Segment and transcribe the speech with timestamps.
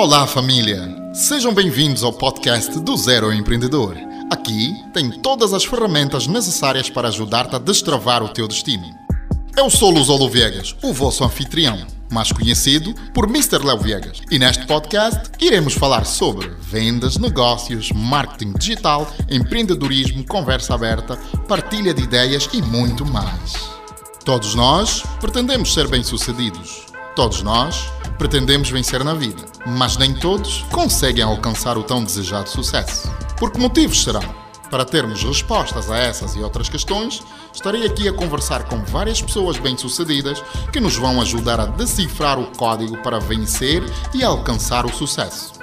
[0.00, 1.12] Olá, família!
[1.12, 3.98] Sejam bem-vindos ao podcast do Zero Empreendedor.
[4.30, 8.82] Aqui tem todas as ferramentas necessárias para ajudar-te a destravar o teu destino.
[9.54, 13.58] Eu sou Luzolo Viegas, o vosso anfitrião, mais conhecido por Mr.
[13.62, 14.22] Léo Viegas.
[14.30, 22.04] E neste podcast iremos falar sobre vendas, negócios, marketing digital, empreendedorismo, conversa aberta, partilha de
[22.04, 23.52] ideias e muito mais.
[24.24, 26.89] Todos nós pretendemos ser bem-sucedidos.
[27.14, 33.10] Todos nós pretendemos vencer na vida, mas nem todos conseguem alcançar o tão desejado sucesso.
[33.36, 34.22] Por que motivos serão?
[34.70, 37.20] Para termos respostas a essas e outras questões,
[37.52, 40.40] estarei aqui a conversar com várias pessoas bem-sucedidas
[40.72, 43.82] que nos vão ajudar a decifrar o código para vencer
[44.14, 45.54] e alcançar o sucesso.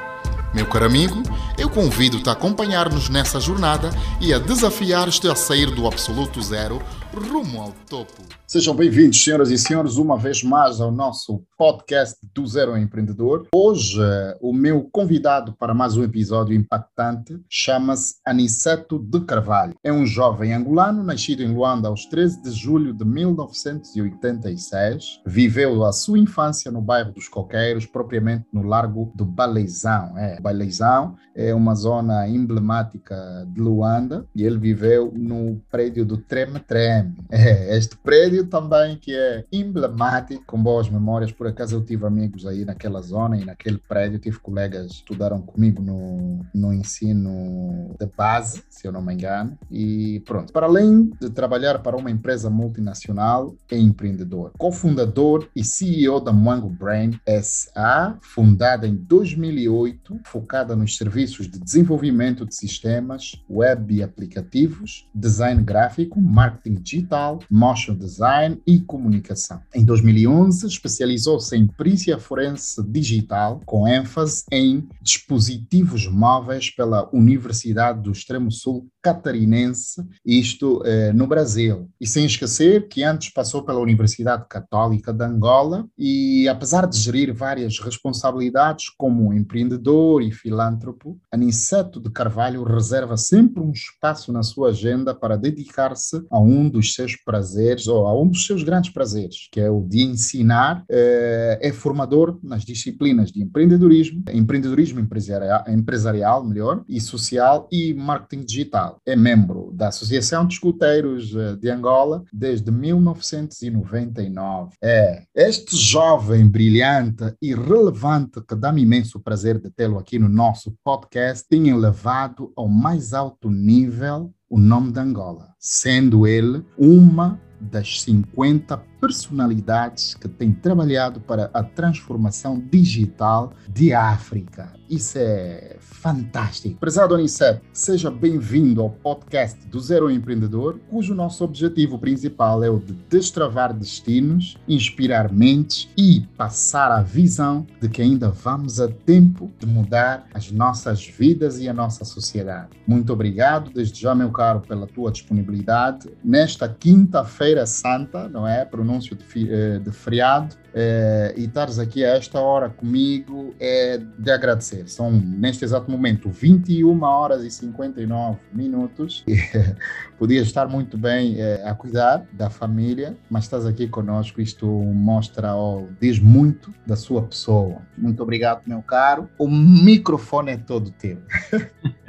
[0.54, 1.22] Meu caro amigo,
[1.58, 6.82] eu convido-te a acompanhar-nos nessa jornada e a desafiar-te a sair do absoluto zero
[7.14, 8.24] rumo ao topo.
[8.50, 13.46] Sejam bem-vindos, senhoras e senhores, uma vez mais ao nosso podcast do Zero Empreendedor.
[13.54, 14.00] Hoje,
[14.40, 19.76] o meu convidado para mais um episódio impactante chama-se Aniceto de Carvalho.
[19.84, 25.20] É um jovem angolano, nascido em Luanda aos 13 de julho de 1986.
[25.26, 30.18] Viveu a sua infância no bairro dos Coqueiros, propriamente no Largo do Baleizão.
[30.18, 36.62] É, Baleizão é uma zona emblemática de Luanda e ele viveu no prédio do Treme
[36.62, 41.32] Treme é, este prédio também que é emblemático, com boas memórias.
[41.32, 45.42] Por acaso eu tive amigos aí naquela zona e naquele prédio, tive colegas que estudaram
[45.42, 49.58] comigo no, no ensino de base, se eu não me engano.
[49.72, 54.52] E pronto, para além de trabalhar para uma empresa multinacional, é empreendedor.
[54.58, 62.46] Cofundador e CEO da Mango Brain SA, fundada em 2008, focada nos serviços de desenvolvimento
[62.46, 68.27] de sistemas, web e aplicativos, design gráfico, marketing digital, motion design
[68.66, 69.62] e comunicação.
[69.74, 78.12] Em 2011, especializou-se em perícia forense digital, com ênfase em dispositivos móveis pela Universidade do
[78.12, 81.90] Extremo Sul catarinense, isto eh, no Brasil.
[82.00, 87.34] E sem esquecer que antes passou pela Universidade Católica de Angola e, apesar de gerir
[87.34, 94.70] várias responsabilidades como empreendedor e filântropo, Aniceto de Carvalho reserva sempre um espaço na sua
[94.70, 99.48] agenda para dedicar-se a um dos seus prazeres, ou a um dos seus grandes prazeres,
[99.52, 100.84] que é o de ensinar.
[100.90, 108.44] Eh, é formador nas disciplinas de empreendedorismo, empreendedorismo empresarial, empresarial melhor, e social e marketing
[108.44, 114.76] digital é membro da Associação de Escuteiros eh, de Angola desde 1999.
[114.82, 120.74] É este jovem brilhante e relevante que dá-me imenso prazer de tê-lo aqui no nosso
[120.84, 127.88] podcast tem elevado ao mais alto nível o nome de Angola, sendo ele uma das
[128.04, 134.74] 50 personalidades que têm trabalhado para a transformação digital de África.
[134.90, 136.80] Isso é fantástico.
[136.80, 142.80] Prezado Aniceto, seja bem-vindo ao podcast do Zero Empreendedor, cujo nosso objetivo principal é o
[142.80, 149.52] de destravar destinos, inspirar mentes e passar a visão de que ainda vamos a tempo
[149.60, 152.70] de mudar as nossas vidas e a nossa sociedade.
[152.88, 156.10] Muito obrigado, desde já, meu caro, pela tua disponibilidade.
[156.24, 158.64] Nesta quinta-feira santa, não é?
[158.88, 164.32] Pronúncio de, eh, de feriado, é, e estares aqui a esta hora comigo é de
[164.32, 164.88] agradecer.
[164.88, 169.24] São, neste exato momento, 21 horas e 59 minutos.
[170.18, 174.42] Podias estar muito bem é, a cuidar da família, mas estás aqui conosco.
[174.42, 177.82] Isto mostra ou diz muito da sua pessoa.
[177.98, 179.30] Muito obrigado, meu caro.
[179.38, 181.18] O microfone é todo teu.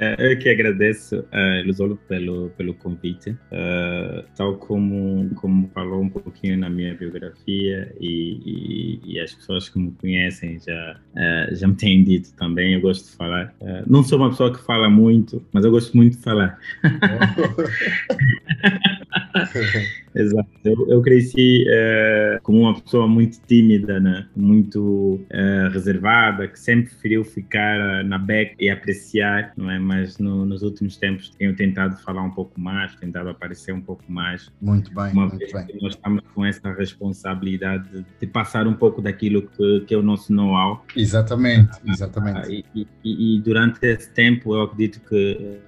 [0.01, 3.31] É, eu que agradeço, uh, Luzolo, pelo, pelo convite.
[3.31, 9.69] Uh, tal como, como falou um pouquinho na minha biografia e, e, e as pessoas
[9.69, 13.53] que me conhecem já, uh, já me têm dito também, eu gosto de falar.
[13.61, 16.57] Uh, não sou uma pessoa que fala muito, mas eu gosto muito de falar.
[20.15, 20.49] Exato.
[20.63, 24.27] Eu, eu cresci uh, como uma pessoa muito tímida, né?
[24.35, 29.79] muito uh, reservada, que sempre preferiu ficar uh, na beca e apreciar, não é?
[29.79, 34.03] Mas no, nos últimos tempos tenho tentado falar um pouco mais, tentado aparecer um pouco
[34.07, 34.51] mais.
[34.61, 35.65] Muito bem, uma muito vez bem.
[35.67, 39.97] Que nós estamos com essa responsabilidade de, de passar um pouco daquilo que, que é
[39.97, 40.85] o nosso know-how.
[40.95, 42.65] Exatamente, exatamente.
[42.75, 45.59] E, e, e, durante esse tempo eu acredito que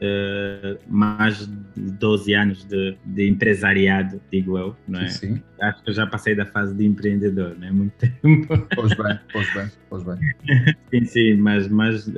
[0.87, 5.09] mais de 12 anos de, de empresariado digo eu, não é?
[5.09, 5.43] Sim, sim.
[5.61, 7.71] Acho que eu já passei da fase de empreendedor, não é?
[7.71, 8.67] Muito tempo.
[8.73, 10.17] Pois bem, pois bem, pois bem.
[10.89, 12.13] sim, sim, mas mais, uh,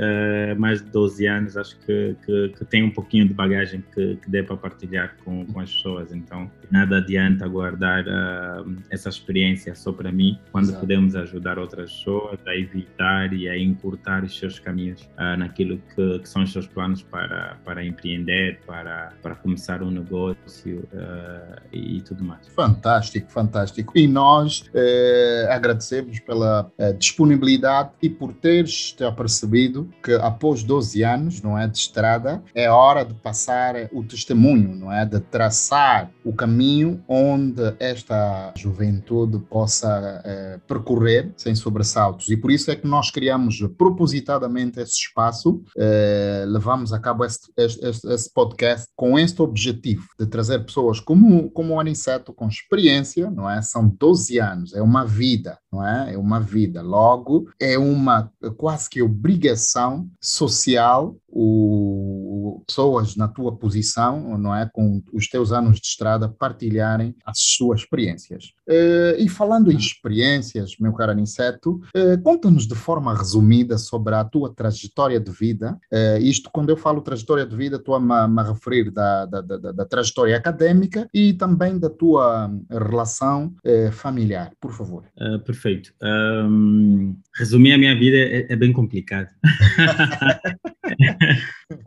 [0.57, 4.29] mais de 12 anos acho que, que, que tem um pouquinho de bagagem que, que
[4.29, 6.13] dê para partilhar com, com as pessoas.
[6.13, 10.79] Então, nada adianta guardar uh, essa experiência só para mim, quando Exato.
[10.81, 16.19] podemos ajudar outras pessoas a evitar e a encurtar os seus caminhos uh, naquilo que,
[16.19, 22.02] que, são os seus planos para, para empreender, para, para começar um negócio uh, e
[22.03, 22.47] tudo mais.
[22.49, 23.93] Fantástico, fantástico.
[23.95, 31.03] E nós eh, agradecemos pela eh, disponibilidade e por teres te apercebido que após 12
[31.03, 36.11] anos, não é, de estrada, é hora de passar o testemunho, não é, de traçar
[36.23, 42.29] o caminho onde esta juventude possa eh, percorrer sem sobressaltos.
[42.29, 47.51] E por isso é que nós criamos propositadamente esse espaço, eh, levamos a cabo este,
[47.57, 53.29] este, este, podcast com este objetivo de trazer pessoas como, como o Aniceto, com experiência,
[53.29, 53.61] não é?
[53.61, 56.13] São 12 anos, é uma vida, não é?
[56.13, 56.81] É uma vida.
[56.81, 62.32] Logo, é uma quase que obrigação social o,
[62.65, 67.81] pessoas na tua posição, não é, com os teus anos de estrada, partilharem as suas
[67.81, 68.53] experiências.
[68.67, 74.23] Uh, e falando em experiências, meu caro Aniceto, uh, conta-nos de forma resumida sobre a
[74.23, 75.77] tua trajetória de vida.
[75.91, 79.71] Uh, isto, quando eu falo trajetória de vida, estou a me, referir da, da, da,
[79.71, 83.53] da, trajetória académica e também da tua relação
[83.91, 85.03] familiar, por favor.
[85.45, 85.93] perfeito.
[86.01, 89.27] Um, resumir a minha vida é, é bem complicado.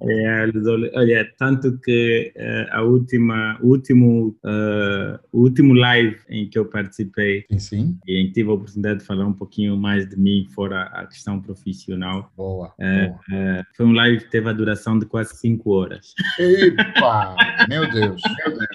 [0.00, 0.45] é,
[0.94, 6.64] olha, tanto que uh, a última, o último, uh, o último live em que eu
[6.64, 7.98] participei, sim, sim.
[8.06, 11.06] e em que tive a oportunidade de falar um pouquinho mais de mim, fora a
[11.06, 12.32] questão profissional.
[12.36, 12.72] Boa.
[12.78, 13.66] Uh, boa.
[13.76, 16.14] foi um live que teve a duração de quase 5 horas.
[16.38, 17.34] Epa!
[17.68, 18.66] meu Deus, meu Deus.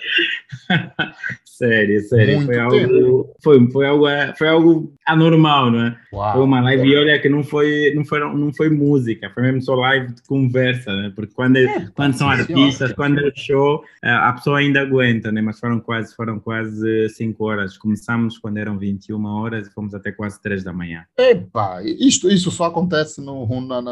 [1.45, 2.37] sério, sério.
[2.37, 4.05] Muito foi algo, foi, foi, algo,
[4.37, 5.97] foi algo anormal, não é?
[6.11, 9.43] Uau, foi uma live, e olha que não foi, não, foi, não foi música, foi
[9.43, 11.11] mesmo só live de conversa, né?
[11.15, 15.41] Porque quando, é, quando são artistas, quando é show, eh, a pessoa ainda aguenta, né?
[15.41, 17.77] Mas foram quase, foram quase 5 horas.
[17.77, 21.05] Começamos quando eram 21 horas e fomos até quase 3 da manhã.
[21.17, 23.91] Epa, isto, isso só acontece no, na, na,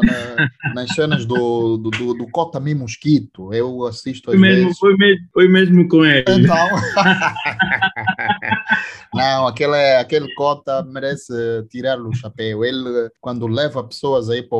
[0.74, 3.52] nas cenas do, do, do, do Cota Mi Mosquito.
[3.52, 4.78] Eu assisto às foi mesmo, vezes.
[4.78, 6.24] Foi mesmo, foi mesmo com ele.
[6.28, 6.56] Então.
[9.12, 11.32] Não, aquele, aquele cota merece
[11.68, 12.64] tirar o chapéu.
[12.64, 14.58] Ele, quando leva pessoas aí para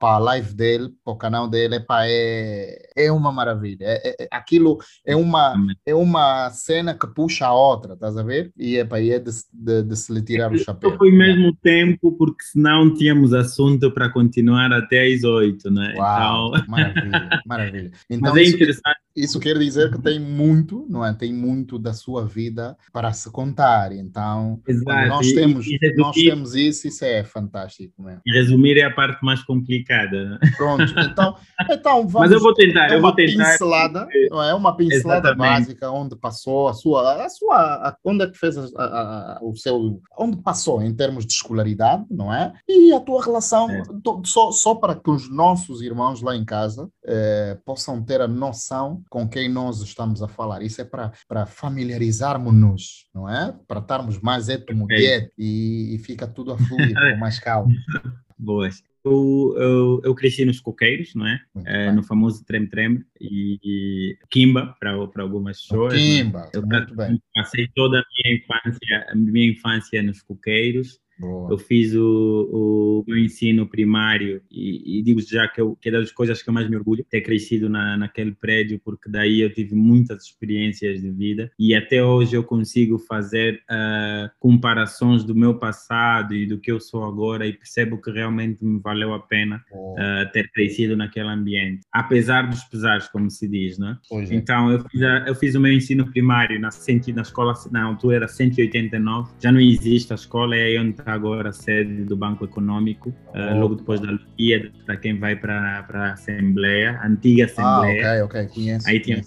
[0.00, 3.84] a live dele, para o canal dele, epa, é, é uma maravilha.
[3.84, 5.54] É, é, é, aquilo é uma,
[5.86, 8.52] é uma cena que puxa a outra, estás a ver?
[8.56, 10.96] E, epa, e é de, de, de se lhe tirar o chapéu.
[10.98, 15.94] Foi mesmo tempo, porque senão tínhamos assunto para continuar até às oito, né?
[15.96, 16.66] Uau, então...
[16.68, 17.92] maravilha, maravilha.
[18.10, 18.98] Então, Mas é interessante.
[19.16, 21.14] Isso, isso quer dizer que tem muito, não é?
[21.14, 23.92] Tem muito da sua vida para se contar.
[23.92, 24.60] Então,
[25.08, 28.02] nós temos, e, e nós temos isso, isso é fantástico.
[28.02, 28.20] Mesmo.
[28.26, 30.24] E resumir é a parte mais complicada.
[30.24, 30.38] Né?
[30.56, 31.36] Pronto, então,
[31.70, 32.28] então vamos.
[32.28, 33.52] Mas eu vou tentar, eu vou tentar.
[33.52, 35.60] Pincelada, não é uma pincelada Exatamente.
[35.60, 39.54] básica onde passou a sua, a sua, a, onde é que fez a, a, o
[39.56, 42.52] seu, onde passou em termos de escolaridade, não é?
[42.68, 43.82] E a tua relação, é.
[44.24, 49.02] só, só para que os nossos irmãos lá em casa eh, possam ter a noção
[49.10, 50.62] com quem nós estamos a falar.
[50.62, 53.54] Isso é para, para familiarizarmos-nos não é?
[53.66, 54.48] Para estarmos mais
[54.84, 55.30] okay.
[55.38, 57.72] e, e, fica tudo a fluir com mais calma.
[58.38, 58.82] Boas.
[59.04, 61.40] Eu, eu, eu, cresci nos coqueiros, não é?
[61.66, 65.94] é no famoso trem-trem e, e, Kimba para, algumas pessoas.
[65.94, 67.20] Kimba, eu muito bem.
[67.34, 71.52] Passei toda a minha infância, a minha infância nos coqueiros Boa.
[71.52, 75.92] Eu fiz o, o meu ensino primário e, e digo já que, eu, que é
[75.92, 79.52] das coisas que eu mais me orgulho, ter crescido na, naquele prédio, porque daí eu
[79.52, 85.58] tive muitas experiências de vida e até hoje eu consigo fazer uh, comparações do meu
[85.58, 89.62] passado e do que eu sou agora e percebo que realmente me valeu a pena
[89.70, 93.98] uh, ter crescido naquele ambiente, apesar dos pesares, como se diz, né?
[94.10, 94.34] É.
[94.34, 96.70] Então eu fiz, a, eu fiz o meu ensino primário na,
[97.14, 101.12] na escola, na altura era 189, já não existe a escola, é aí onde está
[101.12, 105.86] agora a sede do Banco Econômico, uh, logo depois da Lucia, para quem vai para
[105.92, 108.22] a Assembleia, antiga ah, Assembleia.
[108.22, 108.88] Ah, ok, ok, conheço.
[108.88, 109.22] Aí tinha.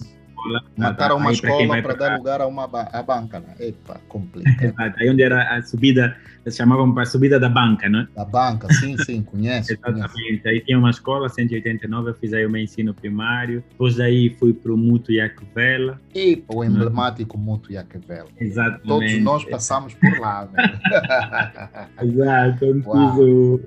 [0.76, 3.40] Mataram uma escola para dar lugar a uma ba a banca.
[3.40, 3.54] Né?
[3.60, 4.56] Epa, complicado.
[4.62, 6.16] Exato, aí onde era a subida,
[6.50, 8.08] chamavam para a subida da banca, não é?
[8.14, 9.72] Da banca, sim, sim, conhece.
[9.72, 10.48] Exatamente, conheço.
[10.48, 14.52] aí tinha uma escola, 189, eu fiz aí o meu ensino primário, depois daí fui
[14.52, 16.00] para o Muto Iacovela.
[16.14, 18.28] E o emblemático Muto Iacovela.
[18.38, 18.86] Exatamente.
[18.86, 20.48] Todos nós passamos por lá.
[20.52, 20.80] Né?
[22.02, 23.60] Exato, o,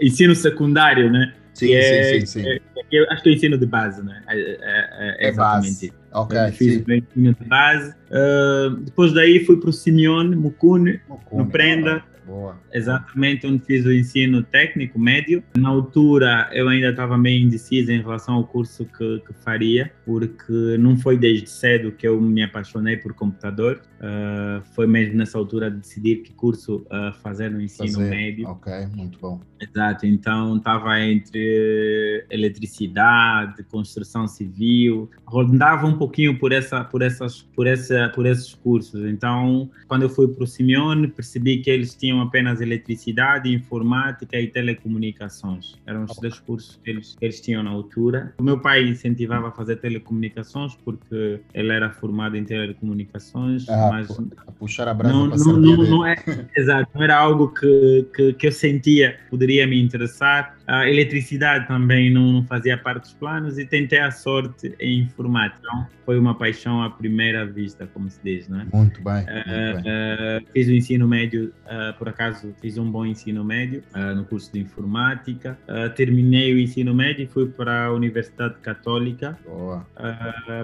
[0.00, 1.34] ensino secundário, né?
[1.54, 2.48] Sim, é, sim, sim, sim.
[2.48, 4.22] É, eu acho que é o ensino de base, né?
[4.28, 5.92] É, é, é, é base.
[6.12, 6.92] Ok, Fiz sim.
[6.92, 7.94] ensino de base.
[8.10, 12.04] Uh, depois daí fui para o Simeone, Mukune, Mukune, no Prenda.
[12.30, 12.56] Boa.
[12.72, 15.42] Exatamente, onde fiz o ensino técnico médio.
[15.58, 20.76] Na altura eu ainda estava meio indeciso em relação ao curso que, que, faria, porque
[20.78, 23.82] não foi desde cedo que eu me apaixonei por computador.
[24.00, 28.08] Uh, foi mesmo nessa altura de decidir que curso uh, fazer no ensino Fazer.
[28.08, 28.48] médio.
[28.48, 29.40] Ok, muito bom.
[29.60, 37.66] Exato, então estava entre eletricidade, construção civil, rondava um pouquinho por essa, por essas, por
[37.66, 39.04] essa, por esses cursos.
[39.04, 44.46] Então, quando eu fui para o Simeone, percebi que eles tinham apenas eletricidade, informática e
[44.46, 45.74] telecomunicações.
[45.86, 48.34] Eram os três cursos que eles, que eles tinham na altura.
[48.38, 54.10] O meu pai incentivava a fazer telecomunicações porque ele era formado em telecomunicações, Ah, mas
[54.46, 56.16] a puxar a brasa não, não, não, não é,
[56.56, 60.56] exato, não era algo que, que, que eu sentia poderia me interessar.
[60.66, 65.60] A eletricidade também não, não fazia parte dos planos e tentei a sorte em informática.
[65.60, 68.66] Então, foi uma paixão à primeira vista, como se diz, não é?
[68.72, 69.92] Muito bem, Uh, muito bem.
[69.92, 74.24] uh, fiz o ensino médio, uh, por acaso fiz um bom ensino médio uh, no
[74.24, 75.58] curso de informática.
[75.68, 79.84] Uh, terminei o ensino médio e fui para a Universidade Católica uh,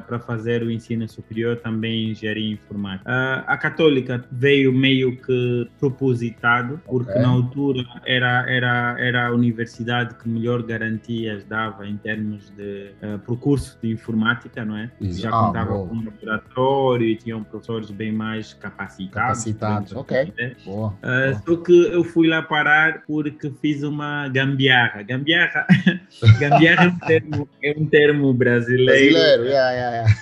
[0.07, 3.11] para fazer o ensino superior também em engenharia informática.
[3.47, 7.23] A Católica veio meio que propositado, porque Ok.
[7.23, 13.19] na altura era, era, era a universidade que melhor garantias dava em termos de uh,
[13.21, 14.91] pro curso de informática, não é?
[15.01, 15.21] Isso.
[15.23, 19.13] Já Ah, contava com um laboratório e tinham professores bem mais capacitados.
[19.45, 20.33] Capacitados, ok.
[20.65, 20.89] Boa.
[21.03, 21.43] Uh, boa.
[21.47, 25.03] só que eu fui lá parar porque fiz uma gambiarra.
[25.03, 25.67] Gambiarra,
[26.39, 30.15] gambiarra é, um termo, é um termo brasileiro, Brasileiro, yeah, yeah,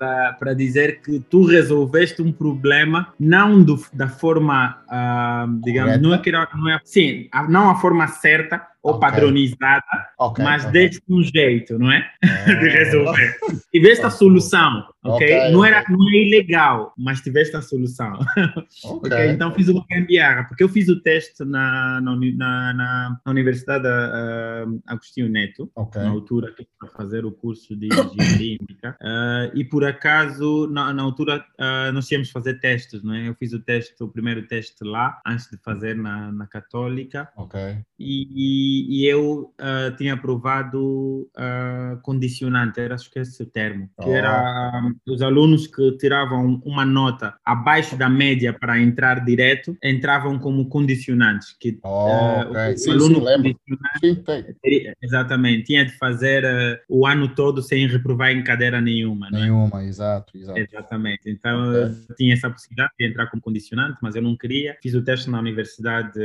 [0.00, 0.32] yeah.
[0.38, 6.08] para dizer que tu resolveste um problema não do, da forma, ah, digamos, Correta?
[6.08, 9.00] não é que era, não é, sim, não a forma certa ou Ok.
[9.00, 9.84] padronizada,
[10.18, 10.44] Ok.
[10.44, 10.72] mas ok.
[10.72, 12.08] deste um jeito, não é?
[12.22, 13.36] de Ah, resolver.
[13.72, 15.50] Tiveste a solução, ok?
[15.52, 18.18] Não, era, não é ilegal, mas tiveste a solução.
[18.84, 19.30] Ok.
[19.30, 24.64] Então fiz uma gambiarra, porque eu fiz o teste na, na, na, na- Universidade ah,
[24.86, 28.58] Agostinho Neto, na altura que para fazer o curso de engenharia
[29.02, 33.28] ah, e por acaso, na, na altura, ah, nós tínhamos fazer testes, não é?
[33.28, 37.60] Eu fiz o teste, o primeiro teste lá, antes de fazer na, na Católica, Ok.
[37.98, 43.88] e, e eu ah, tinha aprovado ah, condicionante, era, acho que esse é o termo,
[44.02, 44.12] que Oh.
[44.14, 50.38] era ah, os alunos que tiravam uma nota abaixo da média para entrar direto, entravam
[50.38, 52.74] como condicionantes, que Oh, ah, ok.
[52.74, 54.24] o Sim, aluno condicionante
[54.64, 59.30] Sim, exatamente, tinha de fazer ah, o ano todo sem reprovar em cadeira nenhuma, é?
[59.30, 60.58] Nenhuma, exato, exato.
[60.58, 61.30] Exatamente.
[61.30, 61.82] Então Ok.
[62.08, 64.76] eu tinha essa possibilidade de entrar como condicionante, mas eu não queria.
[64.82, 66.18] Fiz o teste na Universidade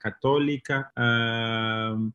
[0.00, 0.90] Católica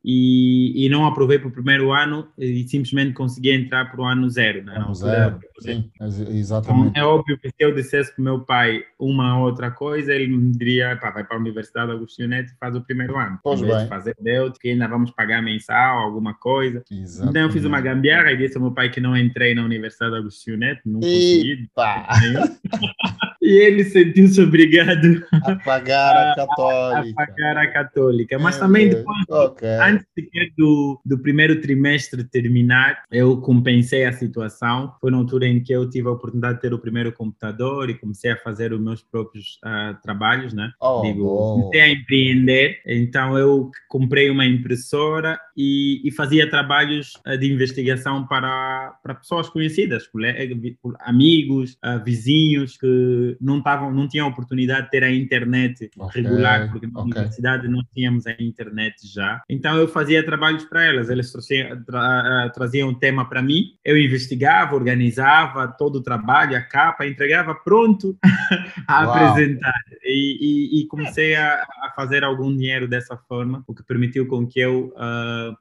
[0.04, 4.28] e, e não aprovei para o primeiro ano e simplesmente consegui entrar para o ano
[4.28, 4.64] zero.
[4.64, 4.76] Né?
[4.76, 5.38] Ano zero.
[5.58, 6.98] Sim, Então, exatamente.
[6.98, 10.52] é óbvio que se eu dissesse para o meu pai uma outra coisa, ele me
[10.52, 13.38] diria, pá, vai para a Universidade Agostinho Neto e faz o primeiro ano.
[13.42, 13.84] Pois em vez bem.
[13.84, 16.82] de fazer Delta, que ainda vamos pagar mensal, alguma coisa.
[16.90, 17.30] exatamente.
[17.30, 20.16] Então eu fiz uma gambiarra e disse ao meu pai que não entrei na Universidade
[20.16, 21.68] Agostinho Neto, não consegui.
[23.46, 27.14] E ele sentiu-se obrigado a pagar a a católica.
[27.14, 28.38] pagar a católica.
[28.40, 29.68] Mas Meu também depois, Ok.
[29.68, 34.92] antes sequer do, do primeiro trimestre terminar, eu compensei a situação.
[35.00, 37.94] Foi na altura em que eu tive a oportunidade de ter o primeiro computador e
[37.94, 40.72] comecei a fazer os meus próprios ah, trabalhos, né?
[40.80, 47.36] Oh, Digo, comecei a empreender, então eu comprei uma impressora e, e fazia trabalhos ah,
[47.36, 54.06] de investigação para, para pessoas conhecidas, colegas, vi- amigos, ah, vizinhos que não estavam, não
[54.08, 57.12] tinham oportunidade de ter a internet Ok, regular, porque na ok.
[57.12, 59.42] universidade não tínhamos a internet já.
[59.48, 63.98] Então eu fazia trabalhos para elas, eles traziam, tra- traziam um tema para mim, eu
[63.98, 68.16] investigava, organizava todo o trabalho, a capa, entregava pronto
[68.86, 69.10] a Uau.
[69.10, 69.74] apresentar.
[70.04, 74.46] E, e- e comecei a, a fazer algum dinheiro dessa forma, o que permitiu com
[74.46, 74.92] que eu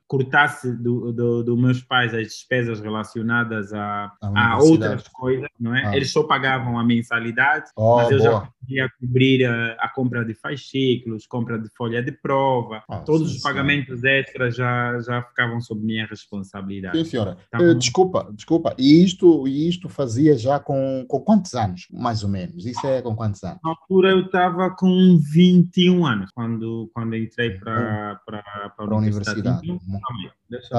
[0.08, 5.86] cortasse do, do, do meus pais as despesas relacionadas a, A outras coisas, não é?
[5.88, 5.96] Ah.
[5.96, 8.32] Eles só pagavam a mensalidade, Oh, mas eu boa.
[8.32, 13.30] já podia cobrir a, a compra de fascículos, compra de folha de prova, Ah, todos
[13.30, 16.98] sim, os pagamentos extras já, já ficavam sob minha responsabilidade.
[16.98, 17.38] Sim, senhora.
[17.52, 17.78] Tá bom.
[17.78, 18.76] desculpa, desculpa.
[18.78, 22.66] E isto, isto fazia já com, com quantos anos, mais ou menos?
[22.66, 23.60] Isso é com quantos anos?
[23.64, 28.44] Na altura eu estava com 21 anos, quando, quando entrei para, Para
[28.78, 29.75] a universidade.
[29.76, 30.00] Então,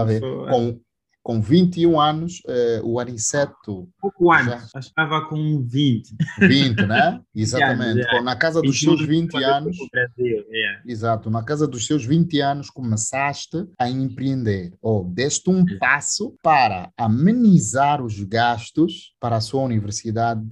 [0.04, 0.20] ver?
[0.20, 0.80] só- Com,
[1.26, 3.88] com 21 anos, uh, o Aniceto.
[4.00, 4.78] Pouco antes, já...
[4.78, 6.14] estava com 20.
[6.38, 7.20] 20, né?
[7.34, 7.98] Exatamente.
[7.98, 9.76] Yeah, na casa dos seus 20 anos.
[9.90, 10.82] Brasil, yeah.
[10.86, 16.92] Exato, na casa dos seus 20 anos começaste a empreender, ou deste um passo para
[16.96, 20.46] amenizar os gastos para a sua universidade.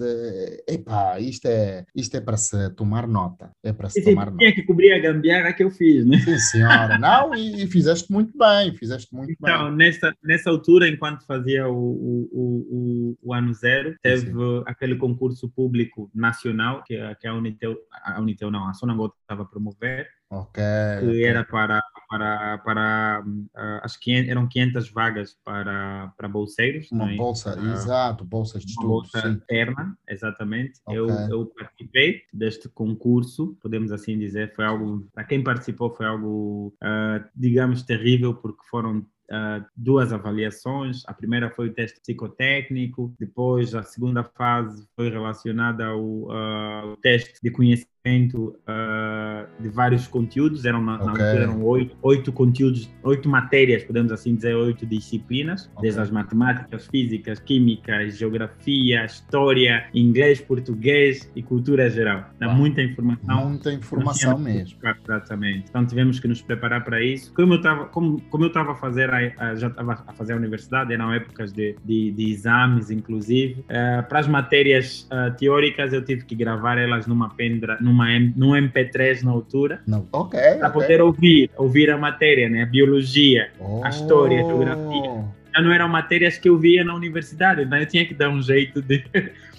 [0.68, 3.52] Epá, isto é, isto é para se tomar nota.
[3.62, 4.38] É para se tomar nota.
[4.38, 6.18] Tinha que cobrir a gambiarra que eu fiz, né?
[6.18, 6.98] Sim, senhora.
[6.98, 9.76] Não, e, e fizeste muito bem, fizeste muito então, bem.
[9.76, 14.62] Nessa, nessa altura, enquanto fazia o, o, o, o ano zero, teve Sim.
[14.66, 19.46] aquele concurso público nacional que, que a Unitel, a Unitel não, a Sonangol estava a
[19.46, 20.64] promover, Okay,
[21.00, 21.24] que okay.
[21.24, 26.90] era para, para, para uh, acho que eram 500 vagas para, para bolseiros.
[26.90, 27.16] Uma é?
[27.16, 28.88] bolsa, uh, exato, bolsas de estudo.
[28.88, 29.28] bolsa sim.
[29.28, 30.80] interna, exatamente.
[30.86, 30.98] Okay.
[30.98, 36.74] Eu, eu participei deste concurso, podemos assim dizer, foi algo, para quem participou foi algo,
[36.82, 41.02] uh, digamos, terrível, porque foram Uh, duas avaliações.
[41.06, 47.40] A primeira foi o teste psicotécnico, depois a segunda fase foi relacionada ao uh, teste
[47.42, 50.64] de conhecimento uh, de vários conteúdos.
[50.64, 51.14] Eram, na, okay.
[51.14, 55.82] na eram oito, oito conteúdos, oito matérias, podemos assim dizer, oito disciplinas, okay.
[55.82, 62.26] desde as matemáticas, físicas, químicas, geografia, história, inglês, português e cultura geral.
[62.38, 63.48] Dá muita informação.
[63.48, 64.78] Muita informação mesmo.
[65.02, 65.66] Exatamente.
[65.70, 67.32] Então tivemos que nos preparar para isso.
[67.34, 69.08] Como eu estava como, como eu estava a fazer
[69.56, 73.60] já estava a fazer a universidade, eram épocas de, de, de exames, inclusive.
[73.62, 78.50] Uh, para as matérias uh, teóricas, eu tive que gravar elas numa pendra, numa, num
[78.50, 79.80] MP3 na altura.
[79.86, 80.06] Não.
[80.12, 80.38] Ok.
[80.38, 80.82] Para okay.
[80.82, 82.62] poder ouvir, ouvir a matéria, né?
[82.62, 83.82] A biologia, oh.
[83.84, 85.24] a história, a geografia
[85.54, 88.42] já não eram matérias que eu via na universidade, então eu tinha que dar um
[88.42, 89.04] jeito de,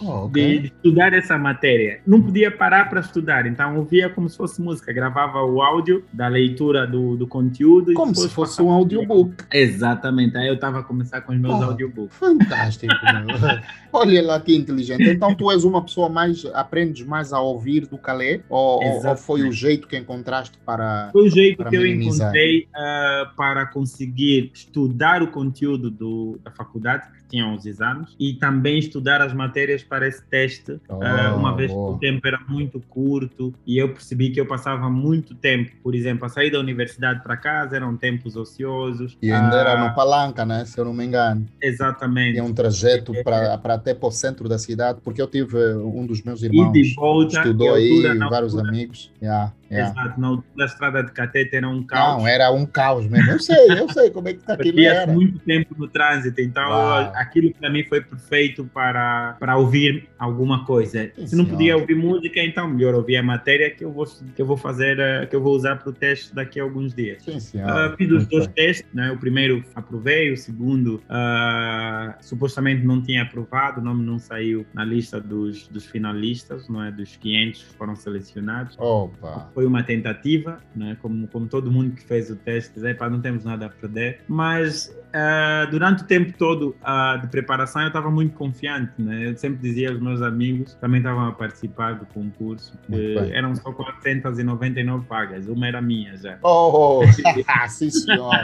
[0.02, 0.60] oh, okay.
[0.60, 2.00] de, estudar essa matéria.
[2.06, 6.04] Não podia parar para estudar, então eu via como se fosse música, gravava o áudio
[6.12, 7.94] da leitura do, do conteúdo.
[7.94, 9.46] Como se fosse um audiobook.
[9.54, 12.18] Exatamente, aí eu estava a começar com os meus oh, audiobooks.
[12.18, 12.94] Fantástico,
[13.94, 15.04] Olha lá que inteligente.
[15.04, 18.44] Então tu és uma pessoa mais, aprendes mais a ouvir do que a ler?
[18.50, 22.28] Ou, ou foi o jeito que encontraste para Foi o jeito que minimizar?
[22.28, 28.16] eu encontrei uh, para conseguir estudar o conteúdo do, da faculdade, que tinham os exames,
[28.20, 32.28] e também estudar as matérias para esse teste, oh, uh, uma vez que o tempo
[32.28, 36.52] era muito curto e eu percebi que eu passava muito tempo, por exemplo, a sair
[36.52, 39.18] da universidade para casa eram tempos ociosos.
[39.22, 40.66] E ainda uh, era no Palanca, né?
[40.66, 41.46] Se eu não me engano.
[41.62, 42.34] Exatamente.
[42.34, 46.06] Tinha um trajeto é, para até para o centro da cidade, porque eu tive um
[46.06, 49.12] dos meus irmãos e de volta, estudou aí, vários altura, amigos.
[49.22, 49.54] Yeah.
[49.72, 49.92] Yeah.
[49.92, 52.22] Exato, na altura da estrada de Catete era um caos.
[52.22, 53.32] Não, era um caos mesmo.
[53.32, 55.12] Eu sei, eu sei como é que aquilo era.
[55.12, 57.12] muito tempo no trânsito, então Uau.
[57.16, 61.12] aquilo para mim foi perfeito para, para ouvir alguma coisa.
[61.26, 64.46] Se não podia ouvir música, então melhor ouvir a matéria que eu vou, que eu
[64.46, 67.24] vou fazer, eh, que eu vou usar para o teste daqui a alguns dias.
[67.24, 69.12] Sim, uh, fiz os dois testes, né?
[69.12, 74.84] o primeiro aprovei, o segundo uh, supostamente não tinha aprovado, o nome não saiu na
[74.84, 76.92] lista dos, dos finalistas, não é?
[76.92, 78.76] Dos 500 foram selecionados.
[78.78, 79.50] Opa!
[79.56, 80.98] Foi uma tentativa, né?
[81.02, 84.94] como, como todo mundo que fez o teste, dizer, não temos nada a perder, mas
[85.16, 89.30] uh, durante o tempo todo uh, de preparação eu estava muito confiante, né?
[89.30, 93.72] Eu sempre dizia aos meus amigos, também estavam a participar do concurso, que eram só
[93.72, 96.38] 499 vagas, uma era minha já.
[96.44, 97.02] Oh,
[97.70, 98.36] sim senhor,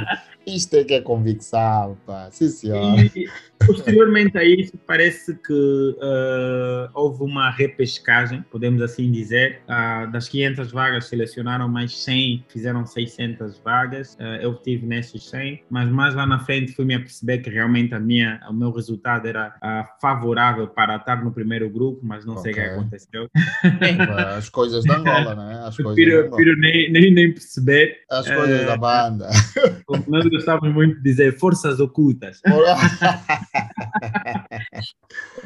[0.47, 2.99] isto é que é convicção, pá, sim senhor.
[2.99, 3.29] E,
[3.65, 9.61] posteriormente a isso, parece que uh, houve uma repescagem, podemos assim dizer,
[10.11, 16.15] das 500 vagas selecionaram mais 100, fizeram 600 vagas, eu tive nesses 100, mas mais
[16.15, 19.55] lá na frente frente fui-me a perceber que realmente a minha, o meu resultado era
[19.57, 22.53] uh, favorável para estar no primeiro grupo, mas não okay.
[22.53, 23.27] sei o que aconteceu.
[24.37, 25.63] As coisas da Angola, né?
[25.65, 27.97] As coisas prefiro, prefiro nem, nem, nem perceber.
[28.09, 29.29] As coisas uh, da banda.
[30.07, 32.41] Nós gostávamos muito de dizer forças ocultas.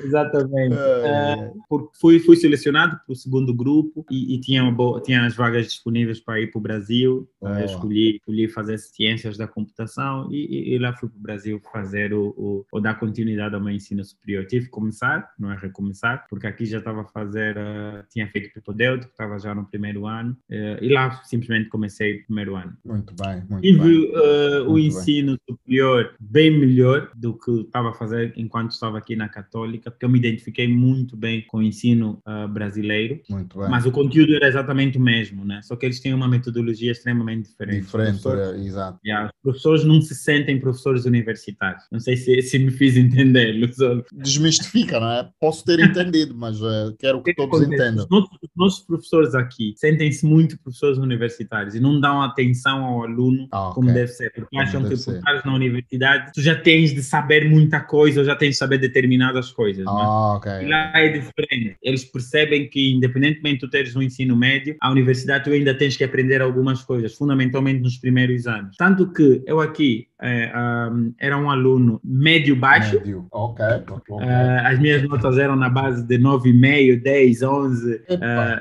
[0.04, 0.76] Exatamente.
[0.76, 5.67] Uh, fui, fui selecionado para o segundo grupo e, e tinha, boa, tinha as vagas
[5.67, 7.30] disponíveis para ir para o Brasil.
[7.41, 11.62] Uh, escolhi, escolhi fazer ciências da computação e, e, e lá fui para o Brasil
[11.71, 14.45] fazer o, o, o, dar continuidade ao meu ensino superior.
[14.45, 18.52] Tive que começar, não é recomeçar, porque aqui já estava a fazer, uh, tinha feito
[18.54, 22.76] propedêutico, estava já no primeiro ano e lá simplesmente comecei o primeiro ano.
[22.84, 24.62] Muito bem, muito Tive, bem.
[24.62, 25.39] o muito ensino bem.
[25.50, 30.10] superior bem melhor do que estava a fazer enquanto estava aqui na Católica porque eu
[30.10, 33.22] me identifiquei muito bem com o ensino uh, brasileiro.
[33.30, 33.70] Muito bem.
[33.70, 35.62] Mas o conteúdo era exatamente o mesmo, né?
[35.64, 37.82] Só que eles têm uma metodologia extremamente diferente.
[37.82, 39.00] Diferente, é, exato.
[39.06, 41.84] Yeah, os professores não se sentem professores universitários.
[41.92, 44.04] Não sei se, se me fiz entender, Luzolo.
[44.14, 45.30] Desmistifica, não é?
[45.40, 48.04] Posso ter entendido, mas uh, quero que, que todos entendam.
[48.04, 53.04] Os nossos, os nossos professores aqui sentem-se muito professores universitários e não dão atenção ao
[53.04, 56.56] aluno ah, como deve ser, porque como acham que por estar na universidade tu já
[56.56, 58.78] tens de saber muita coisa ou já tens de saber
[59.15, 59.86] determinadas coisas.
[59.88, 60.63] Ah, okay.
[60.63, 61.78] E lá é diferente.
[61.82, 65.97] Eles percebem que, independentemente de tu teres um ensino médio, a universidade tu ainda tens
[65.97, 68.75] que aprender algumas coisas, fundamentalmente nos primeiros anos.
[68.78, 72.95] Tanto que eu aqui é, um, era um aluno médio-baixo.
[72.95, 73.28] Médio.
[73.32, 73.65] Ok.
[74.10, 74.21] Uh,
[74.63, 77.99] as minhas notas eram na base de 9,5, 10, 11 uh,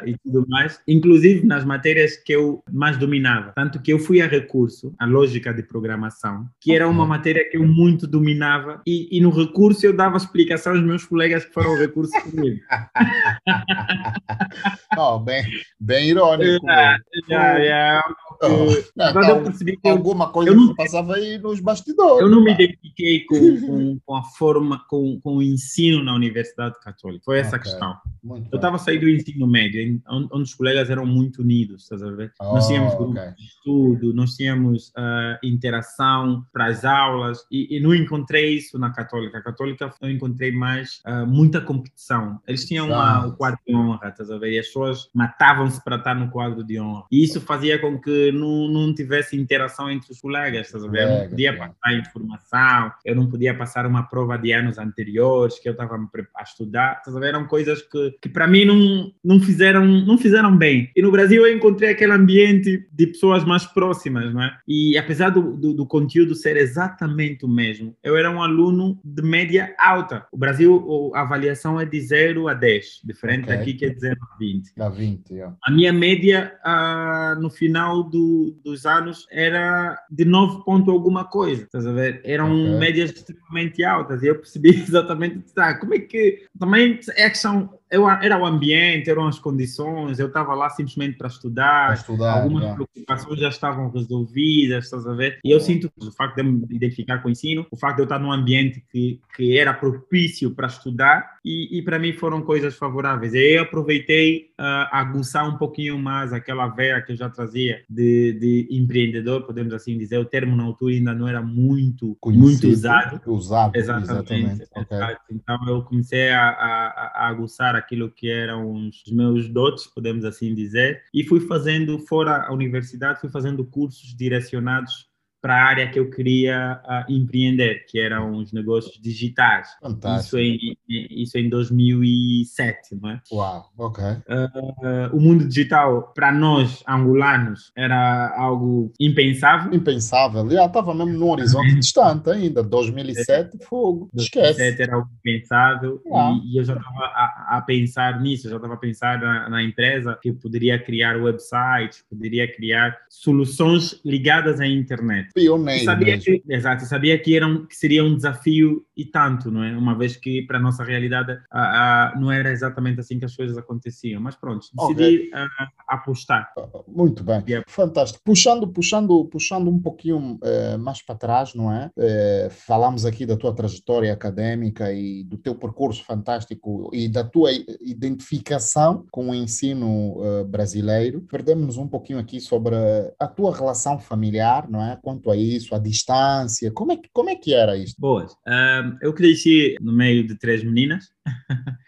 [0.07, 3.53] e tudo mais, inclusive nas matérias que eu mais dominava.
[3.55, 7.57] Tanto que eu fui a recurso, a lógica de programação, que era uma matéria que
[7.57, 11.79] eu muito dominava, e, e no recurso eu dava explicação aos meus colegas que foram
[11.79, 12.61] recurso comigo.
[14.99, 15.45] oh, bem,
[15.81, 16.65] bem irônico.
[16.75, 18.15] Yeah, yeah, yeah.
[18.47, 22.21] Oh, eu percebi que alguma coisa eu não, passava aí nos bastidores.
[22.21, 26.79] Eu não me identifiquei com, com, com, a forma, com, com o ensino na Universidade
[26.81, 27.25] Católica.
[27.25, 27.61] Foi essa okay.
[27.61, 27.97] a questão.
[28.23, 32.11] Muito eu estava saindo do ensino médio, onde, os colegas eram muito unidos, estás a
[32.11, 32.33] ver?
[32.41, 33.33] Oh, nós tínhamos grupo okay.
[33.33, 38.91] de estudo, nós tínhamos uh, interação para as aulas, e, e, não encontrei isso na
[38.91, 39.39] Católica.
[39.39, 42.41] A Católica eu encontrei mais uh, muita competição.
[42.47, 44.53] Eles tinham uma, o quadro de honra, estás a ver?
[44.53, 47.05] E as pessoas matavam-se para estar no quadro de honra.
[47.11, 51.03] E isso fazia com que não, não tivesse interação entre os colegas, estás a ver?
[51.03, 55.69] Eu não podia passar informação, eu não podia passar uma prova de anos anteriores que
[55.69, 55.97] eu estava
[56.37, 57.29] a estudar, estás a ver?
[57.29, 60.91] Eram coisas que, que para mim não, não, fizeram, não fizeram bem.
[60.95, 64.57] E no Brasil eu encontrei aquele ambiente de pessoas mais próximas, não é?
[64.67, 69.23] E apesar do, do, do conteúdo ser exatamente o mesmo, eu era um aluno de
[69.23, 70.27] média alta.
[70.33, 73.57] O Brasil, a avaliação é de 0 a 10, diferente okay.
[73.57, 74.73] daqui que é de 0 a 20.
[74.81, 75.57] A 20, yeah.
[75.63, 81.65] A minha média uh, no final do, dos anos era de 9 ponto alguma coisa,
[81.65, 82.21] estás a ver?
[82.23, 82.79] Eram okay.
[82.79, 87.77] médias extremamente altas e eu percebi exatamente, tá, como é que também é que são
[87.95, 92.75] eu, era o ambiente, eram as condições, eu estava lá simplesmente para estudar, estudar algumas
[92.75, 95.39] preocupações já estavam resolvidas, estás a ver?
[95.45, 98.05] E eu sinto o facto de me identificar com o ensino, o facto de eu
[98.05, 102.75] estar num ambiente que, que era propício para estudar e, e para mim foram coisas
[102.77, 103.35] favoráveis.
[103.35, 108.33] Eu aproveitei uh, a aguçar um pouquinho mais aquela veia que eu já trazia de,
[108.33, 110.19] de empreendedor, podemos assim dizer.
[110.19, 113.21] O termo na altura ainda não era muito, Conhecido, muito usado.
[113.27, 114.15] Usado, exatamente.
[114.15, 114.69] exatamente.
[114.75, 115.17] Okay.
[115.31, 120.55] Então eu comecei a, a, a aguçar aquilo que eram os meus dotes, podemos assim
[120.55, 125.09] dizer, e fui fazendo, fora a universidade, fui fazendo cursos direcionados
[125.45, 129.69] para a área que eu queria uh, empreender, que eram os negócios digitais.
[129.79, 130.39] Fantástico.
[130.39, 133.21] Isso em, isso em 2007, não é?
[133.31, 134.03] Uau, ok.
[134.05, 139.75] Uh, o mundo digital, para nós, angolanos, era algo impensável.
[139.75, 140.49] Impensável.
[140.49, 142.63] Já estava mesmo num horizonte distante ainda.
[142.63, 144.09] 2007, fogo.
[144.15, 144.83] 2007 esquece.
[144.83, 146.01] era algo impensável.
[146.07, 149.51] E, e, eu já estava a, a, pensar nisso, eu já estava a pensar na,
[149.51, 155.85] na empresa que poderia criar websites, poderia criar soluções ligadas à internet pioneiro.
[155.85, 159.77] Sabia que, exato, sabia que, era um, que seria um desafio e tanto, não é?
[159.77, 163.35] Uma vez que para a nossa realidade a, a, não era exatamente assim que as
[163.35, 164.21] coisas aconteciam.
[164.21, 165.31] Mas pronto, decidi okay.
[165.35, 166.53] a, apostar.
[166.87, 167.65] Muito bem, yeah.
[167.69, 168.23] fantástico.
[168.25, 171.91] Puxando, puxando, puxando um pouquinho eh, mais para trás, não é?
[171.99, 177.51] Eh, falamos aqui da tua trajetória académica e do teu percurso fantástico e da tua
[177.81, 181.23] identificação com o ensino eh, brasileiro.
[181.23, 182.77] Perdemos um pouquinho aqui sobre
[183.19, 184.97] a tua relação familiar, não é?
[185.03, 186.71] Quanto quanto a isso, a distância?
[186.71, 187.95] Como é que, como é que era isso?
[187.99, 188.33] Boas.
[188.47, 191.07] Um, eu cresci no meio de três meninas.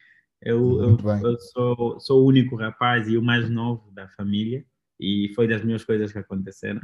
[0.42, 4.64] eu, eu, eu, sou, sou o único rapaz e o mais novo da família.
[4.98, 6.80] E foi das minhas coisas que aconteceram.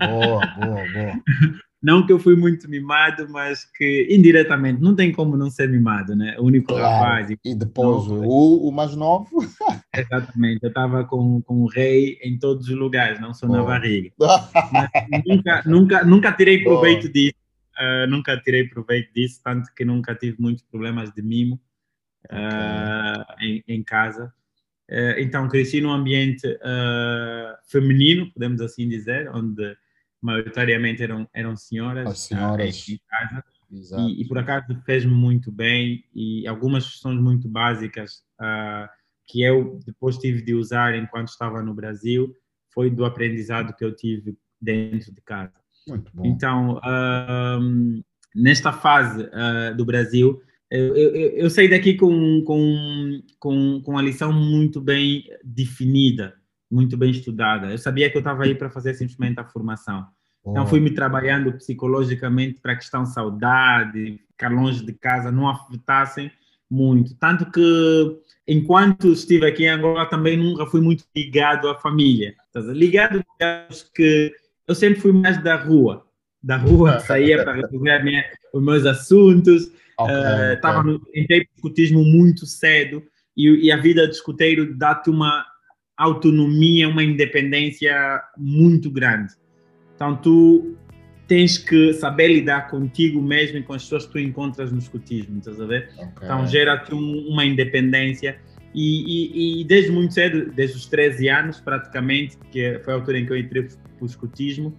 [0.00, 1.22] Boa, boa, boa.
[1.84, 6.16] Não que eu fui muito mimado, mas que indiretamente não tem como não ser mimado,
[6.16, 6.34] né?
[6.38, 6.82] O único claro.
[6.82, 7.30] rapaz.
[7.30, 9.28] E, e depois novo, o, o mais novo.
[9.94, 14.10] Exatamente, eu estava com, com o rei em todos os lugares, não só na barriga.
[15.26, 17.34] nunca, nunca, nunca tirei proveito disso.
[17.78, 21.60] Uh, nunca tirei proveito disso, tanto que nunca tive muitos problemas de mimo
[22.32, 24.32] uh, em, em, casa.
[24.90, 26.48] Uh, então, cresci num ambiente
[27.66, 29.76] feminino, podemos assim dizer, onde
[30.24, 32.88] maioritariamente eram, eram senhoras, As senhoras.
[32.88, 33.44] em casa.
[34.08, 38.88] E, e, por acaso fez-me muito bem e algumas questões muito básicas uh,
[39.26, 42.32] que eu depois tive de usar enquanto estava no Brasil
[42.72, 45.52] foi do aprendizado que eu tive dentro de casa.
[45.88, 46.24] Muito bom.
[46.24, 48.02] Então, uh,
[48.34, 54.02] nesta fase uh, do Brasil, eu, eu, eu saí daqui com, com, com, com a
[54.02, 56.34] lição muito bem definida,
[56.74, 57.70] muito bem estudada.
[57.70, 60.04] Eu sabia que eu estava aí para fazer simplesmente a formação.
[60.46, 66.30] Então fui me trabalhando psicologicamente para a questão saudade, ficar longe de casa, não afetassem
[66.68, 67.14] muito.
[67.14, 72.34] Tanto que enquanto estive aqui em Angola também nunca fui muito ligado à família.
[72.54, 73.24] Ligado
[73.94, 74.32] que
[74.66, 76.04] eu sempre fui mais da rua.
[76.42, 79.70] Da rua, saía para resolver minha, os meus assuntos.
[80.52, 81.22] Estava okay, uh, okay.
[81.22, 83.02] entrei no escutismo muito cedo
[83.36, 85.46] e, e a vida de escuteiro dá-te uma
[85.96, 89.34] autonomia, uma independência muito grande.
[89.94, 90.76] Então, tu
[91.26, 95.38] tens que saber lidar contigo mesmo e com as pessoas que tu encontras no escutismo,
[95.38, 95.90] estás a ver?
[95.94, 96.08] Okay.
[96.22, 98.38] Então, gera-te um, uma independência.
[98.74, 103.18] E, e, e, desde muito cedo, desde os 13 anos praticamente, que foi a altura
[103.20, 104.76] em que eu entrei para o escutismo,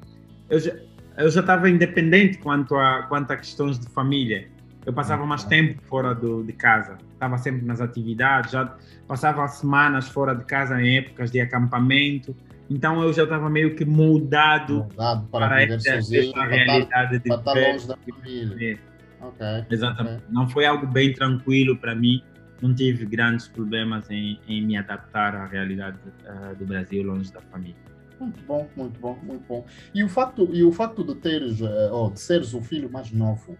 [0.49, 0.75] eu já,
[1.17, 4.49] eu já estava independente quanto a, quanto a questões de família.
[4.85, 8.75] Eu passava mais tempo fora do, de casa, estava sempre nas atividades, já
[9.07, 12.35] passava semanas fora de casa em épocas de acampamento,
[12.69, 17.37] então eu já estava meio que moldado, moldado para, para essa, sozinho, essa realidade estar,
[17.37, 18.79] de para longe da família.
[19.21, 20.17] Okay, Exatamente.
[20.17, 20.27] Okay.
[20.29, 22.21] Não foi algo bem tranquilo para mim.
[22.61, 27.41] Não tive grandes problemas em, em me adaptar à realidade uh, do Brasil longe da
[27.41, 27.75] família.
[28.19, 29.65] Muito bom, muito bom, muito bom.
[29.93, 31.59] E o facto, e o de teres,
[31.91, 33.57] oh, de seres o filho mais novo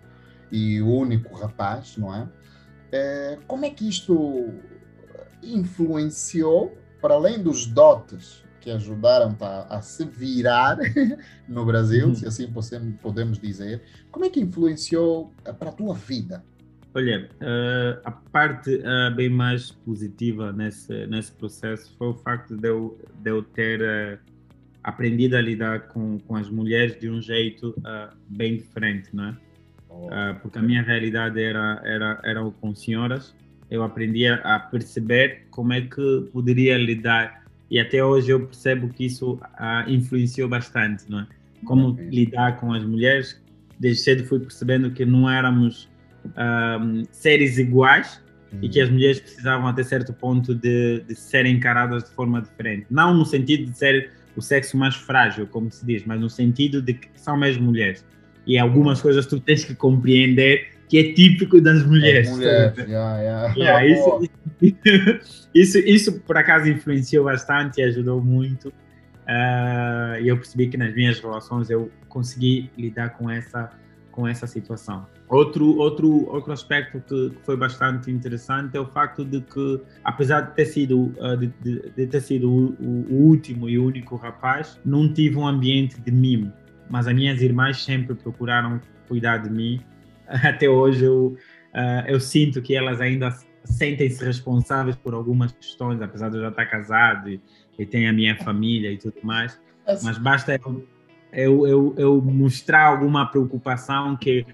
[0.51, 2.27] e o único rapaz, não é?
[2.91, 4.53] é como é que isto
[5.43, 10.77] influenciou, para além dos dotes que ajudaram a, a se virar
[11.47, 12.15] no Brasil, uhum.
[12.15, 12.51] se assim
[13.01, 13.84] podemos dizer.
[14.12, 16.43] Como é que influenciou eh, para a tua vida?
[16.95, 22.67] Olha, uh, a parte uh, bem mais positiva nesse, nesse processo foi o facto de
[22.67, 24.19] eu, de eu ter
[24.84, 27.75] aprendido a lidar com, com as mulheres de um jeito
[28.29, 29.38] bem diferente, não é?
[29.97, 30.36] Oh.
[30.41, 33.34] porque a minha realidade era, era, era com senhoras,
[33.71, 39.05] eu aprendi a perceber como é que poderia lidar e até hoje eu percebo que
[39.05, 41.27] isso ah, influenciou bastante, não é?
[41.65, 42.10] Como okay.
[42.10, 43.41] lidar com as mulheres.
[43.79, 45.89] Desde cedo fui percebendo que não éramos
[46.36, 46.79] ah,
[47.12, 48.21] seres iguais
[48.53, 48.60] uhum.
[48.62, 52.86] e que as mulheres precisavam até certo ponto de, de serem encaradas de forma diferente.
[52.89, 56.81] Não no sentido de ser o sexo mais frágil, como se diz, mas no sentido
[56.81, 58.05] de que são mesmo mulheres.
[58.45, 62.29] E algumas coisas tu tens que compreender que é típico das mulheres.
[62.29, 63.53] mulheres yeah, yeah.
[63.55, 64.29] Yeah, isso,
[65.53, 68.69] isso, isso, por acaso influenciou bastante e ajudou muito.
[68.69, 73.71] Uh, e eu percebi que nas minhas relações eu consegui lidar com essa
[74.12, 75.05] com essa situação.
[75.27, 80.41] Outro outro outro aspecto que, que foi bastante interessante é o facto de que apesar
[80.41, 84.79] de ter sido uh, de, de, de, ter sido o, o, último e único rapaz,
[84.86, 86.53] não tive um ambiente de mimo,
[86.89, 89.81] mas as minhas irmãs sempre procuraram cuidar de mim
[90.27, 91.37] até hoje eu,
[91.73, 93.31] uh, eu sinto que elas ainda
[93.63, 97.41] sentem-se responsáveis por algumas questões, apesar de eu já estar casado e,
[97.77, 99.59] e ter a minha família e tudo mais.
[100.03, 100.87] Mas basta eu,
[101.31, 104.45] eu, eu, eu mostrar alguma preocupação que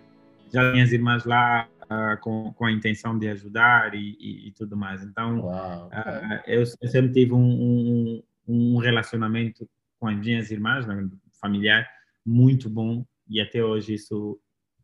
[0.51, 4.75] já minhas irmãs lá uh, com, com a intenção de ajudar e, e, e tudo
[4.75, 5.03] mais.
[5.03, 9.67] Então, Uau, uh, eu, eu, sempre tive um, um, um, relacionamento
[9.99, 11.07] com as minhas irmãs, né,
[11.39, 11.87] familiar,
[12.25, 14.39] muito bom e até hoje isso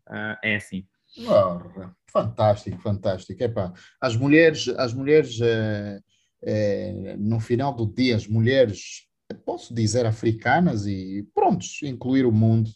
[0.10, 0.86] uh, é assim.
[1.20, 3.42] Oh, fantástico, fantástico.
[3.42, 6.00] Epá, as mulheres, as mulheres é,
[6.44, 9.08] é, no final do dia, as mulheres,
[9.46, 12.70] posso dizer africanas e prontos, incluir o mundo,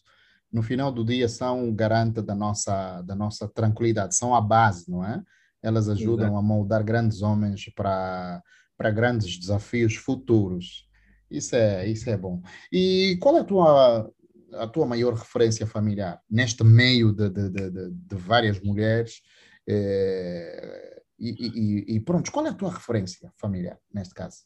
[0.52, 5.06] no final do dia são garanta da nossa, da nossa tranquilidade, são a base, não
[5.06, 5.22] é?
[5.64, 6.38] Elas ajudam Exato.
[6.38, 8.42] a moldar grandes homens para,
[8.78, 10.90] para grandes desafios futuros.
[11.30, 12.42] Isso é, isso é bom.
[12.72, 14.12] E qual é a tua
[14.54, 19.22] a tua maior referência familiar neste meio de, de, de, de várias mulheres?
[19.68, 24.38] Eh, e, e, e, pronto, qual é a tua referência familiar neste caso?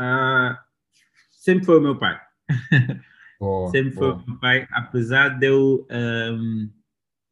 [0.00, 0.56] Uh,
[1.32, 2.18] sempre foi o meu pai.
[3.40, 4.14] Boa, sempre boa.
[4.14, 6.70] foi o meu pai, apesar de eu, um, uh,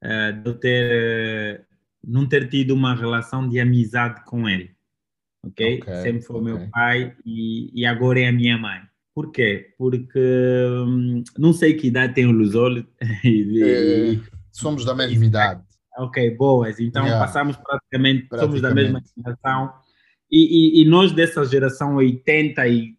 [0.03, 1.65] eh, de eu ter, uh,
[2.05, 4.75] não ter tido uma relação de amizade com ele.
[5.45, 5.81] ok?
[5.81, 6.53] okay sempre foi o okay.
[6.53, 8.83] meu pai e, e agora é a minha mãe.
[9.15, 9.75] Por quê?
[9.77, 10.19] Porque
[10.87, 12.79] hum, não sei que idade tem o Luzol.
[12.79, 12.85] É,
[14.51, 15.63] somos da mesma idade.
[15.99, 16.81] Ok, boas.
[16.81, 17.25] Então yeah.
[17.25, 19.73] passamos praticamente, praticamente, somos da mesma geração.
[20.31, 22.97] E, e, e, nós dessa geração 80 e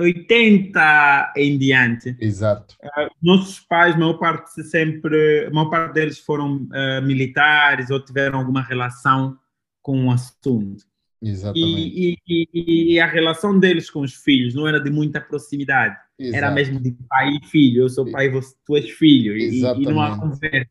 [0.00, 2.16] 80 em diante.
[2.18, 2.74] Exato.
[2.82, 8.38] Uh, nossos pais, maior parte sempre, a maior parte deles foram uh, militares ou tiveram
[8.38, 9.36] alguma relação
[9.82, 10.89] com o assunto.
[11.22, 12.18] Exatamente.
[12.26, 15.96] E, e, e, a relação deles com os filhos não era de muita proximidade.
[16.18, 16.36] Exato.
[16.36, 17.82] Era mesmo de pai e filho.
[17.82, 19.36] Eu sou pai, você, tu és filho.
[19.36, 20.68] E, e, não há conversa?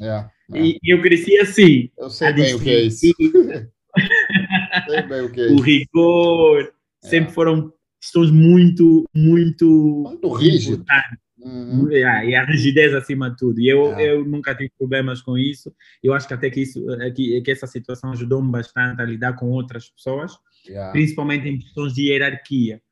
[0.00, 0.60] É, é.
[0.60, 1.90] E, eu cresci assim.
[1.96, 3.06] Eu sei bem o que é isso.
[4.88, 5.54] sei bem o que é isso.
[5.54, 6.72] O rigor.
[7.04, 7.08] É.
[7.08, 10.02] Sempre foram questões muito, muito...
[10.04, 10.84] Muito rígidas.
[11.42, 11.90] Uhum.
[11.90, 13.60] e a rigidez acima de tudo.
[13.60, 14.12] E eu, é.
[14.12, 15.74] eu nunca tive problemas com isso.
[16.02, 19.04] Eu acho que até que, isso, é que, é que essa situação ajudou-me bastante a
[19.04, 20.32] lidar com outras pessoas,
[20.66, 20.92] yeah.
[20.92, 22.82] principalmente em questões de hierarquia.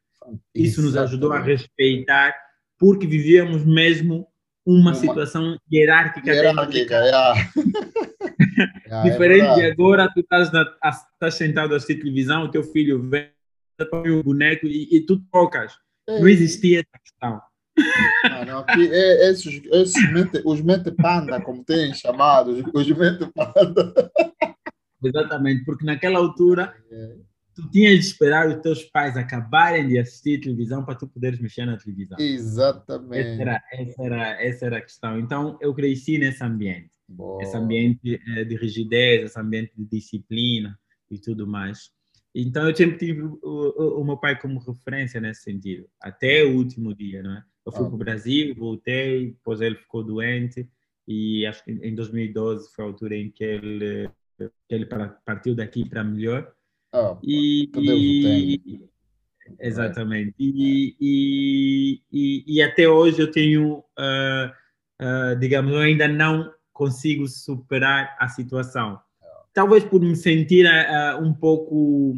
[0.54, 2.34] Isso nos ajudou a respeitar,
[2.78, 4.26] porque vivíamos mesmo
[4.64, 6.32] uma, uma situação hierárquica.
[6.32, 7.50] Hierárquica, yeah.
[8.86, 10.66] yeah, Diferente é de agora, tu estás, na,
[11.14, 13.30] estás sentado a assistir televisão, o teu filho vem,
[13.90, 15.74] põe um boneco e, e tu tocas.
[16.08, 17.47] Não existia essa questão.
[18.30, 24.10] Mano, aqui é, esses, esses mente, os mente panda, como tem chamados, os mente panda.
[25.02, 26.74] Exatamente, porque naquela altura
[27.58, 31.66] tu tinhas de esperar os teus pais acabarem de assistir televisão para tu poderes mexer
[31.66, 32.16] na televisão.
[32.20, 33.28] Exatamente.
[33.28, 35.18] Essa era, essa era, essa era a questão.
[35.18, 36.90] Então eu cresci nesse ambiente.
[37.08, 37.42] Boa.
[37.42, 40.78] Esse ambiente eh, de rigidez, esse ambiente de disciplina
[41.10, 41.90] e tudo mais.
[42.32, 46.56] Então eu sempre tive o, o, o meu pai como referência nesse sentido, até o
[46.56, 47.42] último dia, não é?
[47.68, 47.88] Eu fui ah.
[47.88, 50.66] para o Brasil, voltei, depois ele ficou doente
[51.06, 54.86] e acho que em 2012 foi a altura em que ele, que ele
[55.24, 56.50] partiu daqui para melhor.
[56.94, 58.88] Ah, e, e
[59.60, 60.34] exatamente.
[60.38, 64.50] E, e, e, e, até hoje eu tenho, uh,
[65.02, 68.98] uh, digamos, eu ainda não consigo superar a situação.
[69.52, 72.14] Talvez por me sentir uh, um pouco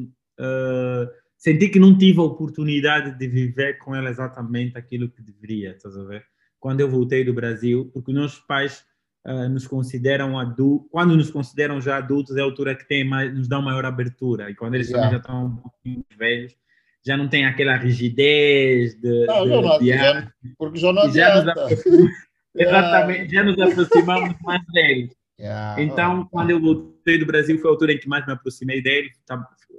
[1.40, 5.96] senti que não tive a oportunidade de viver com ela exatamente aquilo que deveria, estás
[5.96, 6.22] a ver?
[6.59, 8.85] Quando eu voltei do Brasil, porque nossos pais
[9.26, 13.35] uh, nos consideram adultos, quando nos consideram já adultos, é a altura que tem mais,
[13.35, 16.55] nos dão maior abertura, e quando eles já estão um pouquinho velhos,
[17.03, 19.24] já não tem aquela rigidez de.
[19.24, 21.85] Não, de, não, de, porque já não já nos
[22.55, 25.16] Exatamente, já nos aproximamos mais deles.
[25.38, 25.81] Yeah.
[25.81, 29.09] Então, quando eu voltei do Brasil, foi a altura em que mais me aproximei dele.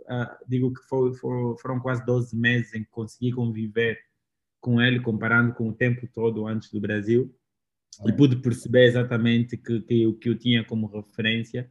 [0.04, 4.00] Uh, digo que foi, foi, foram quase 12 meses em que consegui conviver
[4.60, 7.34] com ele, comparando com o tempo todo antes do Brasil.
[8.06, 8.10] É.
[8.10, 11.70] E pude perceber exatamente que, que o que eu tinha como referência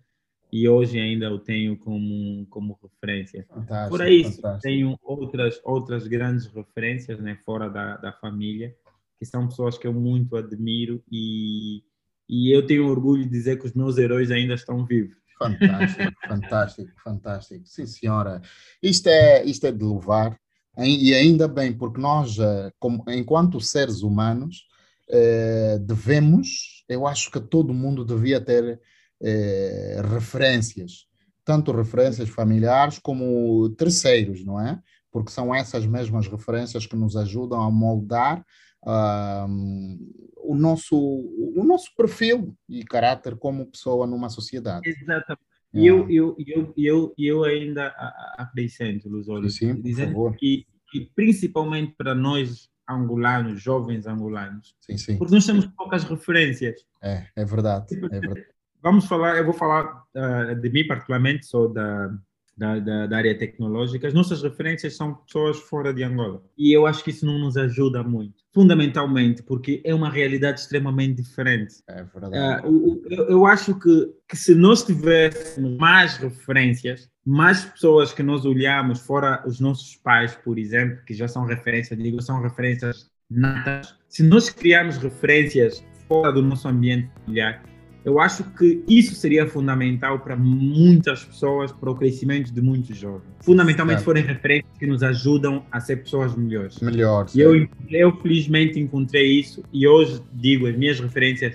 [0.52, 3.46] e hoje ainda o tenho como, como referência.
[3.48, 4.62] Fantástico, Por isso, fantástico.
[4.62, 8.74] tenho outras, outras grandes referências né, fora da, da família,
[9.18, 11.82] que são pessoas que eu muito admiro e,
[12.28, 15.16] e eu tenho orgulho de dizer que os meus heróis ainda estão vivos.
[15.40, 17.66] Fantástico, fantástico, fantástico.
[17.66, 18.42] Sim, senhora.
[18.82, 20.38] Isto é, isto é de louvar,
[20.78, 24.66] e ainda bem, porque nós, eh, como, enquanto seres humanos,
[25.08, 28.80] eh, devemos, eu acho que todo mundo devia ter
[29.20, 31.06] eh, referências,
[31.44, 34.80] tanto referências familiares como terceiros, não é?
[35.10, 38.44] Porque são essas mesmas referências que nos ajudam a moldar
[40.50, 44.88] o, nosso, o nosso perfil e caráter como pessoa numa sociedade.
[44.88, 45.40] Exatamente.
[45.72, 45.90] E é.
[45.90, 47.86] eu, eu, eu, eu, eu ainda
[48.36, 55.16] acrescento, Luz sim, dizendo que, que, principalmente para nós angolanos, jovens angolanos, sim, sim.
[55.16, 56.84] porque nós temos poucas referências.
[57.00, 58.46] É, é verdade, é verdade.
[58.82, 62.10] Vamos falar, eu vou falar uh, de mim particularmente, sou da,
[62.60, 66.42] da, da, da, área tecnológica, as nossas referências são pessoas fora de Angola.
[66.58, 71.22] E eu acho que isso não nos ajuda muito, fundamentalmente porque é uma realidade extremamente
[71.22, 71.76] diferente.
[71.88, 72.68] É verdade.
[72.68, 78.44] Uh, eu, eu, acho que, que se nós tivéssemos mais referências, mais pessoas que nós
[78.44, 83.94] olhamos, fora os nossos pais, por exemplo, que já são referências, digo, são referências natas,
[84.06, 87.62] se nós criarmos referências fora do nosso ambiente familiar,
[88.04, 93.28] eu acho que isso seria fundamental para muitas pessoas, para o crescimento de muitos jovens.
[93.40, 96.80] Fundamentalmente forem referências que nos ajudam a ser pessoas melhores.
[96.80, 97.34] Melhores.
[97.34, 101.54] E eu, eu felizmente encontrei isso e hoje digo, as minhas referências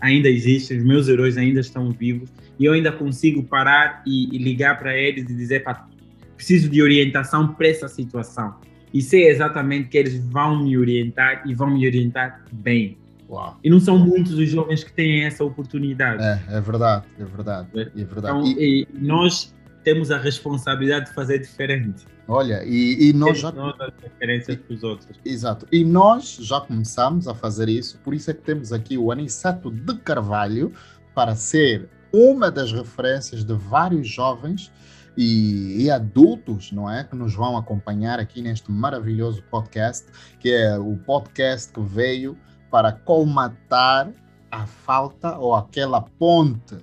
[0.00, 4.38] ainda existem, os meus heróis ainda estão vivos e eu ainda consigo parar e, e
[4.38, 5.88] ligar para eles e dizer, pá,
[6.36, 8.54] preciso de orientação para essa situação.
[8.92, 12.96] E sei exatamente que eles vão me orientar e vão me orientar bem
[13.34, 13.58] Uau.
[13.64, 16.22] E não são muitos os jovens que têm essa oportunidade.
[16.22, 17.68] É, é verdade, é verdade.
[17.74, 18.38] É, é verdade.
[18.38, 18.86] Então, e...
[18.94, 22.06] E nós temos a responsabilidade de fazer diferente.
[22.26, 23.52] Olha, e, e nós já.
[23.52, 25.20] Nós as referências para os outros.
[25.24, 25.66] Exato.
[25.70, 29.70] E nós já começamos a fazer isso, por isso é que temos aqui o Aniceto
[29.70, 30.72] de Carvalho
[31.14, 34.72] para ser uma das referências de vários jovens
[35.16, 37.04] e, e, adultos, não é?
[37.04, 40.06] Que nos vão acompanhar aqui neste maravilhoso podcast,
[40.40, 42.36] que é o podcast que veio
[42.74, 44.12] para colmatar
[44.50, 46.76] a falta ou aquela ponte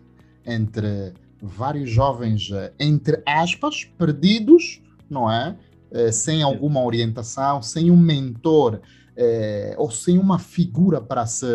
[0.45, 5.54] entre vários jovens, eh, entre aspas, perdidos, não é?
[5.91, 8.80] Eh, sem alguma orientação, sem um mentor
[9.17, 11.45] é, ou sem uma figura para se,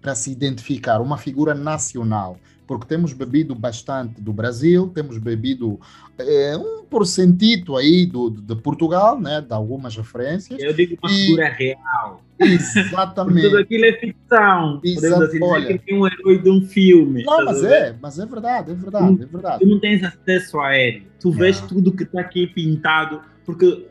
[0.00, 5.78] para se identificar, uma figura nacional porque temos bebido bastante do Brasil, temos bebido
[6.18, 10.60] é, um porcentito aí do, de Portugal, né, de algumas referências.
[10.60, 11.14] Eu digo uma e...
[11.14, 12.22] figura real.
[12.38, 13.42] Exatamente.
[13.42, 14.80] tudo aquilo é ficção.
[14.84, 15.22] Exato.
[15.22, 17.24] Assim, Olha, é um herói de um filme.
[17.24, 19.58] Não, mas é, mas é verdade, é verdade, é verdade.
[19.60, 21.06] Tu não tens acesso a ele.
[21.20, 23.86] Tu vês tudo que está aqui pintado, porque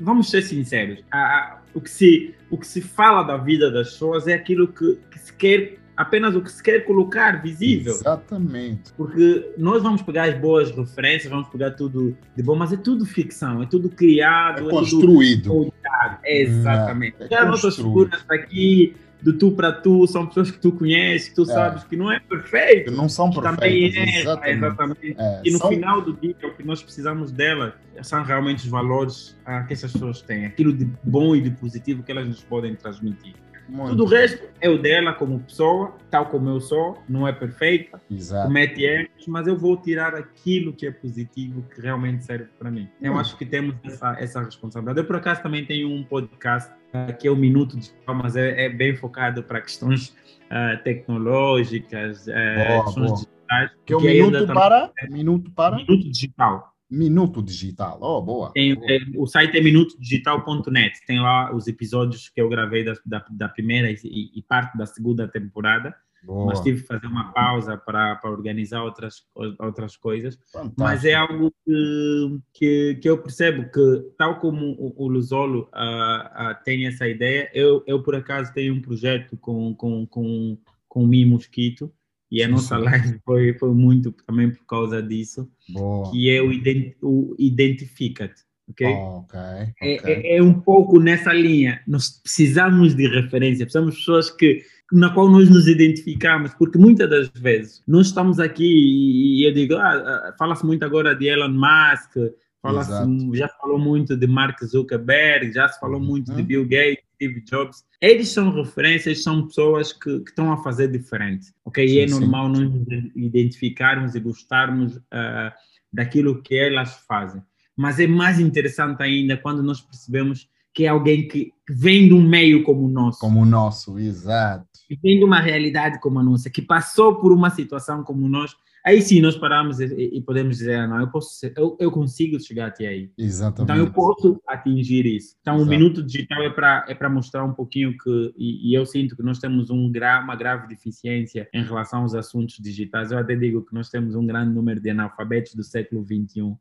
[0.00, 3.90] vamos ser sinceros, a, a, o, que se, o que se fala da vida das
[3.90, 7.92] pessoas é aquilo que, que se quer apenas o que se quer colocar visível.
[7.92, 8.92] Exatamente.
[8.96, 13.04] Porque nós vamos pegar as boas referências, vamos pegar tudo de bom, mas é tudo
[13.04, 15.50] ficção, é tudo criado, é, é construído.
[15.50, 15.74] Tudo...
[16.22, 17.16] É, exatamente.
[17.28, 21.34] É, é nossas figuras aqui, do tu para tu, são pessoas que tu conheces, que
[21.34, 21.46] tu é.
[21.46, 22.92] sabes que não é perfeito.
[22.92, 23.56] Que não são perfeitas.
[23.56, 24.56] Também é, exatamente.
[24.56, 25.16] exatamente.
[25.18, 25.68] É, e no são...
[25.68, 27.72] final do dia, o que nós precisamos delas
[28.02, 32.04] são realmente os valores ah, que essas pessoas têm, aquilo de bom e de positivo
[32.04, 33.34] que elas nos podem transmitir.
[33.68, 33.90] Muito.
[33.90, 38.00] Tudo o resto é o dela como pessoa, tal como eu sou, não é perfeita,
[38.10, 38.46] Exato.
[38.46, 42.88] comete erros, mas eu vou tirar aquilo que é positivo, que realmente serve para mim.
[43.00, 44.98] Eu acho que temos essa, essa responsabilidade.
[44.98, 48.64] Eu, por acaso, também tenho um podcast uh, que é o Minuto Digital, mas é,
[48.64, 50.16] é bem focado para questões
[50.46, 52.32] uh, tecnológicas, uh,
[52.68, 53.14] boa, questões boa.
[53.14, 53.70] digitais.
[53.84, 55.76] Que é o minuto para, minuto para?
[55.76, 56.77] Minuto Digital.
[56.90, 58.50] Minuto Digital, oh, boa.
[58.52, 58.86] Tem, boa.
[58.90, 63.48] É, o site é minutodigital.net, tem lá os episódios que eu gravei da, da, da
[63.48, 66.46] primeira e, e, parte da segunda temporada, boa.
[66.46, 69.22] mas tive que fazer uma pausa para organizar outras,
[69.58, 70.38] outras coisas.
[70.50, 70.80] Fantástico.
[70.80, 76.52] Mas é algo que, que, que, eu percebo que, tal como o, o Lusolo uh,
[76.52, 80.56] uh, tem essa ideia, eu, eu por acaso tenho um projeto com, com, com,
[80.88, 81.92] com o Mi Mosquito,
[82.30, 86.10] e a nossa live foi, foi muito também por causa disso, Boa.
[86.10, 88.48] que é o, ident, o Identifica-te.
[88.70, 88.86] Okay?
[88.86, 90.14] Oh, okay, é, okay.
[90.14, 91.80] É, é, um pouco nessa linha.
[91.86, 94.62] Nós precisamos de referência, precisamos de pessoas que,
[94.92, 99.54] na qual nós nos identificamos, porque muitas das vezes nós estamos aqui e, e eu
[99.54, 102.84] digo, ah, ah fala-se muito agora de Elon Musk, fala
[103.32, 106.36] já falou muito de Mark Zuckerberg, já se falou muito uhum.
[106.36, 110.88] de Bill Gates, Steve Jobs, eles são referências, são pessoas que, que estão a fazer
[110.88, 111.86] diferente, ok?
[111.86, 112.62] Sim, e é normal sim.
[112.62, 115.52] nos identificarmos e gostarmos uh,
[115.92, 117.42] daquilo que elas fazem.
[117.76, 122.22] Mas é mais interessante ainda quando nós percebemos que é alguém que, vem de um
[122.22, 123.18] meio como o nosso.
[123.18, 124.66] Como o nosso, exato.
[124.86, 128.54] Que vem de uma realidade como a nossa, que passou por uma situação como nós
[128.88, 129.84] Aí sim nós paramos e,
[130.14, 133.10] e podemos dizer, ah, não, eu posso, eu, eu consigo chegar até aí.
[133.18, 133.64] Exatamente.
[133.64, 135.36] Então eu posso atingir isso.
[135.42, 135.66] Então Exato.
[135.66, 139.14] o minuto digital é para é para mostrar um pouquinho que e, e, eu sinto
[139.14, 143.12] que nós temos um gra, uma grave deficiência em relação aos assuntos digitais.
[143.12, 146.56] Eu até digo que nós temos um grande número de analfabetos do século 21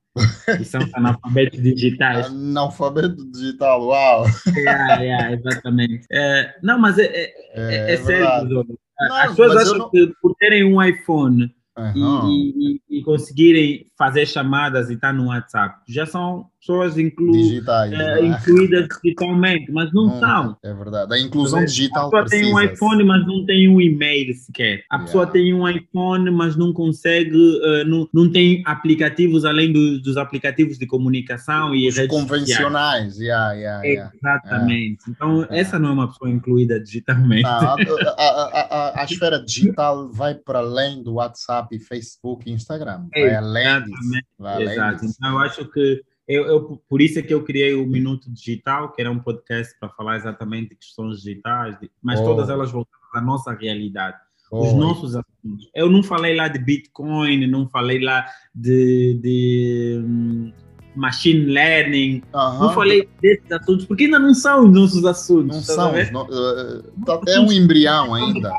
[0.57, 2.25] que são analfabetos digitais.
[2.25, 4.25] Analfabeto digital, uau!
[4.53, 6.05] É, é, exatamente.
[6.11, 8.65] É, não, mas é, é, é, é sério.
[8.99, 9.89] As pessoas acham não...
[9.91, 11.55] que por terem um iPhone.
[11.95, 15.79] E, e, e, conseguirem fazer chamadas e estar tá no WhatsApp.
[15.87, 18.25] Já são pessoas inclu Digitais, é, né?
[18.25, 20.57] incluídas digitalmente, mas não hum, são.
[20.63, 21.13] É verdade.
[21.13, 22.07] A inclusão digital.
[22.07, 22.43] A pessoa precisa.
[22.43, 24.83] tem um iPhone, mas não tem um e-mail sequer.
[24.89, 25.05] A yeah.
[25.05, 30.17] pessoa tem um iPhone, mas não consegue, uh, não, não tem aplicativos além do, dos
[30.17, 33.17] aplicativos de comunicação e Os redes convencionais.
[33.17, 34.11] Yeah, yeah, yeah.
[34.15, 35.03] Exatamente.
[35.09, 37.43] Então, essa não é uma pessoa incluída digitalmente.
[37.43, 37.49] Não,
[38.17, 43.05] a, a, a, a, esfera digital vai para além do WhatsApp, Facebook e Instagram.
[43.13, 44.21] Vai além disso.
[44.37, 45.01] Vai além Exato.
[45.01, 45.15] Disso.
[45.17, 48.91] Então, eu acho que eu, eu, por isso é que eu criei o Minuto Digital,
[48.91, 52.25] que era um podcast para falar exatamente de questões digitais, mas oh.
[52.25, 54.17] todas elas voltadas à nossa realidade,
[54.51, 54.67] oh.
[54.67, 55.69] os nossos assuntos.
[55.73, 60.51] Eu não falei lá de Bitcoin, não falei lá de, de um,
[60.97, 65.55] machine learning, não falei desses assuntos, porque ainda não são os nossos assuntos.
[65.55, 68.51] Não tá são, no, uh, é um embrião ainda.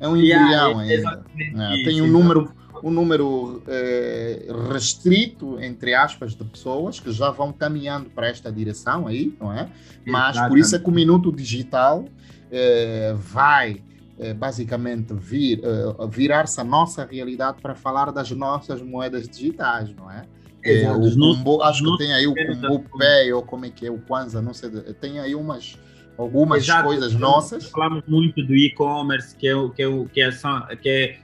[0.00, 1.24] É um embrião ainda.
[1.38, 2.50] É, tem um número
[2.82, 9.06] um número é, restrito, entre aspas, de pessoas que já vão caminhando para esta direção
[9.06, 9.68] aí, não é?
[10.06, 10.48] Mas Exatamente.
[10.48, 12.04] por isso é que o Minuto Digital
[12.50, 13.82] é, vai
[14.18, 15.60] é, basicamente vir,
[16.10, 20.24] virar-se a nossa realidade para falar das nossas moedas digitais, não é?
[20.64, 23.98] É, o acho que tem aí o Kumbu Pay, ou como é que é o
[23.98, 25.76] Kwanza, não sei, tem aí umas
[26.16, 26.84] algumas Exato.
[26.84, 27.66] coisas nossas.
[27.66, 31.18] Falamos muito do e-commerce, que é, que, é, que, é, que é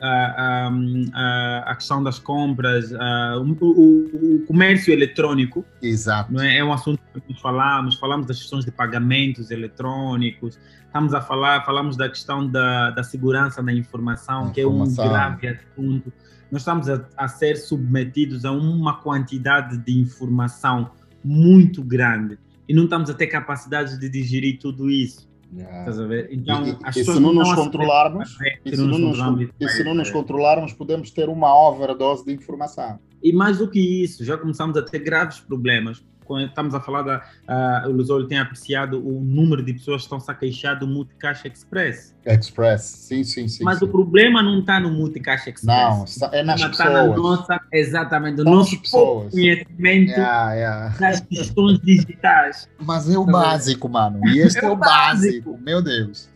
[0.00, 0.70] a,
[1.14, 5.64] a, a, questão das compras, a, o, o, comércio eletrônico.
[5.82, 6.32] Exato.
[6.32, 6.58] Não é?
[6.58, 11.64] é um assunto que nós falamos, falamos das questões de pagamentos eletrônicos, estamos a falar,
[11.64, 16.12] falamos da questão da, da segurança da informação, informação, que é um grave assunto.
[16.50, 20.90] Nós estamos a, a ser submetidos a uma quantidade de informação
[21.22, 22.38] muito grande
[22.68, 25.27] e não estamos a ter capacidade de digerir tudo isso.
[25.52, 25.78] Yeah.
[25.78, 26.28] Estás a ver?
[26.30, 29.18] Então, e, e se não nos controlarmos, e se não nos,
[29.58, 32.98] e se não nos controlarmos, podemos ter uma overdose de informação.
[33.22, 36.04] E mais do que isso, já começamos a ter graves problemas
[36.36, 37.18] estamos a falar da.
[37.48, 41.48] Uh, o Lusolo tem apreciado o número de pessoas que estão-se a queixar do Multicaixa
[41.48, 42.14] Express.
[42.26, 43.64] Express, sim, sim, sim.
[43.64, 43.84] Mas sim.
[43.84, 46.18] o problema não está no Multicaixa Express.
[46.20, 46.72] Não, é nas pessoas.
[46.72, 48.82] Está na nossa, exatamente, no nosso
[49.30, 50.98] conhecimento yeah, yeah.
[50.98, 52.68] das questões digitais.
[52.78, 54.20] Mas é o básico, mano.
[54.28, 55.52] E este é, é o básico.
[55.52, 55.58] básico.
[55.64, 56.28] meu Deus.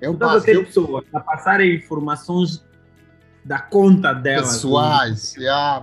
[0.00, 0.64] É o então, básico.
[0.64, 2.64] pessoas a passarem informações
[3.44, 4.52] da conta delas.
[4.52, 5.82] Pessoais, yeah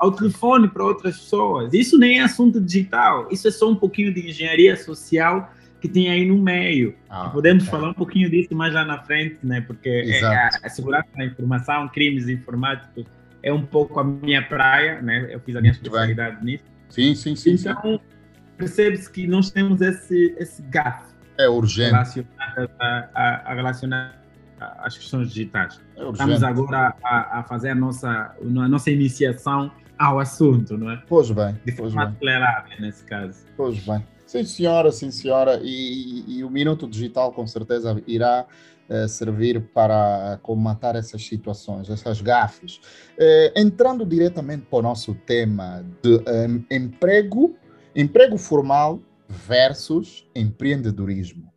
[0.00, 1.74] ao telefone para outras pessoas.
[1.74, 6.10] Isso nem é assunto digital, isso é só um pouquinho de engenharia social que tem
[6.10, 6.94] aí no meio.
[7.08, 7.70] Ah, podemos é.
[7.70, 9.60] falar um pouquinho disso mais lá na frente, né?
[9.60, 13.04] Porque é, a, a, segurança da informação, crimes informáticos,
[13.42, 15.28] é um pouco a minha praia, né?
[15.30, 16.64] Eu fiz a minha especialidade nisso.
[16.88, 17.52] Sim, sim, sim.
[17.52, 18.00] Então,
[18.58, 21.04] percebe-se que nós temos esse, esse gap.
[21.38, 21.92] É urgente.
[21.92, 24.20] Relacionado a, a, a relacionar
[24.60, 25.80] as questões digitais.
[25.96, 31.02] É Estamos agora a, a, fazer a nossa, a nossa iniciação ao assunto, não é?
[31.06, 31.60] Pois bem.
[31.62, 33.44] De forma acelerável, nesse caso.
[33.54, 34.02] Pois bem.
[34.26, 35.60] Sim, senhora, sim, senhora.
[35.62, 38.46] E, e, e o Minuto Digital, com certeza, irá
[38.88, 42.76] uh, servir para comatar essas situações, essas gafes.
[43.18, 47.54] Uh, entrando diretamente para o nosso tema de emprego,
[47.94, 51.50] emprego formal versus empreendedorismo.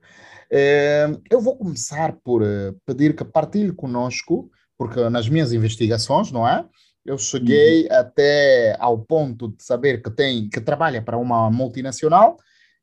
[1.32, 2.44] Eu vou começar por
[2.86, 6.64] pedir que partilhe conosco, porque nas minhas investigações, não é?
[7.06, 7.98] Eu cheguei uhum.
[7.98, 12.38] até ao ponto de saber que tem que trabalha para uma multinacional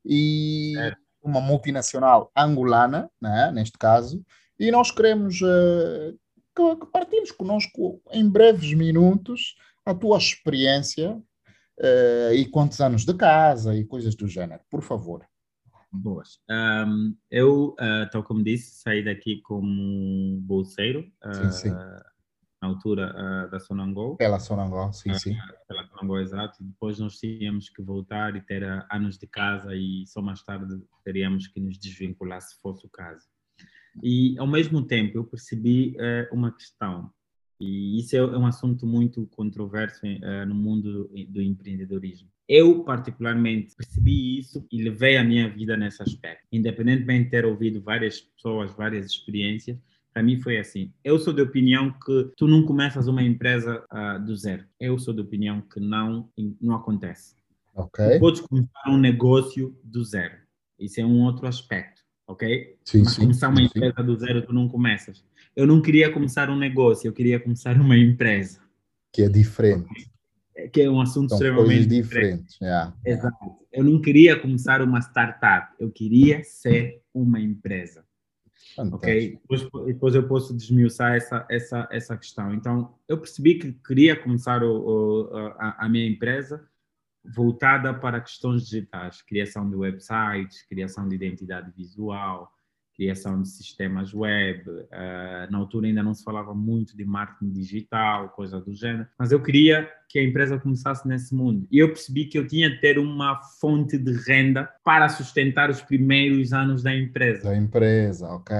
[0.05, 0.93] e é.
[1.23, 4.23] uma multinacional angolana, né, neste caso,
[4.59, 6.17] e nós queremos uh,
[6.55, 13.15] que, que partilhes conosco em breves minutos a tua experiência uh, e quantos anos de
[13.15, 15.25] casa e coisas do género, por favor.
[15.91, 16.39] Boas.
[16.49, 21.11] Um, eu, uh, tal como disse, saí daqui como bolseiro.
[21.33, 21.71] Sim, sim
[22.61, 24.15] na altura uh, da Sonangol.
[24.17, 25.35] Pela Sonangol, sim, uh, sim.
[25.67, 26.63] Pela Sonangol, exato.
[26.63, 30.79] Depois nós tínhamos que voltar e ter uh, anos de casa e só mais tarde
[31.03, 33.25] teríamos que nos desvincular se fosse o caso.
[34.03, 35.97] E ao mesmo tempo eu percebi
[36.31, 37.11] uma questão,
[37.59, 39.99] e isso é um assunto muito controverso
[40.47, 42.29] no mundo do, do empreendedorismo.
[42.47, 46.47] Eu, particularmente, percebi isso e levei a minha vida nesse aspecto.
[46.53, 49.77] Independentemente de ter ouvido várias pessoas, várias experiências,
[50.13, 50.91] para mim foi assim.
[51.03, 54.65] Eu sou de opinião que tu não começas uma empresa uh, do zero.
[54.79, 56.29] Eu sou de opinião que não,
[56.61, 57.35] não acontece.
[57.73, 58.05] Ok.
[58.05, 60.35] Tu podes começar um negócio do zero.
[60.77, 62.75] Isso é um outro aspecto, ok?
[62.83, 64.05] Sim, Mas sim, começar uma sim, empresa sim.
[64.05, 65.23] do zero tu não começas.
[65.55, 68.59] Eu não queria começar um negócio, eu queria começar uma empresa.
[69.13, 70.09] Que é diferente.
[70.51, 70.69] Okay?
[70.69, 72.43] Que é um assunto São extremamente diferente.
[72.43, 72.57] diferente.
[72.61, 72.95] Yeah.
[73.05, 73.57] Exato.
[73.71, 78.03] Eu não queria começar uma startup, eu queria ser uma empresa.
[78.75, 78.95] Fantástico.
[78.97, 79.39] Ok?
[79.41, 82.53] Depois, depois eu posso desmiuçar essa, essa, essa questão.
[82.53, 86.67] Então, eu percebi que queria começar o, o, a, a, minha empresa
[87.23, 92.51] voltada para questões digitais, criação de websites, criação de identidade visual,
[93.01, 94.69] criação de sistemas web.
[94.69, 99.31] Uh, na altura ainda não se falava muito de marketing digital, coisa do gênero, mas
[99.31, 101.65] eu queria que a empresa começasse nesse mundo.
[101.71, 105.81] E eu percebi que eu tinha de ter uma fonte de renda para sustentar os
[105.81, 107.49] primeiros anos da empresa.
[107.49, 108.55] Da empresa, ok.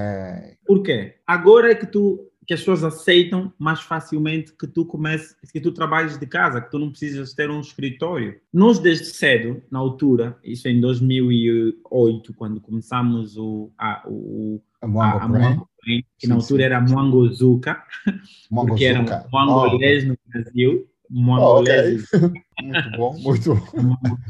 [0.66, 1.16] Por quê?
[1.28, 5.72] Agora é que tu que as pessoas aceitam mais facilmente que tu comeces, que tu
[5.72, 8.42] trabalhes de casa, que tu não precisas ter um escritório.
[8.52, 15.18] Nós desde cedo, na altura, isso em 2008, quando começamos o a, o a Mwango
[15.18, 16.66] a, a Brain, que sim, na altura sim.
[16.66, 17.84] era Mwangozuka,
[18.52, 20.08] porque era mangolês oh.
[20.10, 22.08] no Brasil, mongolês.
[22.14, 22.44] Oh, okay.
[22.64, 23.54] muito bom, muito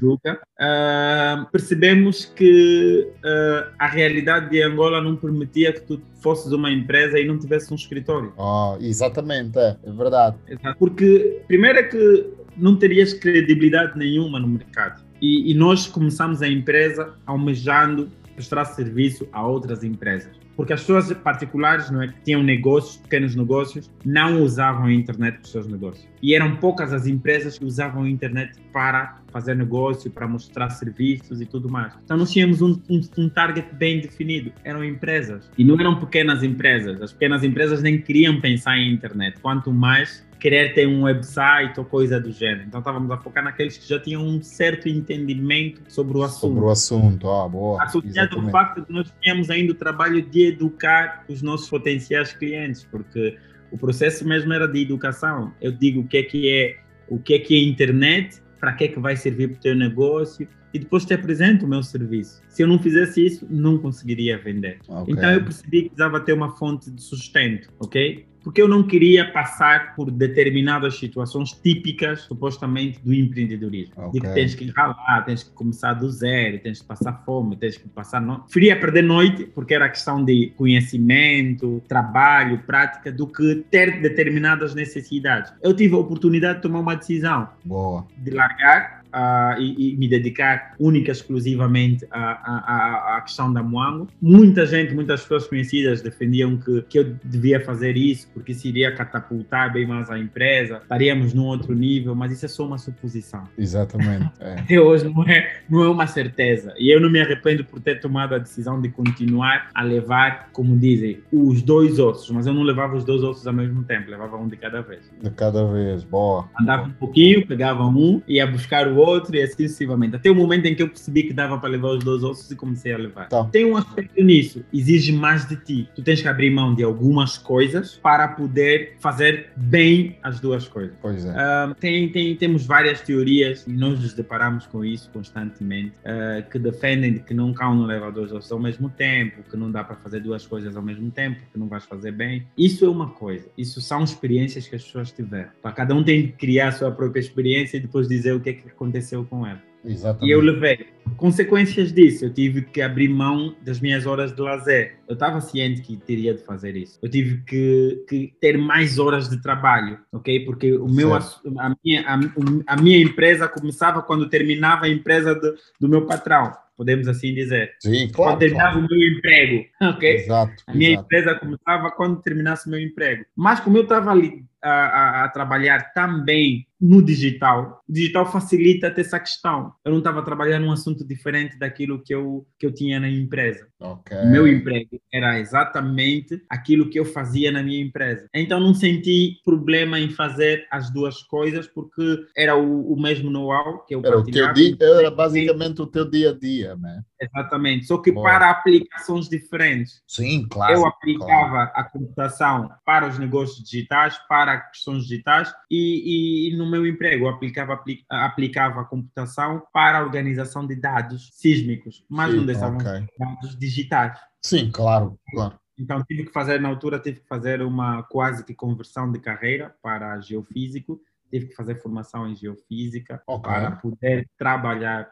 [0.02, 0.18] bom.
[0.26, 7.20] Uh, percebemos que uh, a realidade de Angola não permitia que tu fosses uma empresa
[7.20, 8.34] e não tivesse um escritório.
[8.38, 10.38] Oh, exatamente, é, é verdade.
[10.48, 10.78] Exato.
[10.80, 15.04] Porque, primeiro é que não terias credibilidade nenhuma no mercado.
[15.22, 20.41] E, e, nós começamos a empresa almejando prestar serviço a outras empresas.
[20.62, 25.38] Porque as pessoas particulares, não é, que tinham negócios, pequenos negócios, não usavam a internet
[25.38, 26.08] para os seus negócios.
[26.22, 31.42] E eram poucas as empresas que usavam a internet para fazer negócio, para mostrar serviços
[31.42, 31.94] e tudo mais.
[32.06, 35.50] Então nós tínhamos um, um, um target bem definido, eram empresas.
[35.58, 37.02] E não eram pequenas empresas.
[37.02, 41.86] As pequenas empresas nem queriam pensar em internet, quanto mais querer ter um website ou
[41.86, 42.64] coisa do gênero.
[42.68, 46.40] Então estávamos a focar naqueles que já tinham um certo entendimento sobre o assunto.
[46.40, 47.84] Sobre o assunto, ah, boa.
[47.84, 52.84] Associado ao facto de nós tínhamos ainda o trabalho de educar os nossos potenciais clientes,
[52.90, 53.38] porque
[53.72, 55.54] o processo mesmo era de educação.
[55.62, 58.86] Eu digo o que é que é, o que é que é internet, para que
[58.86, 62.42] é que vai servir para o teu negócio, e depois te apresento o meu serviço.
[62.50, 64.80] Se eu não fizesse isso, não conseguiria vender.
[64.88, 65.14] Okay.
[65.14, 68.26] Então eu percebi que precisava ter uma fonte de sustento, ok?
[68.44, 73.94] Porque eu não queria passar por determinadas situações típicas, supostamente, do empreendedorismo.
[73.96, 74.12] Okay.
[74.12, 77.78] De que tens que ralar, tens que começar do zero, tens que passar fome, tens
[77.78, 78.44] que passar noite.
[78.44, 85.54] Preferia perder noite, porque era questão de conhecimento, trabalho, prática, do que ter determinadas necessidades.
[85.62, 87.50] Eu tive a oportunidade de tomar uma decisão.
[87.64, 88.08] Boa.
[88.18, 94.08] De largar uh, e, e, me dedicar única exclusivamente à, à, à, questão da Moango.
[94.22, 98.94] Muita gente, muitas pessoas conhecidas defendiam que, que eu devia fazer isso porque isso iria
[98.94, 103.44] catapultar bem mais a empresa, estaríamos num outro nível, mas isso é só uma suposição.
[103.58, 104.32] Exatamente.
[104.40, 104.54] É.
[104.62, 106.74] Até hoje não é, não é uma certeza.
[106.78, 110.78] E eu não me arrependo por ter tomado a decisão de continuar a levar, como
[110.78, 114.38] dizem, os dois ossos, mas eu não levava os dois ossos ao mesmo tempo, levava
[114.38, 115.12] um de cada vez.
[115.22, 116.50] De cada vez, boa.
[116.60, 120.16] Andava um pouquinho, pegava um, ia buscar o outro e assim sucessivamente.
[120.16, 122.56] Até o momento em que eu percebi que dava para levar os dois ossos e
[122.56, 123.28] comecei a levar.
[123.28, 123.44] Tá.
[123.46, 125.90] Tem um aspecto nisso, exige mais de ti.
[125.96, 130.96] Tu tens que abrir mão de algumas coisas para poder fazer bem as duas coisas.
[131.02, 131.30] Pois é.
[131.30, 136.60] Uh, tem, tem, temos várias teorias e nós nos deparamos com isso constantemente uh, que
[136.60, 139.84] defendem de que não cão não leva dois ossos ao mesmo tempo, que não dá
[139.84, 142.46] para fazer duas coisas ao mesmo tempo, que não vais fazer bem.
[142.58, 143.48] Isso é uma coisa.
[143.58, 145.50] Isso são experiências que as pessoas tiveram.
[145.62, 148.50] Para cada um tem que criar a sua própria experiência e depois dizer o que
[148.50, 148.91] é que aconteceu
[149.30, 149.62] com ela.
[149.84, 150.28] Exatamente.
[150.28, 150.88] E eu levei.
[151.18, 154.98] Consequências disso, eu tive que abrir mão das minhas horas de lazer.
[155.08, 157.00] Eu estava ciente que teria de fazer isso.
[157.02, 160.46] Eu tive que, que ter mais horas de trabalho, ok?
[160.46, 162.20] Porque o meu, a, a, minha, a,
[162.68, 167.76] a, minha empresa começava quando terminava a empresa do, do meu patrão podemos assim dizer.
[167.80, 168.32] Sim, claro.
[168.32, 168.88] Quando terminava claro.
[168.88, 170.16] o meu emprego, ok?
[170.16, 170.64] Exato.
[170.66, 171.06] A minha exato.
[171.06, 173.24] empresa começava quando terminasse o meu emprego.
[173.36, 178.88] Mas como eu estava ali a, a, a, trabalhar também no digital, o digital facilita
[178.88, 179.72] até essa questão.
[179.86, 183.68] Eu não estava trabalhando um assunto diferente daquilo que eu, que eu tinha na empresa.
[183.80, 184.18] Okay.
[184.18, 188.28] O meu emprego era exatamente aquilo que eu fazia na minha empresa.
[188.34, 193.86] Então não senti problema em fazer as duas coisas porque era o, o mesmo know-how
[193.86, 197.04] que eu era o teu dia, Era basicamente o teu dia a dia, né?
[197.22, 197.86] Exatamente.
[197.86, 200.02] Só que para aplicações diferentes.
[200.08, 200.74] Sim, claro.
[200.74, 201.72] Eu aplicava claro.
[201.76, 207.30] a computação para os negócios digitais, para questões digitais e, e, no meu emprego eu
[207.30, 213.06] aplicava, aplicava a computação para a organização de dados sísmicos, mas Sim, não deixavam okay.
[213.20, 214.20] dados digitais.
[214.42, 215.60] Sim, claro, claro.
[215.78, 219.76] Então tive que fazer, na altura tive que fazer uma quase que conversão de carreira
[219.82, 221.00] para geofísico,
[221.30, 223.52] tive que fazer formação em geofísica okay.
[223.52, 225.10] para poder trabalhar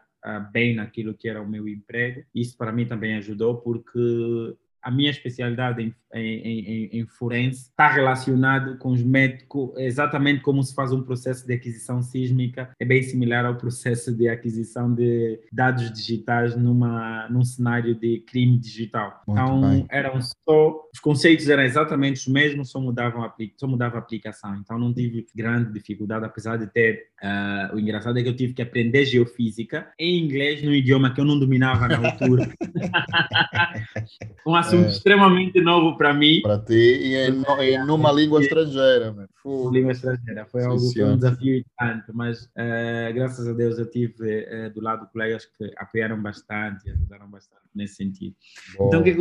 [0.51, 2.23] bem naquilo que era o meu emprego.
[2.33, 3.99] Isso para mim também ajudou porque
[4.81, 10.63] a minha especialidade em, em, em, em forense está relacionado com os médicos, exatamente como
[10.63, 15.39] se faz um processo de aquisição sísmica, é bem similar ao processo de aquisição de
[15.51, 19.21] dados digitais numa, num cenário de crime digital.
[19.27, 19.85] Muito então, bem.
[19.89, 24.55] eram só, os conceitos eram exatamente os mesmos, só mudavam só mudava a aplicação.
[24.55, 28.53] Então, não tive grande dificuldade, apesar de ter, uh, o engraçado é que eu tive
[28.53, 32.49] que aprender geofísica em inglês, num idioma que eu não dominava na altura.
[34.45, 34.89] um assunto é.
[34.89, 36.41] extremamente novo para mim.
[36.41, 39.15] Para ti e em, em numa língua estrangeira.
[39.71, 40.45] Língua estrangeira.
[40.45, 44.73] Foi algo que um desafio e tanto, mas uh, graças a Deus eu tive uh,
[44.73, 48.35] do lado colegas que apoiaram bastante e ajudaram bastante nesse sentido.
[48.75, 49.15] Então, o que, é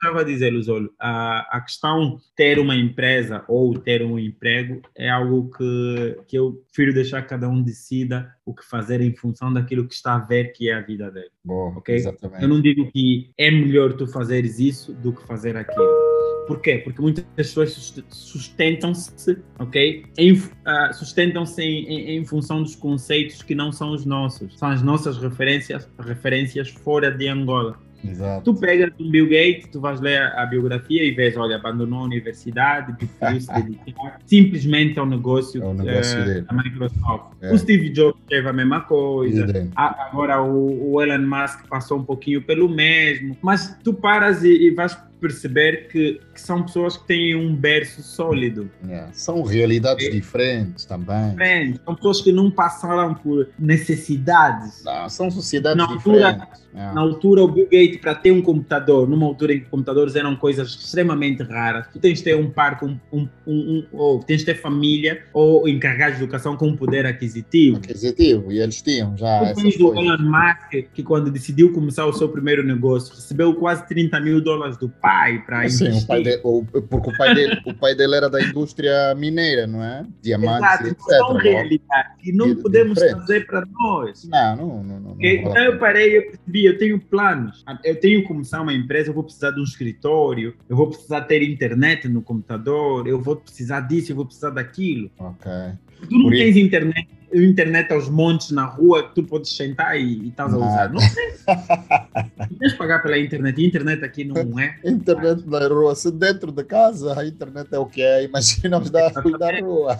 [0.00, 4.80] estava a dizer, Luzolo, a, a questão de ter uma empresa ou ter um emprego
[4.96, 9.52] é algo que, que eu prefiro deixar cada um decida o que fazer em função
[9.52, 11.30] daquilo que está a ver que é a vida dele.
[11.44, 11.96] Bom, okay?
[11.96, 12.42] exatamente.
[12.42, 16.08] Eu não digo que é melhor tu fazeres isso do que fazer aquilo.
[16.46, 16.78] Por quê?
[16.78, 17.74] Porque muitas pessoas
[18.08, 20.04] sustentam-se, ok?
[20.18, 24.58] uh, sustentam-se em, em, em, função dos conceitos que não são os nossos.
[24.58, 27.78] São as nossas referências, referências fora de Angola.
[28.04, 28.44] Exato.
[28.52, 32.02] Tu pegas um Bill Gates, tu vais ler a biografia e vês, olha, abandonou a
[32.04, 36.40] universidade, preferiu se dedicar simplesmente ao negócio, É o negócio dele.
[36.42, 37.32] da Microsoft.
[37.40, 37.52] É.
[37.52, 39.46] O Steve Jobs teve a mesma coisa.
[39.76, 44.48] A- Agora o, o Elon Musk passou um pouquinho pelo mesmo, mas tu paras e,
[44.68, 48.70] e vais perceber que, que são pessoas que têm um berço sólido.
[48.88, 50.10] É, São realidades É.
[50.10, 51.34] diferentes também.
[51.34, 54.82] Friends, São pessoas que não passaram por necessidades.
[54.84, 56.68] Não, são sociedades Na altura- diferentes.
[56.74, 56.92] É.
[56.92, 60.36] Na altura, o Bill Gates, para ter um computador, numa altura em que computadores eram
[60.36, 64.40] coisas extremamente raras, tu tens de ter um par com um, um, um- ou tens
[64.40, 67.78] de ter família ou encarregados de educação com poder aquisitivo.
[67.78, 70.04] Aquisitivo, e eles tinham já Tu tens o coisas.
[70.04, 74.76] Elon Musk, que quando decidiu começar o seu primeiro negócio, recebeu quase 30 mil dólares
[74.76, 75.07] do pai
[75.46, 76.04] para Sim, investir.
[76.04, 79.66] o pai dele, o- porque o pai, dele, o pai dele era da indústria mineira,
[79.66, 80.04] não é?
[80.22, 81.00] Diamantes, Exato, etc.
[81.18, 84.24] são realidades que não E- podemos trazer para nós.
[84.28, 85.00] Não, não, não.
[85.00, 85.78] não, Então eu pena.
[85.78, 87.64] parei, eu percebi, eu tenho planos.
[87.84, 91.22] Eu tenho que começar uma empresa, eu vou precisar de um escritório, eu vou precisar
[91.22, 95.10] ter internet no computador, eu vou precisar disso, eu vou precisar daquilo.
[95.18, 95.50] Ok.
[96.08, 100.18] Tu não Por tens internet, internet aos montes na rua que tu podes sentar e,
[100.24, 100.90] e estás a usar.
[100.92, 101.44] Não tens.
[102.48, 103.60] Tu tens pagar pela internet.
[103.60, 104.78] E a internet aqui não é.
[104.84, 108.90] Internet na rua, se dentro de casa a internet é o que é, imagina os
[108.90, 109.20] da, da
[109.60, 109.96] rua.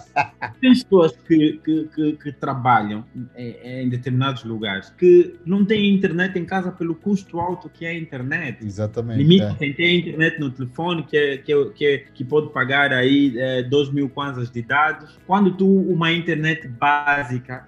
[0.61, 3.03] Tem pessoas que, que, que, que trabalham
[3.37, 7.89] em, em determinados lugares que não têm internet em casa pelo custo alto que é
[7.89, 8.65] a internet.
[8.65, 9.41] Exatamente.
[9.41, 9.65] É.
[9.65, 13.33] em ter internet no telefone que, é, que, é- que, é- que pode pagar aí
[13.37, 15.19] é, 2 mil kwanzas de dados.
[15.27, 17.18] Quando tu, uma internet básica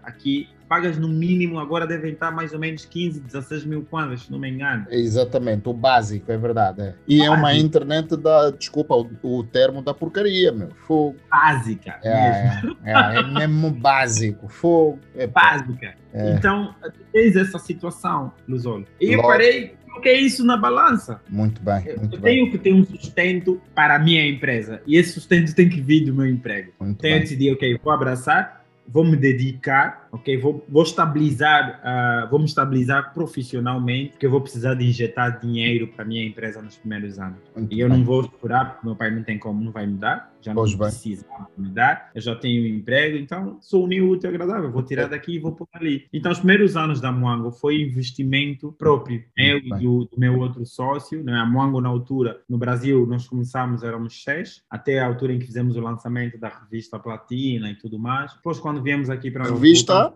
[0.04, 4.32] aqui, pagas no mínimo, agora devem estar mais ou menos 15, 16 mil kwanzas, se
[4.32, 4.86] não me engano.
[4.90, 6.82] Exatamente, o básico, é verdade.
[6.82, 6.96] é.
[7.08, 7.66] E é uma Básico.
[7.66, 10.70] internet da, desculpa, o, o termo da porcaria, meu.
[10.88, 11.18] Fogo.
[11.30, 12.78] Básica, mesmo.
[12.86, 14.48] É, é, é, é mesmo básico.
[14.48, 15.00] Fogo.
[15.16, 15.94] É, Básica.
[16.14, 16.74] é, Então,
[17.12, 18.86] tens essa situação, Luzolo.
[19.02, 21.20] E eu parei, coloquei isso na balança.
[21.30, 22.36] muito bem, Eu, muito eu bem.
[22.38, 24.82] tenho que ter um sustento para a minha empresa.
[24.88, 26.72] E esse sustento tem que vir do meu emprego.
[26.80, 27.22] Muito Então eu bem.
[27.24, 33.14] decidi, ok, vou abraçar, vou me dedicar, ok, vou, vou estabilizar, ah, vou me estabilizar
[33.14, 37.40] profissionalmente, porque eu vou precisar de injetar dinheiro para a minha empresa nos primeiros anos.
[37.56, 37.98] muito E eu bem.
[37.98, 40.62] não vou esperar, porque meu pai não tem como, não vai me dar, já não
[40.62, 40.80] Pois bem.
[40.88, 41.26] precisa
[41.58, 45.08] me dar, eu já tenho um emprego, então sou o útil ao agradável, vou tirar
[45.08, 46.08] daqui e vou pôr ali.
[46.12, 49.80] Então os primeiros anos da Moango foi investimento próprio, eu e bem.
[49.80, 51.34] do, do meu outro sócio, né?
[51.34, 55.46] a Moango na altura, no Brasil, nós começámos, éramos seis, até a altura em que
[55.46, 58.34] fizemos o lançamento da revista Platina e tudo mais.
[58.34, 60.14] Depois quando viemos aqui para Revista?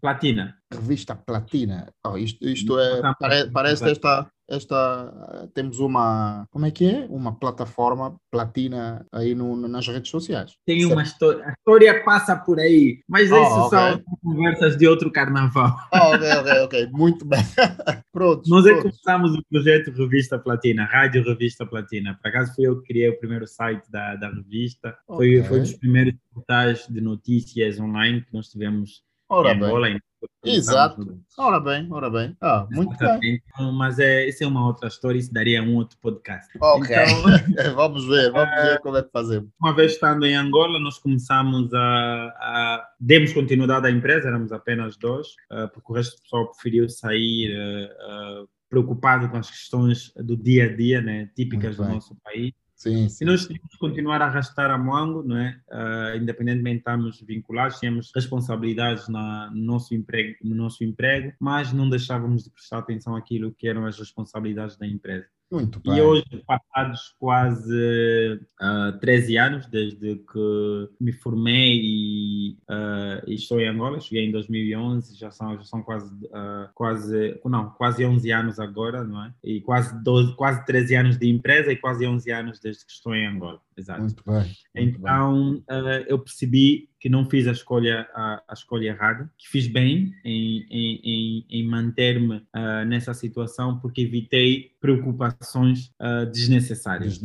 [0.00, 0.54] Platina.
[0.72, 1.88] Revista Platina.
[2.06, 3.00] Oh, isto, isto é.
[3.18, 5.48] Pare- parece esta, esta.
[5.54, 6.46] Temos uma.
[6.50, 7.06] Como é que é?
[7.08, 10.54] Uma plataforma platina aí no, nas redes sociais.
[10.66, 10.92] Tem Certo.
[10.92, 13.78] uma história, a história passa por aí, mas Oh, isso ok.
[13.78, 15.76] são conversas de outro carnaval.
[15.92, 16.88] Ah, ok, ok, ok.
[16.92, 17.40] Muito bem.
[18.12, 18.42] Pronto.
[18.48, 18.82] Nós é pronto.
[18.82, 22.18] começamos o projeto Revista Platina, Rádio Revista Platina.
[22.22, 24.96] Por acaso fui eu que criei o primeiro site da, da revista.
[25.06, 25.44] Foi, Ok.
[25.48, 29.02] foi um dos primeiros portais de notícias online que nós tivemos
[29.32, 30.00] Ora em bem.
[30.44, 31.18] Exato.
[31.38, 32.36] Ora bem, ora bem.
[32.40, 33.40] Ah, muito bem.
[33.46, 36.50] Então, Mas é, isso é uma outra história, isso daria um outro podcast.
[36.60, 36.94] Ok.
[36.94, 39.48] Então, vamos ver, vamos ver como é que fazemos.
[39.60, 44.96] uma vez estando em Angola, nós começamos a, a demos continuidade à empresa, éramos apenas
[44.98, 50.12] dois, eh, porque o resto do pessoal preferiu sair eh, eh, preocupado com as questões
[50.16, 52.52] do dia a dia, né, típicas do nosso país.
[52.82, 53.22] Sim, sim.
[53.22, 55.56] E nós tínhamos que continuar a arrastar a Moango, não é?
[55.70, 61.72] Ah, independentemente de estarmos vinculados, tínhamos responsabilidades na, no, nosso emprego, no nosso emprego, mas
[61.72, 65.28] não deixávamos de prestar atenção àquilo que eram as responsabilidades da empresa.
[65.52, 65.98] Muito bem.
[65.98, 73.60] E hoje, passados quase ah, 13 anos desde que me formei e, ah, e estou
[73.60, 78.32] em Angola, cheguei em 2011, já são, já são quase, ah, quase, não, quase 11
[78.32, 79.34] anos agora, não é?
[79.44, 83.14] E quase, 12, quase 13 anos de empresa e quase 11 anos desde que estou
[83.14, 84.00] em Angola, exato.
[84.00, 84.34] Muito bem.
[84.34, 85.12] muito bem.
[85.12, 89.66] Então, eh, eu percebi que não fiz a escolha, a, a escolha errada, que fiz
[89.66, 97.18] bem em, em, em, manter-me ah, nessa situação, porque evitei preocupações ah, desnecessárias.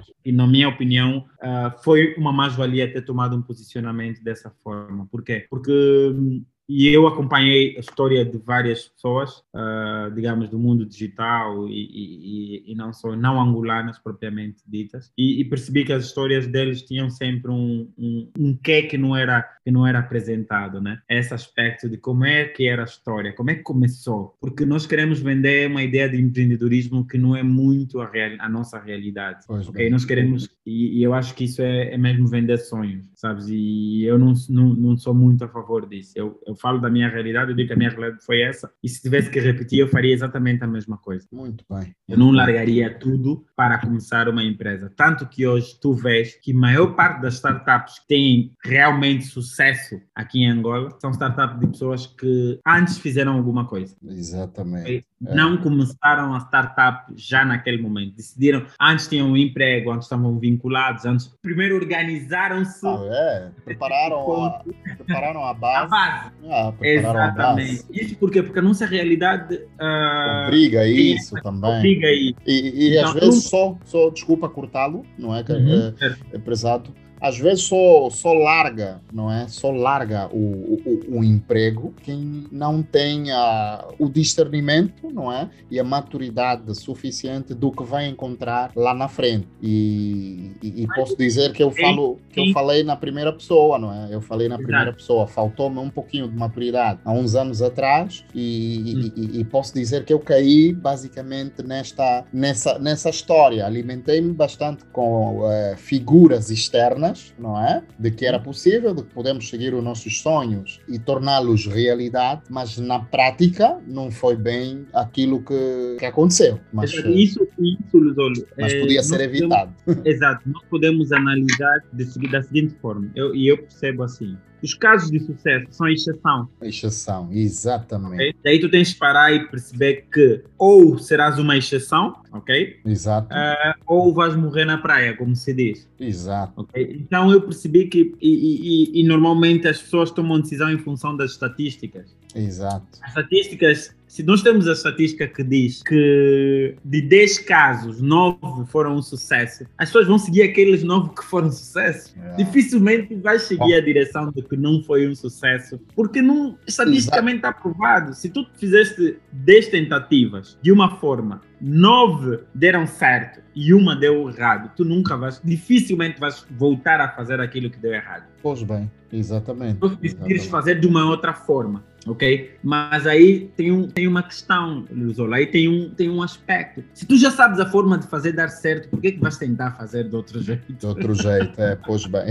[0.00, 0.12] Acho.
[0.24, 5.06] E, na minha opinião, ah, foi uma mais-valia ter tomado um posicionamento dessa forma.
[5.06, 5.46] Por quê?
[5.48, 11.68] Porque hum, e eu acompanhei a história de várias pessoas, ah, digamos, do mundo digital
[11.68, 16.46] e, e- e- não só, não angolanas propriamente ditas, e, e percebi que as histórias
[16.46, 21.00] deles tinham sempre um, um, um quê que não, era, que não era apresentado, né?
[21.08, 24.86] Esse aspecto de como é que era a história, como é que começou, porque nós
[24.86, 29.44] queremos vender uma ideia de empreendedorismo que não é muito a, real, a nossa realidade.
[29.46, 29.90] Pois Ok, bem.
[29.90, 33.46] nós queremos, e, e eu acho que isso é, é mesmo vender sonhos, sabes?
[33.48, 36.12] E eu não, não, não sou muito a favor disso.
[36.16, 38.72] Eu, eu eu falo da minha realidade, eu digo que a minha realidade foi essa,
[38.82, 41.26] e se tivesse que repetir, eu faria exatamente a mesma coisa.
[41.30, 41.94] Muito bem.
[42.08, 44.92] Eu não largaria tudo para começar uma empresa.
[44.96, 50.00] Tanto que hoje tu vês que a maior parte das startups que têm realmente sucesso
[50.14, 53.94] aqui em Angola são startups de pessoas que antes fizeram alguma coisa.
[54.04, 55.04] Exatamente.
[55.20, 55.56] Não é.
[55.58, 58.16] começaram a startup já naquele momento.
[58.16, 62.86] Decidiram, antes tinham um emprego, antes estavam vinculados, antes primeiro organizaram-se.
[62.86, 64.62] Ah, é, prepararam a,
[64.96, 65.86] prepararam a base.
[65.86, 66.45] A base.
[66.48, 67.84] Ah, Exatamente.
[67.90, 71.78] Isso porque, porque a nossa realidade uh, obriga isso também.
[71.78, 72.36] Obriga isso.
[72.46, 75.44] E, e então, às vezes só, só desculpa cortá-lo, não é?
[75.48, 75.94] Uhum.
[76.00, 79.48] É, é, prezado às vezes só, só larga, não é?
[79.48, 85.48] Só larga o, o, o emprego quem não tem a, o discernimento, não é?
[85.70, 89.48] E a maturidade suficiente do que vai encontrar lá na frente.
[89.62, 93.92] E, e, e posso dizer que eu falo que eu falei na primeira pessoa, não
[93.92, 94.14] é?
[94.14, 95.26] Eu falei na primeira pessoa.
[95.26, 99.30] Faltou-me um pouquinho de maturidade há uns anos atrás e, hum.
[99.34, 103.64] e posso dizer que eu caí basicamente nesta nessa nessa história.
[103.64, 107.05] Alimentei-me bastante com uh, figuras externas
[107.38, 107.82] não é?
[107.98, 112.78] De que era possível, de que podemos seguir os nossos sonhos e torná-los realidade, mas
[112.78, 116.60] na prática não foi bem aquilo que, que aconteceu.
[116.72, 119.72] Mas, isso, isso, Luzolo, mas é, podia ser evitado.
[119.84, 124.74] Podemos, exato, nós podemos analisar de, da seguinte forma, eu, e eu percebo assim, os
[124.74, 126.48] casos de sucesso são exceção.
[126.60, 128.14] Exceção, exatamente.
[128.14, 128.34] Okay?
[128.44, 132.80] Daí tu tens que parar e perceber que ou serás uma exceção, ok?
[132.84, 133.34] Exato.
[133.34, 135.88] Uh, ou vais morrer na praia, como se diz.
[135.98, 136.60] Exato.
[136.62, 136.96] Okay?
[137.00, 141.32] Então eu percebi que, e, e, e normalmente as pessoas tomam decisão em função das
[141.32, 142.14] estatísticas.
[142.34, 142.86] Exato.
[143.02, 148.96] As estatísticas se nós temos a estatística que diz que de 10 casos, 9 foram
[148.96, 152.16] um sucesso, as pessoas vão seguir aqueles 9 que foram um sucesso.
[152.18, 152.36] É.
[152.36, 157.52] Dificilmente vai seguir a direção de que não foi um sucesso, porque não, estatisticamente está
[157.52, 158.14] provado.
[158.14, 164.70] Se tu fizeste 10 tentativas de uma forma, 9 deram certo e uma deu errado,
[164.76, 168.24] tu nunca vais, dificilmente vais voltar a fazer aquilo que deu errado.
[168.42, 169.78] Pois bem, exatamente.
[169.80, 172.54] Tu decidires fazer de uma outra forma ok?
[172.62, 176.82] Mas aí tem, um, tem uma questão, Luzola, aí tem um, tem um aspecto.
[176.94, 179.72] Se tu já sabes a forma de fazer dar certo, por que, que vais tentar
[179.72, 180.72] fazer de outro jeito?
[180.72, 182.26] De outro jeito, é, pois bem.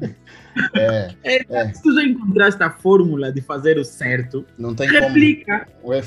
[0.74, 1.72] é, é, é.
[1.72, 5.66] Se tu já encontraste a fórmula de fazer o certo, não tem replica.
[5.82, 5.94] Como...
[5.94, 6.02] É,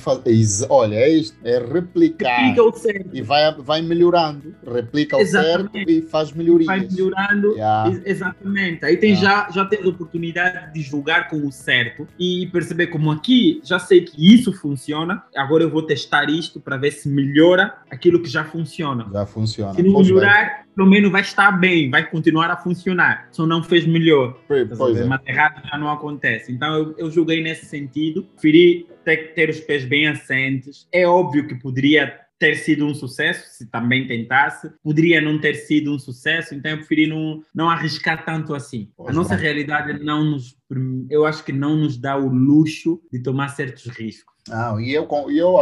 [0.70, 2.38] olha, é isto, é replicar.
[2.38, 3.10] Replica o certo.
[3.14, 6.66] E vai, vai melhorando, replica o certo e faz melhorias.
[6.66, 8.01] Vai melhorando, yeah.
[8.06, 8.86] exatamente.
[8.86, 9.47] Aí tem, yeah.
[9.47, 13.60] já, já tens a oportunidade de julgar com o certo e perceber como como aqui
[13.66, 18.22] já sei que isso funciona, agora eu vou testar isto para ver se melhora aquilo
[18.22, 19.10] que já funciona.
[19.12, 19.74] Já funciona.
[19.74, 23.28] Se não melhorar, pelo menos vai estar bem, vai continuar a funcionar.
[23.32, 24.38] Só não fez melhor.
[24.48, 25.06] Pois é.
[25.06, 26.52] Mas errado já não acontece.
[26.52, 28.24] Então eu, eu julguei nesse sentido.
[28.24, 30.88] Preferi ter, ter os pés bem assentes.
[30.92, 35.94] É óbvio que poderia ter sido um sucesso, se também tentasse, poderia não ter sido
[35.94, 38.90] um sucesso, então eu preferi não, não arriscar tanto assim.
[38.98, 40.58] Pois a nossa realidade não nos,
[41.10, 44.34] eu acho que não nos dá o luxo de tomar certos riscos.
[44.50, 45.56] Ah, e eu, eu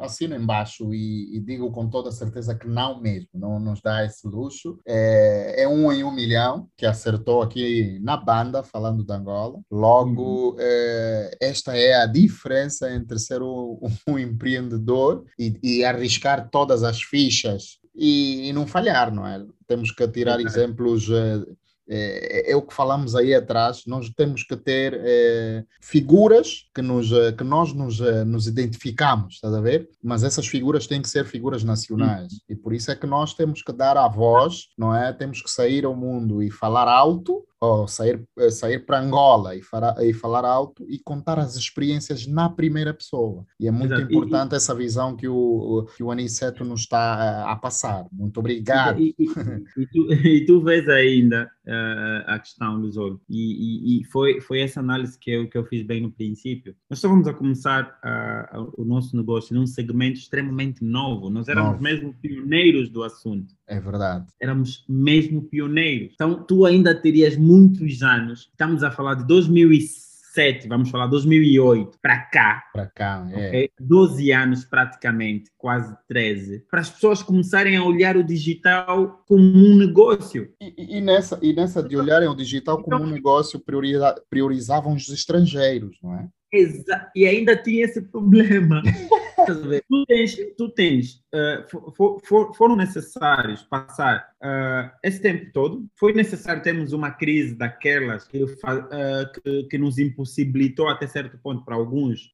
[0.00, 4.26] assino embaixo e, e, digo com toda certeza que não mesmo, não nos dá esse
[4.26, 4.78] luxo.
[4.86, 9.60] É, é, um em um milhão que acertou aqui na banda, falando de Angola.
[9.70, 10.56] Logo, uhum.
[10.58, 17.00] é, esta é a diferença entre ser um, um empreendedor e, e, arriscar todas as
[17.02, 19.42] fichas e, e, não falhar, não é?
[19.66, 21.42] Temos que tirar exemplos eh,
[21.92, 27.10] é, é, o que falamos aí atrás, nós temos que ter é, figuras que, nos,
[27.10, 29.88] eh, que nós nos, eh, nos identificamos, estás a ver?
[30.00, 32.32] Mas essas figuras têm que ser figuras nacionais.
[32.32, 32.38] Uhum.
[32.50, 35.12] E por isso é que nós temos que dar a voz, não é?
[35.12, 39.62] Temos que sair ao mundo e falar alto ou sair, eh, sair para Angola e,
[39.62, 43.44] falar, e falar alto e contar as experiências na primeira pessoa.
[43.60, 44.10] E é muito Exato.
[44.10, 48.06] importante e, essa visão que o, que o Aniceto nos está a, a passar.
[48.10, 48.98] Muito obrigado.
[48.98, 49.26] E, e,
[49.76, 50.06] e tu,
[50.46, 52.96] tu, vês ainda uh, a questão, dos
[53.28, 56.74] e, e, foi, foi essa análise que eu, que eu fiz bem no princípio.
[56.88, 61.28] Nós estávamos a começar uh, o nosso negócio num segmento extremamente novo.
[61.28, 61.82] Nós éramos novo.
[61.82, 63.54] mesmo pioneiros do assunto.
[63.70, 64.26] É verdade.
[64.42, 66.12] Éramos mesmo pioneiros.
[66.14, 68.48] Então, tu ainda terias muitos anos.
[68.50, 72.64] Estamos a falar de 2007, vamos falar 2008 para cá.
[72.72, 73.48] Para cá, é.
[73.48, 73.70] Okay?
[73.78, 79.76] 12 anos praticamente, quase 13, para as pessoas começarem a olhar o digital como um
[79.76, 80.52] negócio.
[80.60, 83.62] E, e nessa, e nessa de olharem o digital como um negócio,
[84.28, 86.28] priorizavam os estrangeiros, não é?
[86.52, 88.82] Exa e ainda tinha esse problema.
[89.88, 96.12] tu tens, tu tens uh, for, for, foram necessários passar uh, esse tempo todo, foi
[96.12, 98.48] necessário termos uma crise daquelas que, uh,
[99.42, 102.32] que, que, nos impossibilitou até certo ponto para alguns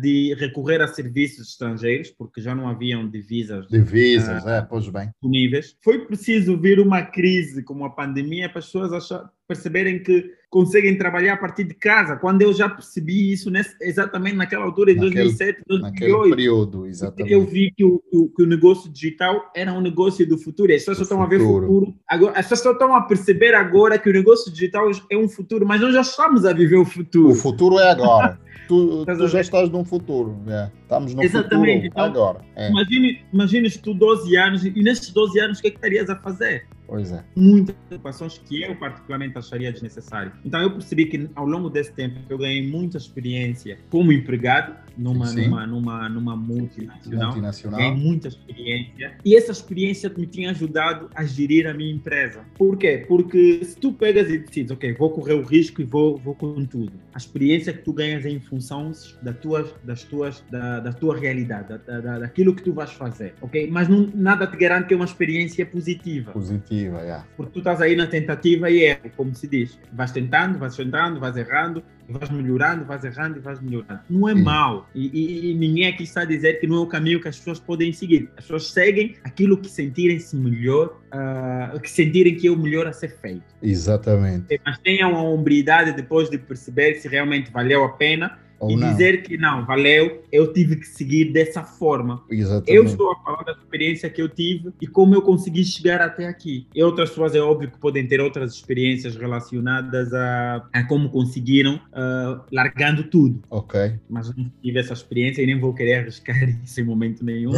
[0.00, 3.66] de recorrer a serviços estrangeiros, porque já não haviam divisas.
[3.68, 5.08] Divisas, é, pois bem.
[5.08, 5.76] Disponíveis.
[5.82, 10.96] Foi preciso vir uma crise como a pandemia para as pessoas achar, perceberem que conseguem
[10.96, 14.94] trabalhar a partir de casa, quando eu já percebi isso nesse, exatamente naquela altura, em
[14.94, 15.82] naquele, 2007, 2008.
[15.82, 17.32] Naquele período, exatamente.
[17.32, 18.00] Eu vi que o,
[18.34, 21.40] que o negócio digital era um negócio do futuro, as pessoas só estão a ver
[21.40, 21.94] futuro.
[22.08, 25.66] Agora, as pessoas só estão a perceber agora que o negócio digital é um futuro,
[25.66, 27.30] mas nós já estamos a viver o futuro.
[27.30, 28.40] O futuro é agora.
[28.66, 30.70] tu, tu já estás num futuro, é.
[30.82, 31.88] estamos no Exatamente.
[31.88, 32.40] futuro então, agora.
[32.56, 32.70] É.
[32.70, 36.16] Imagine, imagine tu 12 anos, e nesses 12 anos o que, é que estarias a
[36.16, 36.66] fazer?
[36.88, 37.22] Pois é.
[37.36, 40.32] Muitas ocupações que eu particularmente acharia desnecessário.
[40.42, 45.30] Então eu percebi que ao longo desse tempo eu ganhei muita experiência como empregado numa
[45.30, 47.26] numa numa numa multinacional.
[47.26, 47.78] multinacional.
[47.78, 52.40] Ganhei muita experiência e essa experiência me tinha ajudado a gerir a minha empresa.
[52.56, 53.04] Por quê?
[53.06, 56.64] Porque se tu pegas e decides, ok, vou correr o risco e vou vou com
[56.64, 56.92] tudo.
[57.12, 61.18] A experiência que tu ganhas é em função da tuas das tuas da, da tua
[61.18, 63.68] realidade, da, da, daquilo que tu vais fazer, ok?
[63.70, 66.32] Mas não, nada te garante que é uma experiência positiva.
[66.32, 67.26] Positiva tentativa, yeah.
[67.36, 69.78] Porque tu estás aí na tentativa e erro, como se diz.
[69.92, 74.00] Vais tentando, vais tentando, vais errando, vais melhorando, vais errando e vais melhorando.
[74.08, 74.42] Não é Sim.
[74.42, 74.88] mal.
[74.94, 77.38] E, e, e, ninguém aqui está a dizer que não é o caminho que as
[77.38, 78.30] pessoas podem seguir.
[78.36, 82.92] As pessoas seguem aquilo que sentirem-se melhor, uh, que sentirem que é o melhor a
[82.92, 83.44] ser feito.
[83.62, 84.60] Exatamente.
[84.64, 88.90] Mas tenham a hombridade depois de perceber se realmente valeu a pena ou e não.
[88.90, 92.22] dizer que não, valeu, eu tive que seguir dessa forma.
[92.28, 92.72] Exatamente.
[92.72, 96.26] Eu estou a falar da experiência que eu tive e como eu consegui chegar até
[96.26, 96.66] aqui.
[96.74, 101.76] E outras pessoas, é óbvio que podem ter outras experiências relacionadas a, a como conseguiram,
[101.76, 103.42] uh, largando tudo.
[103.50, 103.94] Ok.
[104.08, 107.52] Mas não tive essa experiência e nem vou querer arriscar isso em momento nenhum.
[107.52, 107.56] uh,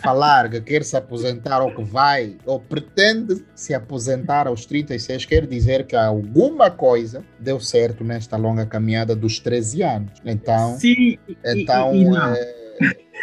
[0.01, 5.47] falar que quer se aposentar ou que vai ou pretende se aposentar aos 36, quer
[5.47, 10.13] dizer que alguma coisa deu certo nesta longa caminhada dos 13 anos.
[10.25, 12.65] Então, Sim, então e, e é,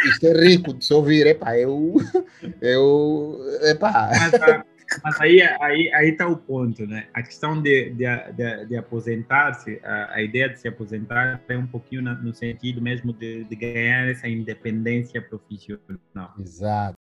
[0.06, 1.28] isto é rico de se ouvir.
[1.28, 1.96] Epá, eu.
[2.62, 4.10] eu epá.
[4.12, 4.71] Mas,
[5.04, 7.08] mas aí aí aí está o ponto, né?
[7.14, 11.68] A questão de, de, de, de aposentar-se, a, a, ideia de se aposentar é um
[11.68, 16.34] pouquinho na, no sentido mesmo de, de ganhar essa independência profissional.
[16.40, 16.96] Exato.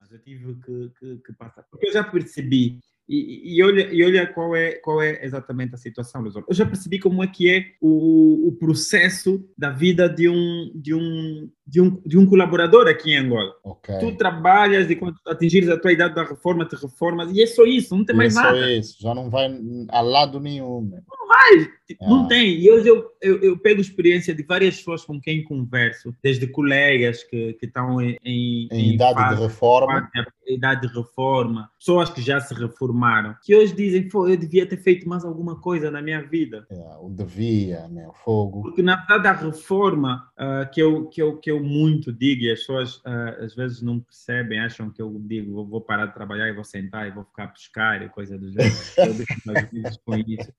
[0.00, 4.04] Mas eu tive que, que, que passar, porque eu já percebi e, e, olha, e
[4.04, 6.34] olha qual é, qual é exatamente a situação, Luiz.
[6.36, 10.92] Eu já percebi como é que é o, o processo da vida de um, de,
[10.94, 13.54] um, de, um, de um colaborador aqui em Angola.
[13.64, 13.98] Okay.
[13.98, 17.64] Tu trabalhas e quando atingires a tua idade da reforma, te reformas, e é só
[17.64, 18.58] isso, não tem mais é nada.
[18.58, 20.82] É só isso, já não vai a lado nenhum.
[20.82, 21.70] Não vai,
[22.02, 22.08] ah.
[22.10, 22.60] não tem.
[22.60, 27.24] E hoje eu, eu, eu, pego experiência de várias pessoas com quem converso, desde colegas
[27.24, 30.10] que, que estão em, em, em idade fase, de reforma.
[30.48, 35.08] Idade de reforma, pessoas que já se reformaram, que hoje dizem, eu devia ter feito
[35.08, 36.66] mais alguma coisa na minha vida.
[36.70, 38.06] É, o devia, né?
[38.08, 38.62] o fogo.
[38.62, 42.50] Porque na verdade a reforma uh, que, eu, que, eu, que eu muito digo, e
[42.50, 46.48] as pessoas uh, às vezes não percebem, acham que eu digo, vou parar de trabalhar
[46.48, 48.74] e vou sentar e vou ficar a pescar e coisa do gênero.
[48.96, 50.52] eu deixo com isso.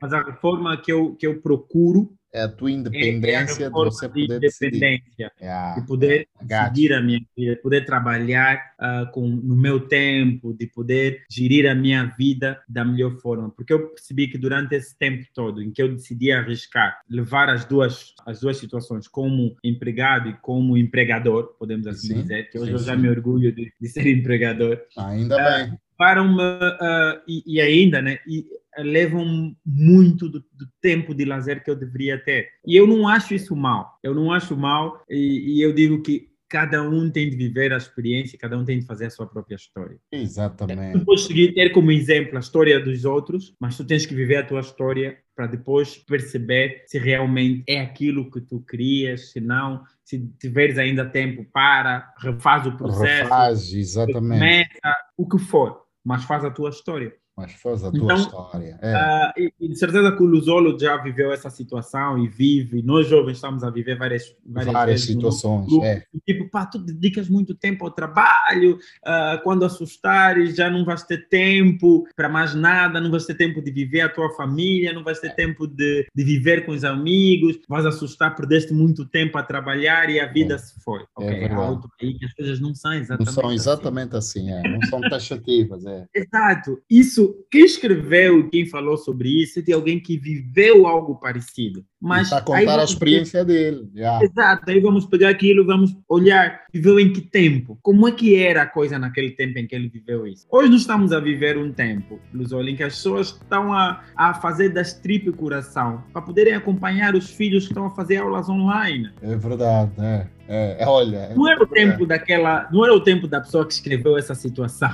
[0.00, 3.74] Mas a reforma que eu, que eu procuro é a tua independência é, é de
[3.74, 8.72] você poder de independência, é de poder é seguir a minha vida, de poder trabalhar
[8.78, 13.50] uh, com, no meu tempo, de poder gerir a minha vida da melhor forma.
[13.50, 17.64] Porque eu percebi que durante esse tempo todo em que eu decidi arriscar, levar as
[17.64, 22.68] duas, as duas situações, como empregado e como empregador, podemos assim sim, dizer, que hoje
[22.68, 23.02] sim, eu já sim.
[23.02, 24.80] me orgulho de, de ser empregador.
[24.96, 25.78] Ainda uh, bem.
[25.96, 28.20] Para uma, uh, e, e ainda, né?
[28.26, 28.46] E,
[28.78, 32.48] levam muito do, do, tempo de lazer que eu deveria ter.
[32.66, 33.98] E eu não acho isso mal.
[34.02, 37.76] Eu não acho mal e, e eu digo que cada um tem de viver a
[37.76, 39.96] experiência, cada um tem de fazer a sua própria história.
[40.10, 40.98] Exatamente.
[40.98, 44.38] Tu podes seguir, ter como exemplo a história dos outros, mas tu tens que viver
[44.38, 49.84] a tua história para depois perceber se realmente é aquilo que tu querias, se não,
[50.04, 53.22] se tiveres ainda tempo para, refaz o processo.
[53.22, 54.40] Refaz, exatamente.
[54.40, 57.14] Começa, o que for, mas faz a tua história.
[57.36, 58.78] Mas faz a tua então, história.
[58.82, 58.94] É.
[58.94, 63.08] Uh, e, e, de certeza que o Luzolo já viveu essa situação e vive, nós
[63.08, 65.66] jovens estamos a viver várias, várias, várias situações.
[65.66, 66.04] Grupo, é.
[66.26, 71.28] Tipo, pá, tu dedicas muito tempo ao trabalho, uh, quando assustares já não vais ter
[71.28, 75.18] tempo para mais nada, não vais ter tempo de viver a tua família, não vais
[75.18, 80.10] ter tempo de, de viver com os amigos, vais assustar, perdeste muito tempo a trabalhar
[80.10, 80.58] e a vida é.
[80.58, 81.00] se foi.
[81.00, 84.68] É okay, é aí as coisas não são exatamente Não são exatamente assim, assim é.
[84.68, 85.84] não são taxativas.
[85.86, 86.06] É.
[86.14, 86.82] Exato.
[86.90, 87.19] Isso
[87.50, 91.84] quem escreveu quem falou sobre isso é de alguém que viveu algo parecido.
[92.00, 93.90] Mas está a contar a experiência dele.
[93.94, 94.24] Yeah.
[94.24, 97.78] Exato, aí vamos pegar aquilo, vamos olhar, viveu em que tempo?
[97.82, 100.46] Como é que era a coisa naquele tempo em que ele viveu isso?
[100.50, 104.34] Hoje nós estamos a viver um tempo, Luzol, em que as pessoas estão a, a
[104.34, 109.10] fazer das tripas coração para poderem acompanhar os filhos que estão a fazer aulas online.
[109.22, 110.26] É verdade, é.
[110.52, 111.32] É, olha.
[111.32, 112.68] Não era o tempo daquela.
[112.72, 114.90] Não era o tempo da pessoa que escreveu essa situação.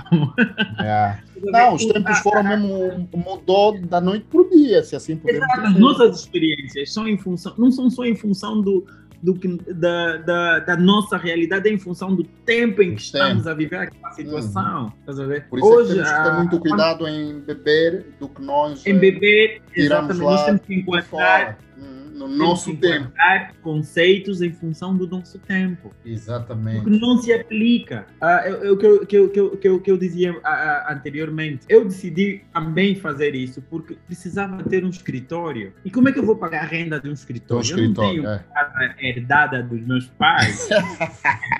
[0.78, 1.16] É.
[1.42, 3.08] Não, os tempos foram mesmo.
[3.14, 7.18] mudou da noite para o dia, se assim podemos Exato, As nossas experiências são em
[7.18, 8.86] função, não são só em função do,
[9.22, 13.46] do que, da, da, da, nossa realidade é em função do tempo em que estamos
[13.46, 14.92] a viver aquela situação.
[15.06, 15.40] Uhum.
[15.48, 18.86] Por isso Hoje, é que temos que ter muito cuidado em beber do que nós.
[18.86, 20.20] Em beber, exatamente.
[20.20, 21.58] Nós temos que encontrar
[22.16, 23.12] no nosso tempo.
[23.62, 25.92] conceitos em função do nosso tempo.
[26.04, 26.82] Exatamente.
[26.82, 28.06] Porque não se aplica.
[28.70, 31.84] O que eu, que, eu, que, eu, que, eu, que eu dizia uh, anteriormente, eu
[31.84, 35.72] decidi também fazer isso porque precisava ter um escritório.
[35.84, 37.62] E como é que eu vou pagar a renda de um escritório?
[37.62, 38.44] Um escritório eu não tenho é.
[38.52, 40.68] casa herdada dos meus pais.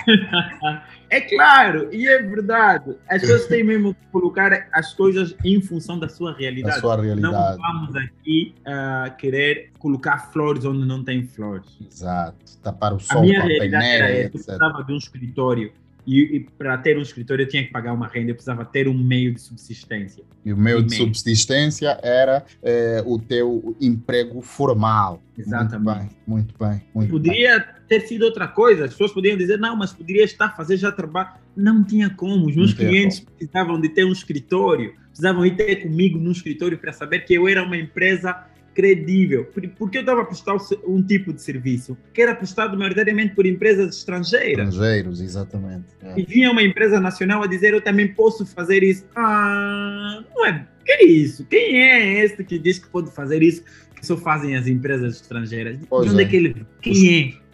[1.09, 2.97] É claro, e é verdade.
[3.09, 6.75] As pessoas têm mesmo que colocar as coisas em função da sua realidade.
[6.75, 7.33] Da sua realidade.
[7.33, 11.69] Não vamos aqui uh, querer colocar flores onde não tem flores.
[11.81, 12.37] Exato.
[12.63, 14.23] Tapar o sol a minha realidade era essa.
[14.23, 15.73] Eu precisava de um escritório
[16.07, 18.87] e, e para ter um escritório eu tinha que pagar uma renda, eu precisava ter
[18.87, 20.23] um meio de subsistência.
[20.45, 21.03] E o meio de meio.
[21.03, 25.21] subsistência era é, o teu emprego formal.
[25.37, 26.17] Exatamente.
[26.27, 26.83] Muito bem, muito bem.
[26.95, 27.69] Muito Poderia bem.
[27.89, 30.93] ter sido outra coisa, as pessoas podiam dizer, não, mas poderia estar a fazer já
[30.93, 31.31] trabalho.
[31.57, 35.77] Não tinha como, os meus Não clientes precisavam de ter um escritório, precisavam ir ter
[35.77, 38.47] comigo no escritório para saber que eu era uma empresa
[38.77, 39.51] credível.
[39.79, 40.55] Porque eu estava a prestar
[40.87, 44.69] um tipo de serviço que era prestado maioritariamente por empresas estrangeiras.
[44.69, 45.87] Estrangeiros, exatamente.
[46.03, 46.21] É.
[46.21, 49.07] E vinha uma empresa nacional a dizer: Eu também posso fazer isso.
[49.17, 50.67] Ah, não é.
[50.85, 51.45] Que é isso?
[51.47, 53.65] Quem é este que diz que pode fazer isso?
[53.97, 55.79] Que só fazem as empresas estrangeiras?
[55.89, 56.27] Pois de onde é.
[56.27, 56.67] é que ele.
[56.83, 56.93] Quem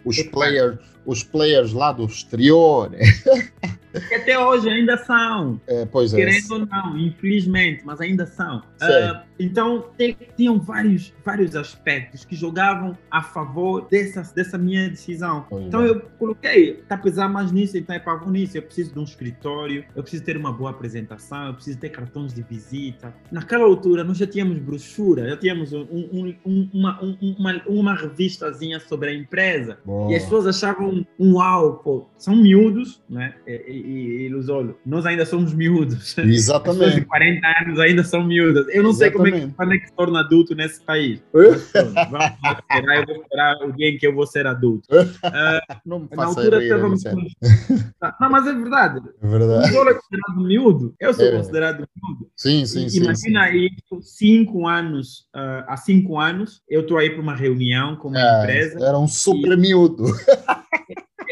[0.05, 0.23] os, é?
[0.23, 2.91] Os, players, os players lá do exterior.
[4.09, 5.61] Que até hoje ainda são.
[5.67, 6.17] É, pois é.
[6.17, 8.59] Querendo ou não, infelizmente, mas ainda são.
[8.59, 9.91] Uh, então,
[10.37, 15.45] tinham vários, vários aspectos que jogavam a favor dessa, dessa minha decisão.
[15.49, 15.89] Pois então, é.
[15.89, 18.57] eu coloquei, está a pesar mais nisso, então é para nisso.
[18.57, 22.33] Eu preciso de um escritório, eu preciso ter uma boa apresentação, eu preciso ter cartões
[22.33, 23.15] de visita.
[23.31, 28.81] Naquela altura, nós já tínhamos brochura, já tínhamos um, um, um, uma, uma, uma revistazinha
[28.81, 29.79] sobre a empresa.
[29.85, 30.11] Boa.
[30.13, 33.35] E as pessoas achavam, um uau, pô, são miúdos, né?
[33.47, 36.17] E, e, e Luzolo, nós ainda somos miúdos.
[36.19, 36.85] Exatamente.
[36.85, 38.67] As de 40 anos ainda são miúdas.
[38.69, 38.97] Eu não Exatamente.
[38.97, 41.23] sei como é que, quando é que se torna adulto nesse país.
[41.33, 44.87] Mas, vamos esperar, eu vou esperar o dia em que eu vou ser adulto.
[44.95, 47.03] Uh, não me na altura rir, estávamos.
[48.21, 49.01] Não, mas é verdade.
[49.21, 49.67] É verdade.
[49.69, 50.95] Luzolo é considerado miúdo.
[51.01, 51.33] Eu sou é.
[51.33, 52.29] considerado miúdo.
[52.37, 53.03] Sim, sim, e, sim.
[53.03, 53.49] Imagina sim.
[53.49, 53.71] aí,
[54.01, 58.43] cinco anos, uh, há cinco anos, eu estou aí para uma reunião com uma é,
[58.43, 58.85] empresa.
[58.85, 60.05] Era um super miúdo.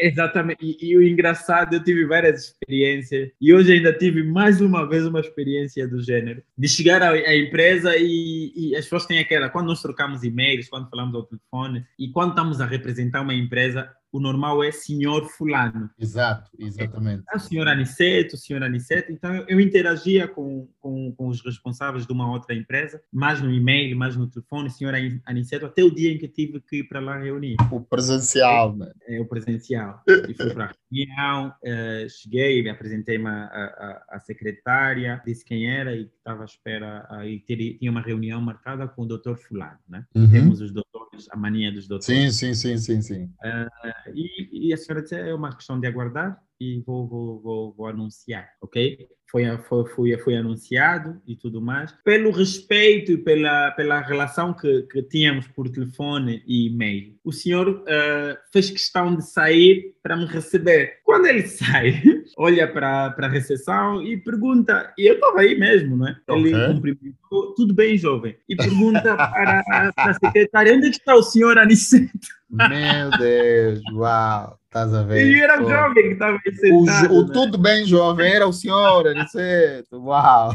[0.01, 0.57] Exatamente.
[0.65, 5.05] E, e, o engraçado, eu tive várias experiências e hoje ainda tive mais uma vez
[5.05, 9.49] uma experiência do gênero de chegar à, à empresa e, e, as pessoas têm aquela
[9.49, 13.91] quando nós trocamos e-mails, quando falamos ao telefone e quando estamos a representar uma empresa,
[14.11, 15.89] o normal é senhor fulano.
[15.97, 17.23] Exato, exatamente.
[17.31, 19.11] É, o senhor Aniceto, o senhor Aniceto.
[19.11, 23.51] Então, eu, eu interagia com, com, com, os responsáveis de uma outra empresa, mais no
[23.51, 24.93] e-mail, mais no telefone, senhor
[25.25, 27.55] Aniceto, até o dia em que tive que ir para lá reunir.
[27.71, 28.91] O presencial, né?
[29.07, 30.01] É, o presencial.
[30.31, 36.43] E fui para a reunião, uh, cheguei, apresentei-me à secretária, disse quem era e estava
[36.43, 40.05] à espera, uh, e ter, tinha uma reunião marcada com o doutor fulano, né?
[40.15, 40.29] Uhum.
[40.29, 42.05] Temos os doutores, a mania dos doutores.
[42.05, 43.23] Sim, sim, sim, sim, sim.
[43.25, 46.41] Uh, e, e, a senhora disse, é uma questão de aguardar.
[46.61, 49.07] E vou, vou, vou, vou anunciar, ok?
[49.31, 51.91] Foi, foi, foi, foi anunciado e tudo mais.
[52.03, 57.67] Pelo respeito e pela, pela relação que, que tínhamos por telefone e e-mail, o senhor
[57.67, 60.99] uh, fez questão de sair para me receber.
[61.03, 61.99] Quando ele sai,
[62.37, 66.17] olha para a recepção e pergunta, e eu estava aí mesmo, não é?
[66.29, 66.73] Ele okay.
[66.73, 71.57] cumprimentou, tudo bem, jovem, e pergunta para, para a secretária, onde é está o senhor
[71.57, 72.27] Aniceto?
[72.51, 74.60] Meu Deus, uau!
[74.71, 75.29] Estás a ver?
[75.29, 77.13] E era o jovem que estava aí sentado.
[77.13, 77.33] O, o né?
[77.33, 79.97] tudo bem jovem, era o senhor, Aniceto.
[79.97, 80.53] Uau!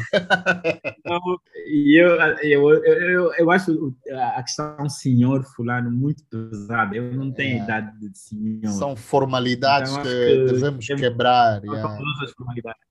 [0.99, 1.21] Então,
[1.85, 2.09] eu,
[2.43, 3.95] eu, eu, eu acho
[4.35, 6.97] a questão senhor fulano muito pesada.
[6.97, 7.63] Eu não tenho é.
[7.63, 8.73] idade de senhor.
[8.73, 11.63] São formalidades então, que, que, devemos quebrar.
[11.63, 11.99] Yeah.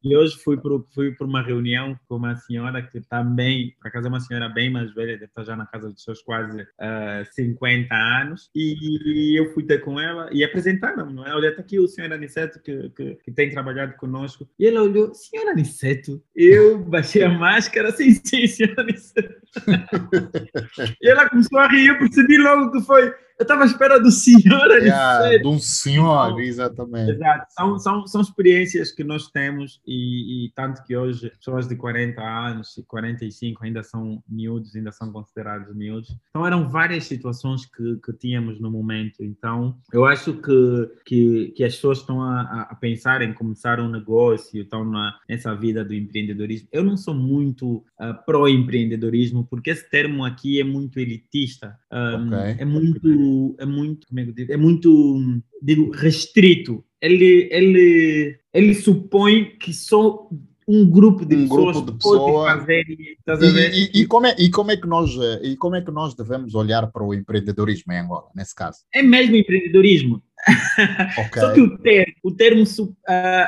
[0.04, 4.06] E hoje fui para fui por uma reunião com uma senhora que também, por acaso
[4.06, 6.68] é uma senhora bem mais velha, deve estar já na casa dos seus quase uh,
[6.80, 8.50] ah, 50 anos.
[8.56, 11.34] E eu fui ter com ela e apresentaram não é?
[11.34, 14.48] Olha, está aqui o senhor Aniceto que, que, que, tem trabalhado conosco.
[14.60, 16.22] E ele olhou, senhor Aniceto?
[16.36, 19.34] Eu baixei a máscara, sim, sim, senhor Aniceto.
[21.02, 24.10] e ela começou a rir, eu percebi logo que foi eu estava à espera do
[24.12, 27.12] senhor yeah, De um senhor, então, exatamente.
[27.12, 27.46] Exato.
[27.50, 32.22] São, são, são experiências que nós temos e, e, tanto que hoje pessoas de 40
[32.22, 36.16] anos e 45 ainda são miúdos, ainda são considerados miúdos.
[36.30, 39.22] Então eram várias situações que, que tínhamos no momento.
[39.22, 43.90] Então eu acho que, que, que as pessoas estão a, a pensar em começar um
[43.90, 46.70] negócio, estão na, nessa vida do empreendedorismo.
[46.72, 51.78] Eu não sou muito uh, pró-empreendedorismo porque esse termo aqui é muito elitista.
[51.92, 52.56] Um, okay.
[52.60, 53.25] É muito
[53.60, 54.54] é muito, como é que eu digo?
[54.54, 56.84] É muito, digo, restrito.
[57.02, 60.30] Ele, ele, ele supõe que só
[60.68, 62.84] um grupo de um pessoas grupo de pessoas fazer
[63.56, 65.12] e, e, e, como é, e como é que nós
[65.44, 69.04] e como é que nós devemos olhar para o empreendedorismo em Angola nesse caso é
[69.04, 70.24] mesmo empreendedorismo
[71.20, 71.38] okay.
[71.40, 72.96] só que o termo o termo uh,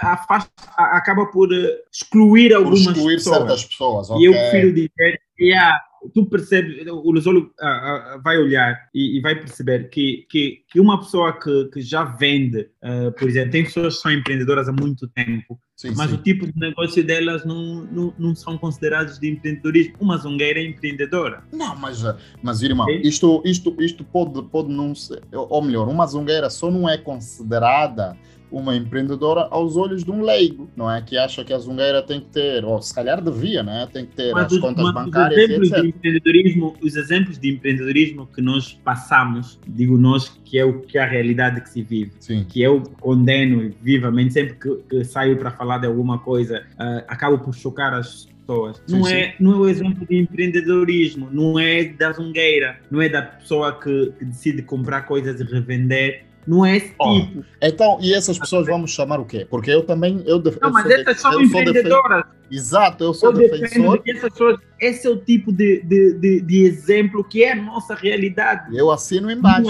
[0.01, 1.49] afasta, acaba por
[1.91, 4.23] excluir algumas por excluir pessoas certas pessoas okay.
[4.23, 5.81] e eu prefiro dizer yeah,
[6.13, 10.79] tu percebes, o Lusolo uh, uh, vai olhar e, e, vai perceber que, que, que
[10.79, 12.69] uma pessoa que, que já vende,
[13.17, 16.15] por exemplo, tem pessoas que são empreendedoras há muito tempo, sim, mas sim.
[16.15, 19.95] o tipo de negócio delas não, não, não são considerados de empreendedorismo.
[19.99, 21.43] Uma zongueira é empreendedora.
[21.51, 22.03] Não, mas,
[22.41, 26.88] mas irmão, isto, isto, isto pode, pode não ser, ou melhor, uma zongueira só não
[26.89, 28.17] é considerada
[28.52, 31.02] uma empreendedora aos olhos de um leigo, não é?
[31.02, 33.88] Que acha que a zungueira tem que ter, ou se calhar devia, né?
[33.91, 38.28] Tem que ter mas as contas bancárias os exemplos De empreendedorismo, os exemplos de empreendedorismo
[38.28, 42.11] que nós passamos, digo nós, que é o que é a realidade que se vive,
[42.19, 42.45] Sim.
[42.48, 47.40] que eu condeno vivamente, sempre que, que saio para falar de alguma coisa, uh, acabo
[47.40, 48.82] por chocar as pessoas.
[48.88, 53.10] Sim, não, é, não é o exemplo de empreendedorismo, não é da zungueira, não é
[53.10, 57.45] da pessoa que, que decide comprar coisas e revender não é esse oh, tipo.
[57.61, 59.45] Então, e essas pessoas vamos chamar o quê?
[59.49, 60.24] Porque eu também.
[60.26, 60.57] Eu def...
[60.61, 62.24] Não, mas essas são empreendedoras.
[62.49, 64.02] Exato, eu sou eu defensor.
[64.02, 68.76] Pessoas, esse é o tipo de, de, de, de, exemplo que é a nossa realidade.
[68.78, 69.69] Eu assino embaixo.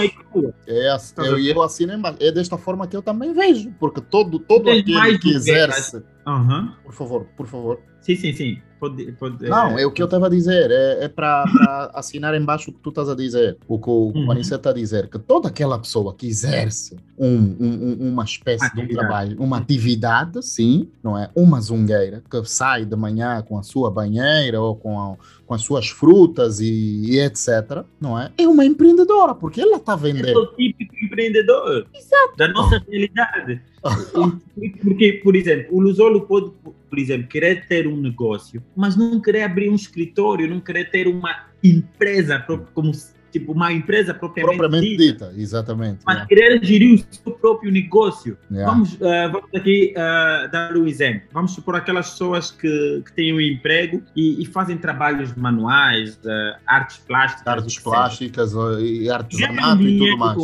[0.68, 2.18] É, é, eu, eu assino embaixo.
[2.20, 5.96] É desta forma que eu também vejo, porque todo, todo aquele que exerce.
[6.24, 6.72] Uhum.
[6.84, 7.80] Por favor, por favor.
[8.08, 8.58] Sim, sim, sim.
[8.80, 11.44] Pode, pode, não, é, é o que eu estava a dizer, é, é para
[11.92, 14.32] assinar embaixo o que tu estás a dizer, o que o uhum.
[14.32, 18.88] está a dizer, que toda aquela pessoa que exerce um, um, uma espécie atividade.
[18.88, 21.28] de um trabalho, uma atividade, sim, não é?
[21.34, 25.62] Uma zungueira, que sai de manhã com a sua banheira ou com, a, com as
[25.62, 28.30] suas frutas e, e, etc., não é?
[28.38, 30.28] É uma empreendedora, porque ela está vendendo.
[30.28, 32.36] É o típico empreendedor Exato.
[32.38, 33.60] da nossa realidade.
[34.82, 36.50] Porque, por exemplo, o Lusolo pode,
[36.88, 41.06] por exemplo, querer ter um negócio, mas não querer abrir um escritório, não querer ter
[41.06, 42.44] uma empresa
[42.74, 42.92] como
[43.30, 45.98] tipo uma empresa propriamente, propriamente dita, dita, exatamente.
[46.04, 48.36] Mas querer gerir o seu próprio negócio.
[48.50, 51.28] Vamos, uh, vamos aqui uh, dar um exemplo.
[51.32, 56.58] Vamos supor aquelas pessoas que, que têm um emprego e, e fazem trabalhos manuais, uh,
[56.66, 57.46] artes plásticas.
[57.46, 60.38] Artes plásticas e artesanato e tudo mais.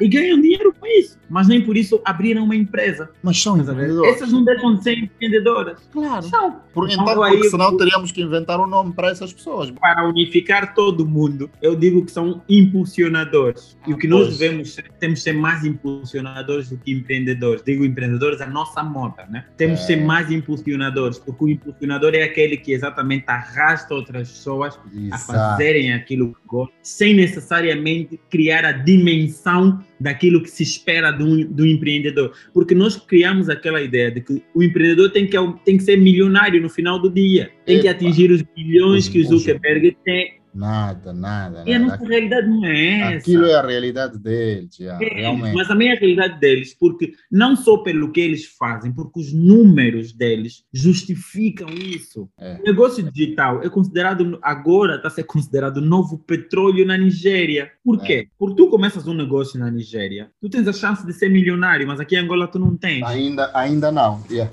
[0.00, 3.10] E ganham dinheiro com isso, mas nem por isso abriram uma empresa.
[3.22, 4.14] Mas são empreendedoras.
[4.14, 5.88] Essas não deixam de ser empreendedoras.
[5.92, 6.22] Claro.
[6.22, 6.60] São.
[6.72, 9.70] Por, então, então porque senão teríamos que inventar um nome para essas pessoas.
[9.70, 13.76] Para unificar todo mundo, eu digo que são impulsionadores.
[13.86, 17.62] E o que nós devemos ser, temos que ser mais impulsionadores do que empreendedores.
[17.62, 19.46] Digo empreendedores, a nossa moda, né?
[19.56, 19.96] Temos que é.
[19.96, 25.14] ser mais impulsionadores, porque o impulsionador é aquele que exatamente arrasta outras pessoas Exato.
[25.14, 31.44] a fazerem aquilo que gostam, sem necessariamente criar a dimensão daquilo que se espera do,
[31.46, 32.32] do empreendedor.
[32.52, 36.60] Porque nós criamos aquela ideia de que o empreendedor tem que, tem que ser milionário
[36.60, 41.62] no final do dia, tem que atingir os bilhões que o Zuckerberg tem, Nada, nada.
[41.66, 41.92] E a nada.
[41.92, 43.16] nossa realidade não é essa.
[43.18, 45.54] Aquilo é a realidade deles, já, É, realmente.
[45.54, 49.32] Mas também é a realidade deles, porque não só pelo que eles fazem, porque os
[49.32, 52.28] números deles justificam isso.
[52.38, 52.58] É.
[52.60, 57.70] O negócio digital é considerado, agora está a ser considerado novo petróleo na Nigéria.
[57.84, 58.06] Por É.
[58.06, 58.28] quê?
[58.38, 62.00] Porque tu começas um negócio na Nigéria, tu tens a chance de ser milionário, mas
[62.00, 63.02] aqui em Angola tu não tens.
[63.04, 64.22] Ainda, ainda não.
[64.30, 64.50] yeah,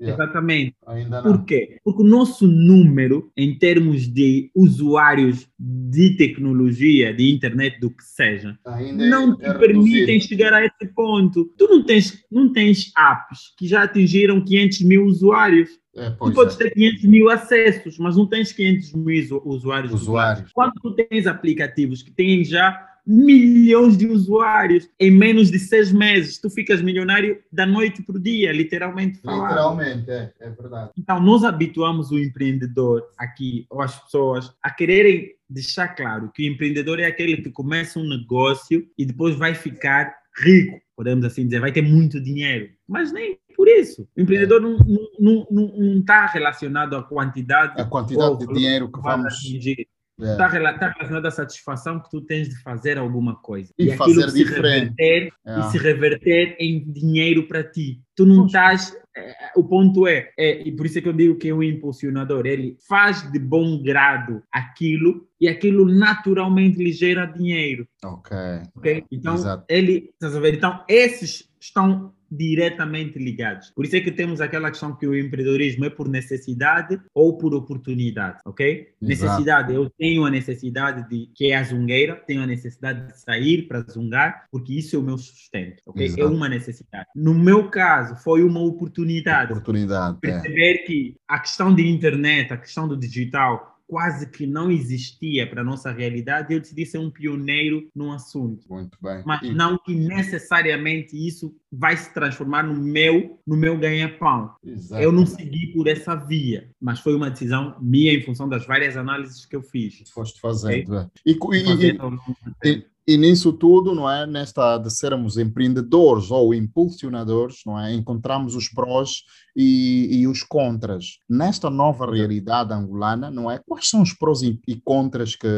[0.00, 0.74] yeah, Exatamente.
[0.86, 1.78] Ainda Por quê?
[1.84, 8.58] Porque o nosso número, em termos de usuários de tecnologia, de internet, do que seja,
[8.66, 11.46] Ainda não é, te é permitem chegar a esse ponto.
[11.56, 15.70] Tu não tens, não tens apps que já atingiram 500 mil usuários.
[15.96, 16.64] É, Tu podes é.
[16.64, 19.92] ter 500 mil acessos, mas não tens 500 mil usu- usuários.
[19.94, 20.50] Usuários.
[20.52, 26.38] Quando tu tens aplicativos que têm já milhões de usuários em menos de seis meses,
[26.38, 29.48] tu ficas milionário da noite para o dia, literalmente falando.
[29.48, 30.90] Literalmente, é, é verdade.
[30.98, 36.52] Então, nós habituamos o empreendedor aqui, ou as pessoas, a quererem deixar claro que o
[36.52, 41.60] empreendedor é aquele que começa um negócio e depois vai ficar rico, podemos assim dizer,
[41.60, 42.70] vai ter muito dinheiro.
[42.88, 44.06] Mas nem por isso.
[44.16, 44.84] O empreendedor não está
[45.18, 49.32] não, não, não tá relacionado à quantidade A quantidade de dinheiro que vamos.
[49.32, 49.88] atingir.
[50.20, 53.72] É, Está relacionado à satisfação que tu tens de fazer alguma coisa.
[53.78, 54.94] E aquilo fazer se diferente.
[54.96, 55.58] reverter é.
[55.58, 58.00] e se reverter em dinheiro para ti.
[58.14, 58.96] Tu não estás.
[59.14, 61.62] eh, O ponto é, é, e por isso é que eu digo que é um
[61.62, 68.36] impulsionador, ele faz de bom grado aquilo e aquilo naturalmente lhe gera dinheiro, Ok.
[68.74, 69.04] ok?
[69.12, 69.64] Então, Exato.
[69.68, 70.14] ele?
[70.54, 73.70] Então, esses estão diretamente ligados.
[73.70, 77.54] Por isso é que temos aquela questão que o empreendedorismo é por necessidade ou por
[77.54, 78.66] oportunidade, ok?
[78.80, 78.96] Exato.
[79.00, 83.62] Necessidade, eu tenho a necessidade de, que é a zungueira, tenho a necessidade de sair
[83.62, 86.04] para zungar, porque isso é o meu sustento, ok?
[86.04, 86.28] É Exato.
[86.28, 87.06] uma necessidade.
[87.14, 89.52] No meu caso, foi uma oportunidade.
[89.52, 90.18] Oportunidade.
[90.22, 90.30] É.
[90.30, 95.60] Perceber que a questão de internet, a questão do digital, quase que não existia para
[95.60, 98.66] a nossa realidade, eu decidi ser um pioneiro no assunto.
[98.68, 99.22] Muito bem.
[99.24, 104.54] Mas E- não que necessariamente isso vai se transformar no meu, no meu ganha-pão.
[104.98, 108.96] Eu não segui por essa via, mas foi uma decisão minha em função das várias
[108.96, 110.02] análises que eu fiz.
[110.10, 110.96] Foste fazendo.
[110.96, 111.10] é.
[111.24, 112.22] E, e- e- Fazendo
[112.60, 112.86] tempo.
[113.08, 114.26] E nisso tudo, não é?
[114.26, 117.94] Nesta de sermos empreendedores ou impulsionadores, não é?
[117.94, 119.22] Encontramos os prós
[119.54, 121.20] e, e os contras.
[121.28, 123.60] Nesta nova realidade angolana, não é?
[123.64, 125.48] Quais são os prós e, e contras que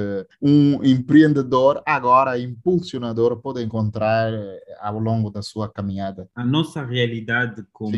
[0.43, 6.29] um empreendedor, agora impulsionador, pode encontrar eh, ao longo da sua caminhada?
[6.35, 7.97] a nossa realidade como,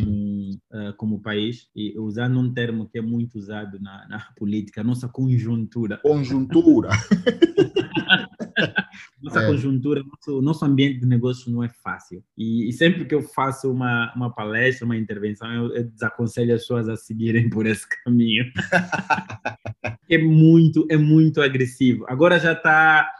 [0.72, 4.84] eh, como país, e usando um termo que é muito usado na, na política, a
[4.84, 5.98] nossa conjuntura.
[5.98, 6.90] Conjuntura.
[9.22, 9.46] Nossa É.
[9.46, 12.22] conjuntura, nosso, nosso ambiente de negócio não é fácil.
[12.36, 16.62] E, e sempre que eu faço uma, uma palestra, uma intervenção, eu, eu desaconselho as
[16.62, 18.44] pessoas a seguirem por esse caminho.
[20.08, 22.04] é muito, é muito agressivo.
[22.08, 23.10] Agora já está,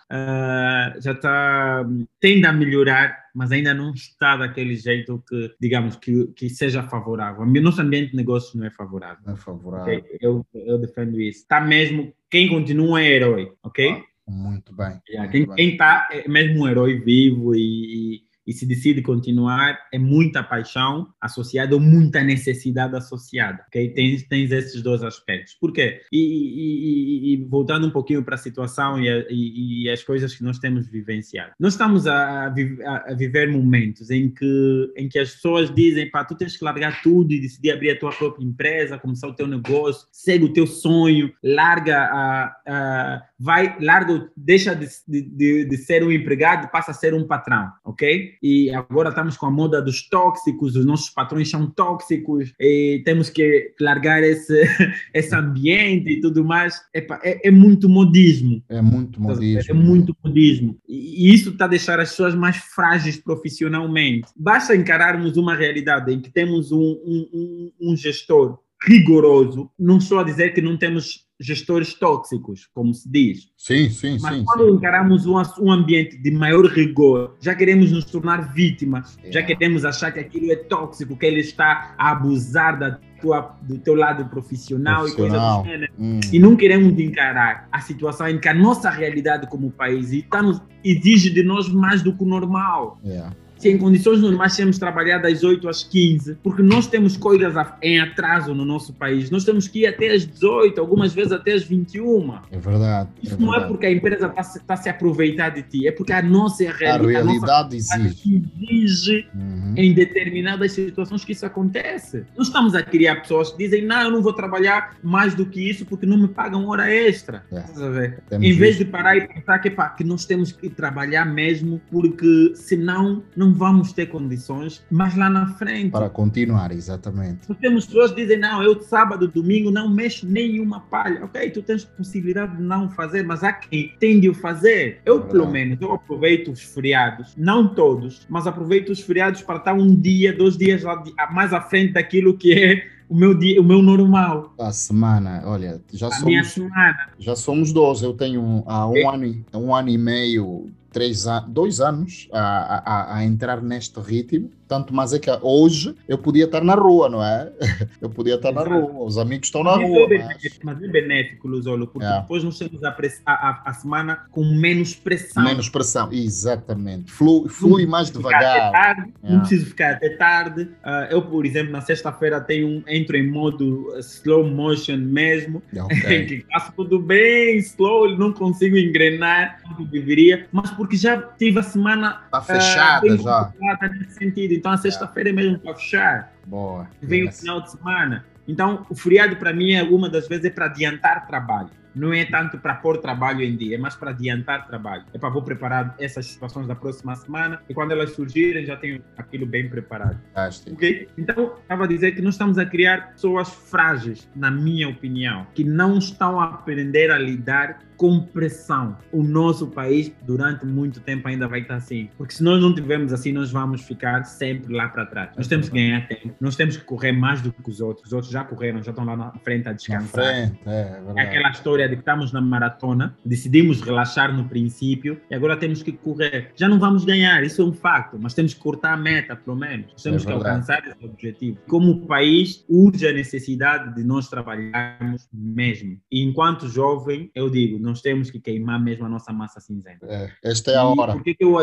[1.01, 1.87] já está,
[2.19, 7.43] tende a melhorar, mas ainda não está daquele jeito que, digamos, que, que seja favorável.
[7.43, 9.33] O nosso ambiente de negócio não é favorável.
[9.33, 9.99] É favorável.
[9.99, 10.19] ok?
[10.21, 11.41] Eu, eu defendo isso.
[11.41, 13.91] Está mesmo, quem continua é herói, ok?
[13.91, 15.01] Ah, Muito bem.
[15.09, 15.57] Yeah, muito quem, bem.
[15.57, 21.09] quem tá é mesmo um herói vivo e, e, se decide continuar é muita paixão
[21.21, 23.89] associada ou muita necessidade associada, ok?
[23.91, 25.55] Tens, tens esses dois aspectos.
[25.55, 26.01] Por quê?
[26.13, 30.43] E, e- e- voltando um pouquinho para a situação e, a- e- as coisas que
[30.43, 31.53] nós temos vivenciado.
[31.59, 36.25] Nós estamos a, a- a viver momentos em que, em que as pessoas dizem, pá,
[36.25, 39.47] tu tens que largar tudo e decidir abrir a tua própria empresa, começar o teu
[39.47, 46.05] negócio, segue o teu sonho, larga a, a vai, larga, deixa de, de, de ser
[46.05, 48.30] um empregado, passa a ser um patrão, ok?
[48.43, 53.31] E agora estamos com a moda dos tóxicos, os nossos patrões são tóxicos, e temos
[53.31, 54.63] que largar esse,
[55.15, 56.81] esse ambiente e tudo mais.
[56.95, 58.63] Epa, é, é muito modismo.
[58.69, 59.71] É muito modismo.
[59.71, 60.79] É muito modismo.
[60.89, 64.29] E e isso está a deixar as pessoas mais frágeis profissionalmente.
[64.37, 70.19] Basta encararmos uma realidade em que temos um, um, um- um gestor rigoroso, não estou
[70.19, 74.45] a dizer que não temos gestores tóxicos, como se diz, Sim, sim, mas sim.
[74.45, 74.75] quando sim.
[74.77, 79.47] encaramos um, um ambiente de maior rigor, já queremos nos tornar vítimas, já Yeah.
[79.55, 83.95] queremos achar que aquilo é tóxico, que ele está a abusar da tua, do teu
[83.95, 85.63] lado profissional, e coisa Profissional.
[85.63, 85.93] do gênero.
[85.99, 90.43] Hum, E não queremos encarar a situação em que a nossa realidade como país está
[90.43, 92.99] nos- exige de nós mais do que o normal.
[93.03, 93.35] yeah.
[93.61, 97.55] Se em condições normais temos que trabalhar das 8 às 15, porque nós temos coisas
[97.83, 101.53] em atraso no nosso país, nós temos que ir até às 18, algumas vezes até
[101.53, 102.35] às 21.
[102.51, 103.11] É verdade.
[103.23, 105.93] Isso é não é porque a empresa está se, tá se aproveitar de ti, é
[105.93, 108.29] porque a nossa A realidade, a nossa realidade exige.
[108.29, 109.75] realidade exige Uhum.
[109.77, 112.25] em determinadas situações que isso acontece.
[112.37, 115.69] Não estamos a criar pessoas que dizem, não, eu não vou trabalhar mais do que
[115.69, 117.45] isso porque não me pagam hora extra.
[117.53, 118.37] É.
[118.41, 122.53] Em vez de parar e pensar que, pá, que nós temos que trabalhar mesmo porque
[122.55, 125.91] senão não vamos ter condições mais lá na frente.
[125.91, 127.49] Para continuar, exatamente.
[127.49, 131.25] Nós temos pessoas que dizem, não, eu sábado, domingo não mexo nenhuma palha.
[131.25, 135.01] Ok, tu tens possibilidade de não fazer, mas há quem tem de o fazer.
[135.05, 139.57] Eu, é pelo menos, eu aproveito os feriados, não todos, mas aproveito os feriados para
[139.57, 141.03] estar um dia, dois dias lá,
[141.33, 144.55] mais à frente daquilo que é o meu dia, o meu normal.
[144.59, 147.09] A semana, olha, já a somos minha semana.
[147.19, 148.05] já somos 12.
[148.05, 149.05] Eu tenho há um, é.
[149.05, 154.51] ano, um ano e meio três dois anos a, a, a, entrar neste ritmo.
[154.71, 157.51] Tanto mais é que hoje eu podia estar na rua, não é?
[158.01, 158.71] Eu podia estar Exato.
[158.71, 160.15] na rua, os amigos estão na mas rua.
[160.15, 160.61] É mas...
[160.63, 162.21] mas é benéfico, Luzolo, porque é.
[162.21, 165.43] depois nós temos a, a, a, semana com menos pressão.
[165.43, 167.11] Menos pressão, exatamente.
[167.11, 168.71] Flui, flui mais devagar.
[168.71, 169.33] Tarde, é.
[169.33, 170.63] Não preciso ficar até tarde.
[170.63, 176.27] Uh, eu, por exemplo, na sexta-feira tenho um, entro em modo slow motion mesmo, okay.
[176.27, 181.65] que faço tudo bem slow, não consigo engrenar como deveria, mas porque já tive a
[181.65, 183.53] semana tá fechada uh, já.
[183.99, 184.60] nesse sentido.
[184.61, 186.35] Então a sexta-feira é mesmo para fechar.
[186.47, 186.87] Boa.
[187.01, 187.39] Vem yes.
[187.39, 188.27] o final de semana.
[188.47, 191.71] Então o feriado para mim alguma das vezes é para adiantar trabalho.
[191.95, 195.05] Não é tanto para pôr trabalho em dia, é mais para adiantar trabalho.
[195.15, 199.03] É para vou preparar essas situações da próxima semana e quando elas surgirem já tenho
[199.17, 200.21] aquilo bem preparado.
[200.29, 200.75] Fantástico.
[200.75, 201.09] Ok?
[201.17, 205.65] Então, estava a dizer que nós estamos a criar pessoas frágeis, na minha opinião, que
[205.65, 208.97] não estão a aprender a lidar com pressão.
[209.13, 212.09] O nosso país, durante muito tempo, ainda vai estar assim.
[212.17, 215.37] Porque se nós não tivermos assim, nós vamos ficar sempre lá para trás.
[215.37, 216.35] Nós temos que ganhar tempo.
[216.41, 218.07] Nós temos que correr mais do que os outros.
[218.07, 220.25] Os outros já correram, já estão lá na frente a descansar.
[220.25, 225.21] Frente, é, é, é aquela história de que estamos na maratona, decidimos relaxar no princípio
[225.31, 226.53] e agora temos que correr.
[226.57, 229.59] Já não vamos ganhar, isso é um facto, mas temos que cortar a meta, pelo
[229.59, 229.93] menos.
[229.93, 231.59] Nós temos é que alcançar esse objetivo.
[231.69, 236.01] Como país, urge a necessidade de nós trabalharmos mesmo.
[236.11, 240.07] E enquanto jovem, eu digo, nós temos que queimar mesmo a nossa massa cinzenta.
[240.07, 241.13] É, esta é a hora.
[241.13, 241.57] Por que eu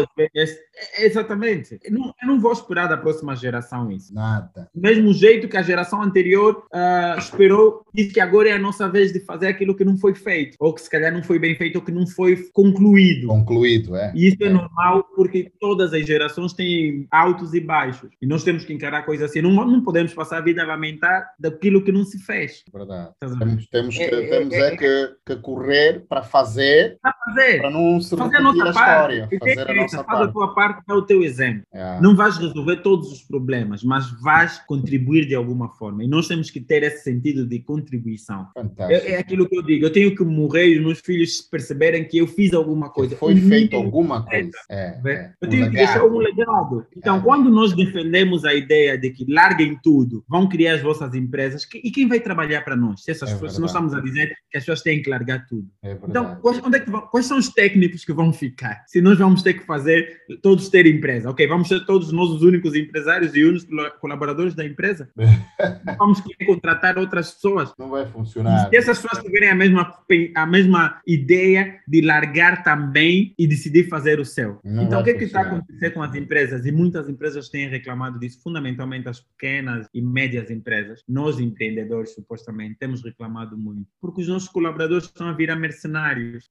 [1.00, 1.80] Exatamente.
[1.84, 4.14] Eu não, eu não, vou esperar da próxima geração isso.
[4.14, 4.70] Nada.
[4.74, 8.88] Do mesmo jeito que a geração anterior uh, esperou, disse que agora é a nossa
[8.90, 11.56] vez de fazer aquilo que não foi feito, ou que se calhar não foi bem
[11.56, 13.28] feito, ou que não foi concluído.
[13.28, 14.12] Concluído, é.
[14.14, 18.10] E isso é, é normal porque todas as gerações têm altos e baixos.
[18.22, 19.42] E nós temos que encarar coisas assim.
[19.42, 22.64] Não, não podemos passar a vida a lamentar daquilo que não se fez.
[22.72, 23.12] Verdade.
[23.20, 27.62] Temos, temos, que, é, temos é, é, é que, que correr para fazer, para fazer,
[27.62, 29.40] para não se fazer a, nossa a história, parte.
[29.40, 30.24] fazer a nossa faz parte.
[30.24, 31.64] a tua parte, é o teu exemplo.
[31.74, 32.02] É.
[32.02, 36.04] Não vais resolver todos os problemas, mas vais contribuir de alguma forma.
[36.04, 38.48] E nós temos que ter esse sentido de contribuição.
[38.78, 39.86] É, é, aquilo que eu digo.
[39.86, 43.14] Eu tenho que morrer e os meus filhos perceberem que eu fiz alguma coisa.
[43.14, 44.52] Que foi um feito alguma coisa.
[44.70, 45.32] É, é.
[45.42, 46.86] eu tenho um que deixar um legado.
[46.96, 51.68] Então, quando nós defendemos a ideia de que larguem tudo, vão criar as vossas empresas,
[51.74, 53.04] e quem vai trabalhar para nós?
[53.04, 55.68] Se, essas, se nós estamos a dizer que as pessoas têm que largar tudo.
[56.08, 58.84] Então, quais, onde é que vão, quais são os técnicos que vão ficar?
[58.88, 61.48] Se nós vamos ter que fazer todos ter empresa, ok?
[61.48, 63.68] Vamos ser todos nós os únicos empresários e únicos
[64.00, 65.10] colaboradores da empresa?
[65.98, 67.74] vamos querer contratar outras pessoas?
[67.78, 68.70] Não vai funcionar.
[68.70, 69.94] Se essas pessoas tiverem a mesma,
[70.36, 74.60] a mesma ideia de largar também e decidir fazer o seu.
[74.64, 76.66] Não então, o que é que está acontecendo com as empresas?
[76.66, 81.04] E muitas empresas têm reclamado disso, fundamentalmente as pequenas e médias empresas.
[81.08, 85.87] Nós, empreendedores, supostamente, temos reclamado muito, porque os nossos colaboradores estão a virar mercenários,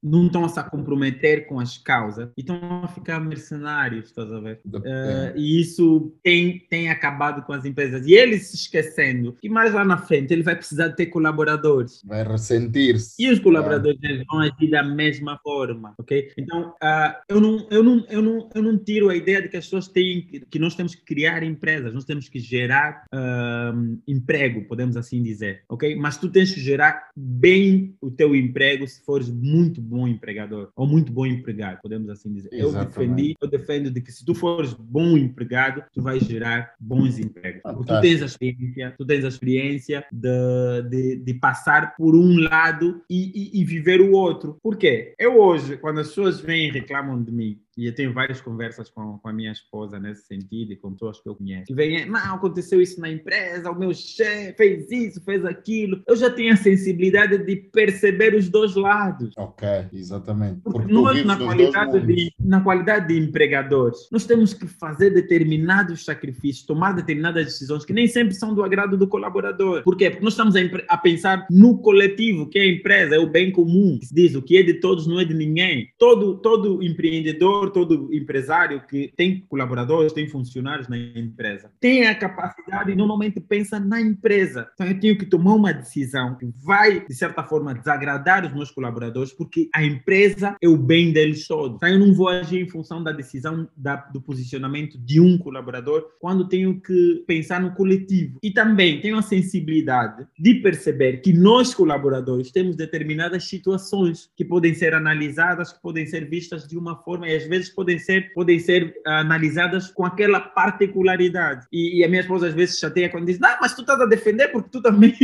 [0.03, 4.41] não estão a se comprometer com as causas e estão a ficar mercenários, estás a
[4.41, 4.61] ver?
[4.67, 8.07] Uh, e isso tem, tem acabado com as empresas.
[8.07, 12.03] E eles se esquecendo que mais lá na frente ele vai precisar ter colaboradores.
[12.05, 13.15] Vai ressentir-se.
[13.19, 14.25] E os colaboradores é.
[14.25, 16.33] vão agir da mesma forma, ok?
[16.37, 19.57] Então, uh, eu, não, eu, não, eu, não, eu não tiro a ideia de que
[19.57, 24.65] as pessoas têm, que nós temos que criar empresas, nós temos que gerar uh, emprego,
[24.67, 25.95] podemos assim dizer, ok?
[25.97, 31.13] Mas tu tens que gerar bem o teu emprego se muito bom empregador ou muito
[31.13, 32.49] bom empregado, podemos assim dizer.
[32.53, 32.77] Exatamente.
[32.77, 37.19] Eu defendi, eu defendo de que se tu fores bom empregado, tu vais gerar bons
[37.19, 37.63] empregos.
[37.63, 42.39] Porque tu tens a experiência, tu tens a experiência de, de, de passar por um
[42.39, 44.59] lado e, e, e viver o outro.
[44.63, 45.15] Por quê?
[45.19, 48.89] Eu hoje, quando as pessoas vêm e reclamam de mim, e eu tenho várias conversas
[48.89, 51.67] com, com a minha esposa nesse sentido e com pessoas que eu conheço.
[51.67, 56.03] Que vem, não, aconteceu isso na empresa, o meu chefe fez isso, fez aquilo.
[56.07, 59.35] Eu já tenho a sensibilidade de perceber os dois lados.
[59.37, 60.61] Ok, exatamente.
[60.63, 66.05] Porque, Porque nós, na qualidade, de, na qualidade de empregadores, nós temos que fazer determinados
[66.05, 69.83] sacrifícios, tomar determinadas decisões que nem sempre são do agrado do colaborador.
[69.83, 70.09] Por quê?
[70.11, 73.53] Porque nós estamos a, a pensar no coletivo, que é a empresa, é o bem
[73.53, 73.99] comum.
[73.99, 75.89] Que se diz, o que é de todos não é de ninguém.
[75.99, 82.91] Todo, todo empreendedor todo empresário que tem colaboradores, tem funcionários na empresa, tem a capacidade
[82.91, 84.69] e normalmente pensa na empresa.
[84.75, 88.71] Então eu tenho que tomar uma decisão que vai, de certa forma, desagradar os meus
[88.71, 91.77] colaboradores, porque a empresa é o bem deles todos.
[91.77, 96.05] Então eu não vou agir em função da decisão da, do posicionamento de um colaborador
[96.21, 98.39] quando tenho que pensar no coletivo.
[98.43, 104.75] E também tenho a sensibilidade de perceber que nós, colaboradores, temos determinadas situações que podem
[104.75, 108.59] ser analisadas, que podem ser vistas de uma forma e às vezes podem ser, podem
[108.59, 111.67] ser analisadas com aquela particularidade.
[111.73, 114.07] E, e a minha esposa às vezes chateia quando diz: Não, mas tu estás a
[114.07, 115.15] defender porque tu também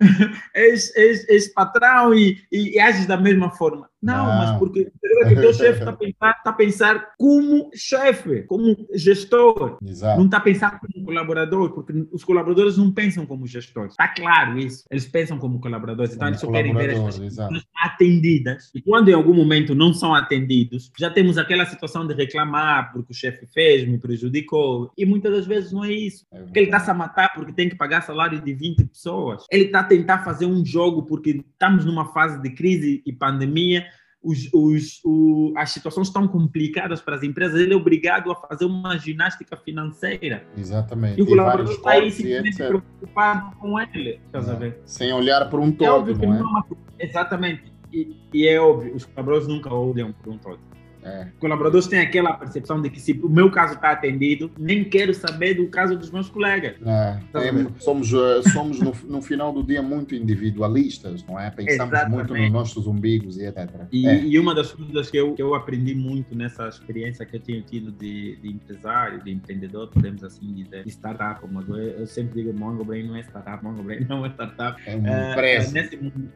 [0.54, 3.88] és, és, és patrão e, e, e ages da mesma forma.
[4.00, 4.92] Não, não, mas porque
[5.26, 9.76] o teu chefe está a pensar, tá a pensar como chefe, como gestor.
[9.84, 10.18] Exato.
[10.18, 13.92] Não está a pensar como colaborador, porque os colaboradores não pensam como gestores.
[13.92, 14.84] Está claro isso.
[14.88, 16.14] Eles pensam como colaboradores.
[16.14, 18.70] Então, eles só querem ver as pessoas atendidas.
[18.72, 23.12] E quando em algum momento não são atendidos, já temos aquela situação de reclamar porque
[23.12, 24.90] o chefe fez, me prejudicou.
[24.96, 26.26] E muitas das vezes não é isso.
[26.32, 29.44] É porque ele está se a matar porque tem que pagar salário de 20 pessoas.
[29.50, 33.86] Ele está a tentar fazer um jogo porque estamos numa fase de crise e pandemia
[34.22, 38.64] os, os, o, as situações estão complicadas para as empresas, ele é obrigado a fazer
[38.64, 40.44] uma ginástica financeira.
[40.56, 41.18] Exatamente.
[41.18, 44.20] E o colaborador está aí simplesmente preocupado com ele.
[44.32, 44.74] É.
[44.84, 46.10] Sem olhar por um é todo.
[46.10, 46.62] É não é?
[46.98, 47.72] Exatamente.
[47.92, 50.60] E, e, é óbvio, os colaboradores nunca olham por um todo.
[51.08, 51.28] É.
[51.38, 55.54] Colaboradores têm aquela percepção de que se o meu caso está atendido, nem quero saber
[55.54, 56.76] do caso dos meus colegas.
[56.84, 57.18] É.
[57.34, 61.50] É, somos eh, somos no, no, final do dia muito individualistas, não é?
[61.50, 62.28] Pensamos Exatamente.
[62.30, 63.68] muito nos nossos umbigos e etc.
[63.92, 64.24] E, é.
[64.24, 67.62] e, uma das coisas que eu, que eu aprendi muito nessa experiência que eu tenho
[67.62, 72.42] tido de, de empresário, de empreendedor, podemos assim dizer, de startup, como eu, eu sempre
[72.42, 74.80] digo, Mongo Brain não é startup, Mongo Brain não é startup.
[74.86, 75.78] É uma eh, empresa.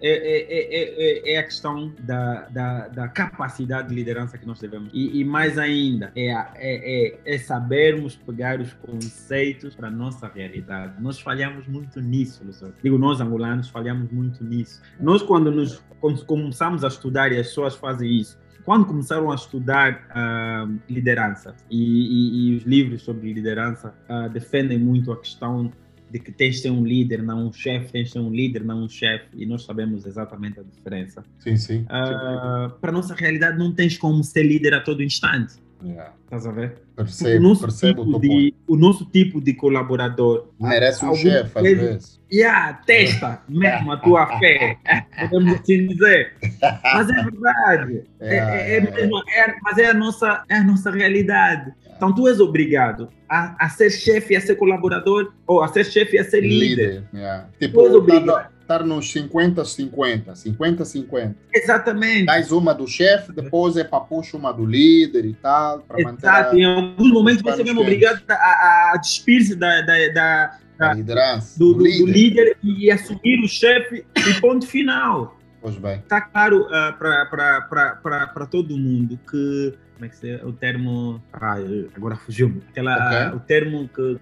[0.01, 4.62] É, é, a questão da, da, da capacidade de liderança que nós
[4.93, 10.29] E, e mais ainda, é, é, é, é, sabermos pegar os conceitos para a nossa
[10.29, 11.01] realidade.
[11.01, 12.75] Nós falhamos muito nisso, Luciano.
[12.83, 14.81] Digo, nós angolanos falhamos muito nisso.
[15.01, 19.35] Nós, quando, nos, quando começamos a estudar, e as pessoas fazem isso, quando começaram a
[19.35, 25.73] estudar uh, liderança e, e, e, os livros sobre liderança uh, defendem muito a questão
[26.13, 28.63] de que tens de ser um líder, não um chefe, tens de ser um líder,
[28.63, 31.25] não um chefe, e nós sabemos exatamente a diferença.
[31.39, 31.87] Sim, sim.
[31.87, 35.55] Uh, para a nossa realidade, não tens como ser líder a todo instante.
[35.83, 36.13] Yeah.
[36.25, 36.79] Estás a ver?
[36.95, 41.63] Percebo, o nosso, percebo tipo de, o nosso tipo de colaborador merece um chefe, às
[41.63, 42.21] vezes.
[42.33, 44.79] Yeah, testa mesmo a tua fé,
[45.19, 46.35] podemos assim dizer.
[46.83, 48.03] Mas é verdade.
[48.23, 51.73] É, é, é, mesmo, é, mas é a, nossa, é a nossa realidade.
[52.03, 56.17] Então tu és obrigado a, a ser chefe, a ser colaborador, ou a ser chefe
[56.17, 56.59] e a ser líder.
[56.59, 57.49] líder yeah.
[57.61, 61.35] Tipo, tu és obrigado estar nos 50-50, 50-50.
[61.55, 62.27] Exatamente.
[62.27, 66.27] Dás uma do chefe, depois é para puxar uma do líder e tal, para manter.
[66.27, 70.95] Exato, em alguns momentos você é mesmo obrigado a, a despir-se da, da, da, da
[70.95, 72.05] liderança, do, do, líder.
[72.05, 72.57] do, líder.
[72.65, 75.39] e assumir o chefe e ponto final.
[75.61, 75.99] Pois bem.
[75.99, 79.73] Está claro uh, para todo mundo que.
[80.03, 81.23] Como é que se é o termo.
[81.33, 81.59] Ah,
[81.95, 82.61] agora fugiu-me.
[82.71, 82.83] Okay.
[82.83, 84.19] Uh, o termo que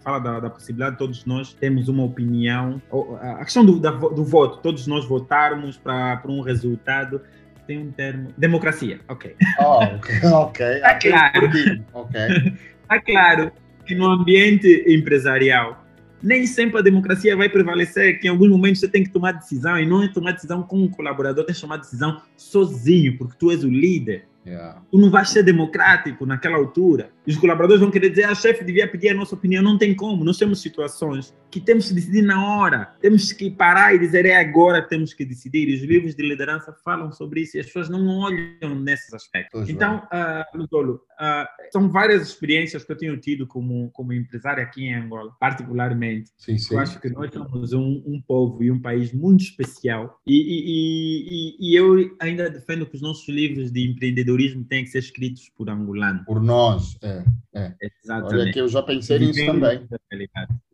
[0.00, 2.82] fala da, da, possibilidade de todos nós termos uma opinião,
[3.20, 7.20] a questão do, da, do voto, todos nós votarmos para um resultado,
[7.64, 9.36] tem um termo, democracia, ok.
[9.60, 10.66] Oh, ok, ok.
[10.66, 11.46] Está claro,
[11.92, 12.56] okay.
[12.82, 13.52] Está claro
[13.86, 15.86] que no ambiente empresarial
[16.20, 19.78] nem sempre a democracia vai prevalecer, que em alguns momentos você tem que tomar decisão,
[19.78, 23.52] e não é tomar decisão com um colaborador, tem que tomar decisão sozinho, porque tu
[23.52, 24.26] és o líder.
[24.46, 24.82] Yeah.
[24.90, 27.10] Tu não vais ser democrático naquela altura.
[27.26, 29.62] E os colaboradores vão querer dizer, a ah, chefe devia pedir a nossa opinião.
[29.62, 30.24] Não tem como.
[30.24, 32.92] Nós temos situações que temos que decidir na hora.
[33.00, 35.68] Temos que parar e dizer, é agora que temos que decidir.
[35.68, 39.52] E os livros de liderança falam sobre isso e as pessoas não olham nesses aspectos.
[39.52, 44.62] Pois então, uh, Lutolo, uh, são várias experiências que eu tenho tido como, como empresário
[44.62, 46.30] aqui em Angola, particularmente.
[46.36, 46.74] Sim, sim.
[46.74, 50.20] Eu acho que nós somos um, um povo e um país muito especial.
[50.26, 54.33] E, e, e, e eu ainda defendo que os nossos livros de empreendedorismo
[54.68, 56.24] têm que ser escritos por angolanos.
[56.24, 57.24] Por nós, é.
[57.54, 57.72] É.
[58.02, 58.34] Exatamente.
[58.34, 59.86] Olha que eu já pensei nisso também.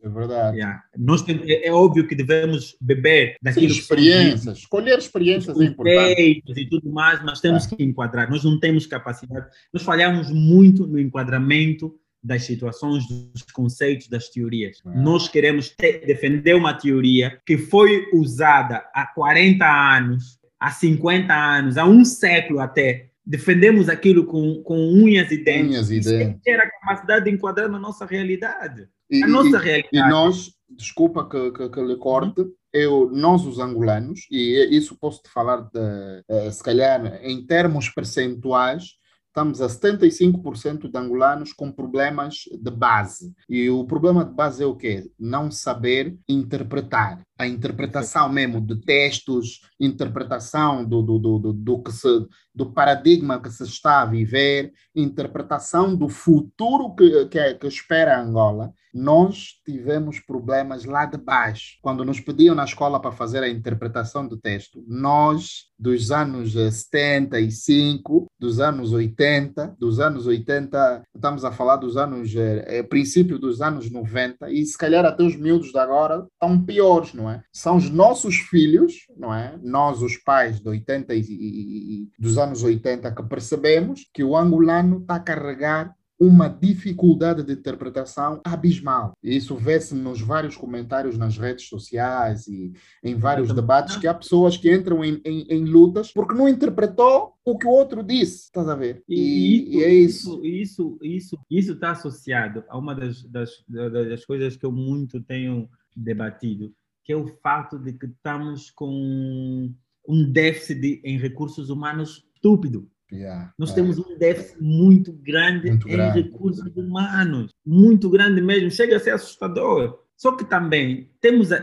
[0.03, 0.57] É verdade.
[0.57, 0.83] Yeah.
[0.97, 5.65] Nós tem, é, é, óbvio que devemos beber daquilo Sim, experiências, que escolher experiências é
[5.65, 6.43] importante.
[6.57, 7.77] E tudo mais, mas temos é.
[7.77, 8.31] que enquadrar.
[8.31, 9.47] Nós não temos capacidade.
[9.73, 14.83] Nós falhamos muito no enquadramento das situações, dos conceitos, das teorias.
[14.87, 14.99] É.
[14.99, 21.77] Nós queremos ter, defender uma teoria que foi usada há 40 anos, há 50 anos,
[21.77, 25.71] há um século até, defendemos aquilo com, com unhas e dentes.
[25.71, 26.43] Unhas e dentes.
[26.43, 28.89] ter a capacidade de enquadrar na nossa realidade.
[29.09, 29.89] E, a nossa e, realidade.
[29.93, 35.23] E nós, desculpa que, que, que lhe corte, eu, nós os angolanos, e isso posso
[35.23, 38.97] te falar de, uh, se calhar em termos percentuais,
[39.31, 43.33] estamos a 75% de angolanos com problemas de base.
[43.49, 45.09] E o problema de base é o quê?
[45.19, 47.23] Não saber interpretar.
[47.39, 53.41] A interpretação mesmo de textos, interpretação do, do, do, do, do que se, do paradigma
[53.41, 60.19] que se está a viver, interpretação do futuro que, que, que espera Angola nós tivemos
[60.21, 61.79] problemas lá de baixo.
[61.81, 68.27] Quando nos pediam na escola para fazer a interpretação do texto, nós, dos anos 75,
[68.39, 73.61] dos anos 80, dos anos 80, estamos a falar dos anos, é, é, princípio dos
[73.63, 77.43] anos 90, e se calhar até os miúdos de agora estão piores, não é?
[77.53, 79.59] São os nossos filhos, não é?
[79.63, 84.37] Nós, os pais de 80 e, e, e dos anos 80, que percebemos que o
[84.37, 89.17] angolano está a carregar uma dificuldade de interpretação abismal.
[89.23, 94.55] Isso vê-se nos vários comentários nas redes sociais e em vários debates que há pessoas
[94.59, 98.69] que entram em, em, em lutas porque não interpretou o que o outro disse, estás
[98.69, 99.03] a ver?
[99.09, 100.45] E, e, e é isso.
[100.45, 105.71] Isso, isso, isso está associado a uma das, das, das coisas que eu muito tenho
[105.97, 106.71] debatido,
[107.03, 109.73] que é o fato de que estamos com
[110.07, 112.89] um déficit em recursos humanos estúpido.
[113.13, 113.75] Yeah, Nós é.
[113.75, 116.23] temos um déficit muito grande muito em grande.
[116.23, 119.99] recursos humanos, muito grande mesmo, chega a ser assustador.
[120.17, 121.61] Só que também temos, é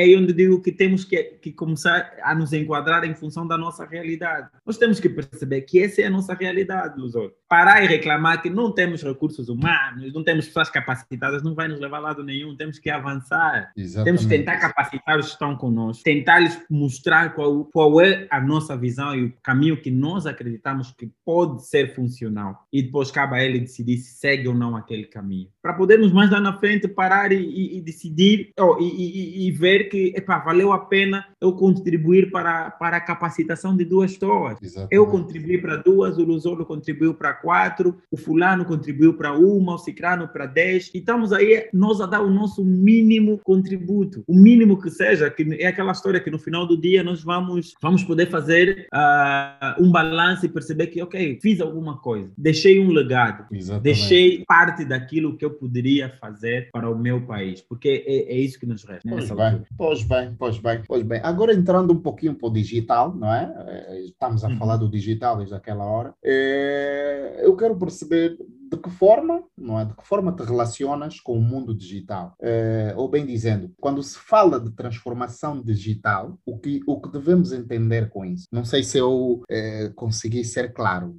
[0.00, 3.86] aí onde digo que temos que, que começar a nos enquadrar em função da nossa
[3.86, 4.48] realidade.
[4.66, 7.32] Nós temos que perceber que essa é a nossa realidade, Lusor.
[7.48, 11.80] Parar e reclamar que não temos recursos humanos, não temos pessoas capacitadas, não vai nos
[11.80, 12.56] levar a lado nenhum.
[12.56, 13.72] Temos que avançar.
[13.76, 14.04] Exatamente.
[14.04, 18.40] Temos que tentar capacitar os que estão conosco, tentar lhes mostrar qual, qual é a
[18.40, 22.66] nossa visão e o caminho que nós acreditamos que pode ser funcional.
[22.72, 25.48] E depois cabe a ele decidir se segue ou não aquele caminho.
[25.62, 29.50] Para podermos mais lá na frente parar e, e, e decidir, oh, e, e, e,
[29.50, 30.14] ver que
[30.44, 34.58] valeu a pena eu contribuir para, para a capacitação de duas pessoas.
[34.62, 34.94] Exatamente.
[34.94, 39.78] Eu contribuí para duas, o Lusolo contribuiu para quatro, o fulano contribuiu para uma, o
[39.78, 40.90] cicrano para dez.
[40.94, 45.42] E estamos aí nós a dar o nosso mínimo contributo, o mínimo que seja, que
[45.58, 49.90] é aquela história que no final do dia nós vamos, vamos poder fazer uh, um
[49.90, 53.82] balanço e perceber que, ok, fiz alguma coisa, deixei um legado, Exatamente.
[53.82, 58.58] deixei parte daquilo que eu poderia fazer para o meu país, porque é, é isso
[58.58, 59.08] que nos resta.
[59.08, 61.20] Pois bem, pois bem, pois bem, pois bem.
[61.22, 63.54] Agora entrando um pouquinho para o digital, não é?
[63.68, 64.58] Eh, estamos a uhum.
[64.58, 66.14] falar do digital desde aquela hora.
[66.24, 68.36] É, eu quero perceber
[68.72, 69.84] de que forma, não é?
[69.84, 72.34] De que forma te relacionas com o mundo digital?
[72.40, 77.52] É, ou bem dizendo, quando se fala de transformação digital, o que, o que devemos
[77.52, 78.46] entender com isso?
[78.50, 81.18] Não sei se eu é, consegui ser claro.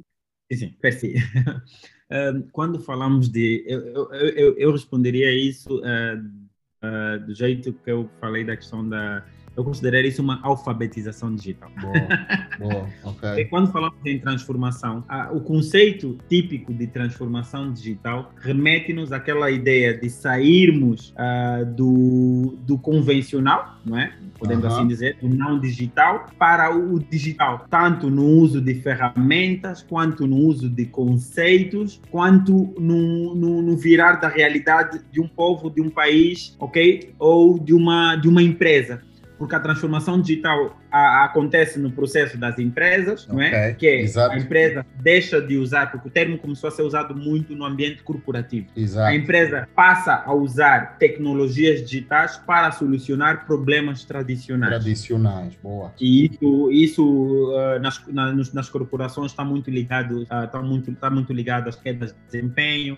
[0.51, 1.13] Sim, sim,
[2.51, 3.63] quando falamos de.
[3.67, 6.43] Eu, eu, eu, eu responderia isso uh,
[6.83, 9.23] uh, do jeito que eu falei da questão da.
[9.55, 11.71] Eu considero isso uma alfabetização digital.
[11.79, 11.93] Boa,
[12.57, 13.29] boa, ok.
[13.39, 20.09] e quando falamos em transformação, o conceito típico de transformação digital remete-nos àquela ideia de
[20.09, 24.11] sairmos uh, do, do convencional, não é?
[24.37, 30.27] Podemos assim dizer, do não digital para o digital, tanto no uso de ferramentas, quanto
[30.27, 35.81] no uso de conceitos, quanto no, no, no virar da realidade de um povo, de
[35.81, 37.13] um país, ok?
[37.17, 39.01] Ou de uma, de uma empresa
[39.37, 43.35] porque a transformação digital a, acontece no processo das empresas, okay.
[43.35, 43.73] não é?
[43.73, 44.33] Que Exato.
[44.33, 48.03] a empresa deixa de usar, porque o termo começou a ser usado muito no ambiente
[48.03, 48.67] corporativo.
[48.75, 49.07] Exato.
[49.07, 54.73] A empresa passa a usar tecnologias digitais para solucionar problemas tradicionais.
[54.73, 55.93] Tradicionais, boa.
[55.99, 61.09] E isso, isso uh, nas, nas, nas corporações está muito ligado, uh, está muito, está
[61.09, 62.97] muito ligado às quedas de desempenho,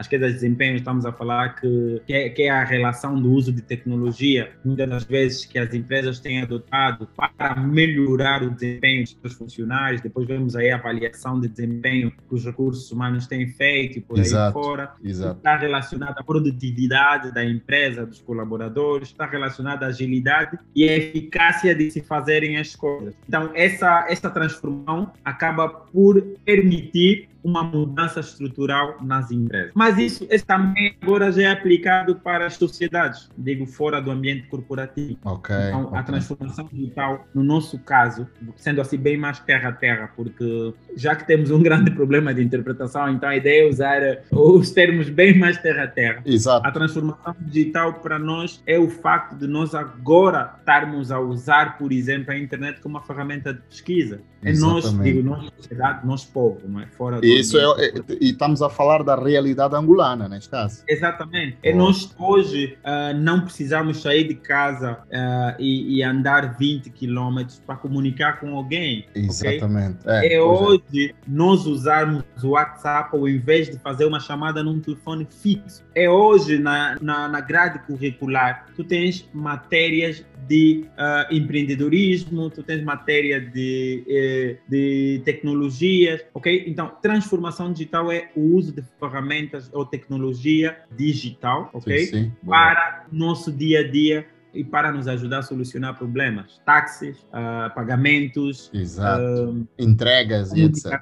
[0.00, 3.30] as quedas de desempenho, estamos a falar que, que é, que, é, a relação do
[3.30, 9.04] uso de tecnologia, muitas das vezes que as empresas têm adotado para melhorar o desempenho
[9.04, 10.00] dos seus funcionários.
[10.00, 14.18] Depois vemos aí a avaliação de desempenho que os recursos humanos têm feito e por
[14.18, 14.92] exato, aí fora.
[15.04, 15.36] Exato.
[15.36, 21.74] Está relacionado à produtividade da empresa, dos colaboradores, está relacionado à agilidade e à eficácia
[21.74, 23.14] de se fazerem as coisas.
[23.28, 29.72] Então, essa, essa transformação acaba por permitir uma mudança estrutural nas empresas.
[29.74, 35.18] Mas isso também agora já é aplicado para as sociedades, digo, fora do ambiente corporativo.
[35.24, 35.98] Okay, então, okay.
[35.98, 41.14] a transformação digital, no nosso caso, sendo assim bem mais terra a terra, porque já
[41.14, 44.00] que temos um grande problema de interpretação, então a ideia é usar
[44.30, 46.22] os termos bem mais terra a terra.
[46.24, 46.66] Exato.
[46.66, 51.92] A transformação digital para nós é o facto de nós agora estarmos a usar, por
[51.92, 54.20] exemplo, a internet como uma ferramenta de pesquisa.
[54.42, 56.86] É nós, digo, nós sociedade, nós povo, não é?
[56.86, 60.82] Fora do Isso é, é, e estamos a falar da realidade angolana, neste caso.
[60.88, 61.58] Exatamente.
[61.62, 67.60] E nós hoje uh, não precisamos sair de casa uh, e, e, andar 20 quilômetros
[67.66, 69.06] para comunicar com alguém.
[69.14, 69.98] Exatamente.
[70.00, 70.12] Okay?
[70.12, 75.26] É, é hoje nós usarmos o WhatsApp ao invés de fazer uma chamada num telefone
[75.30, 75.82] fixo.
[75.94, 82.82] É hoje na, na, na grade curricular tu tens matérias de uh, empreendedorismo, tu tens
[82.82, 86.64] matéria de, eh, de tecnologias, ok?
[86.66, 91.96] Então, transformação digital é o uso de ferramentas ou tecnologia digital, ok?
[92.00, 92.32] Sim, sim.
[92.44, 98.72] Para nosso dia a dia e para nos ajudar a solucionar problemas, táxis, uh, pagamentos,
[98.74, 101.00] uh, entregas e etc.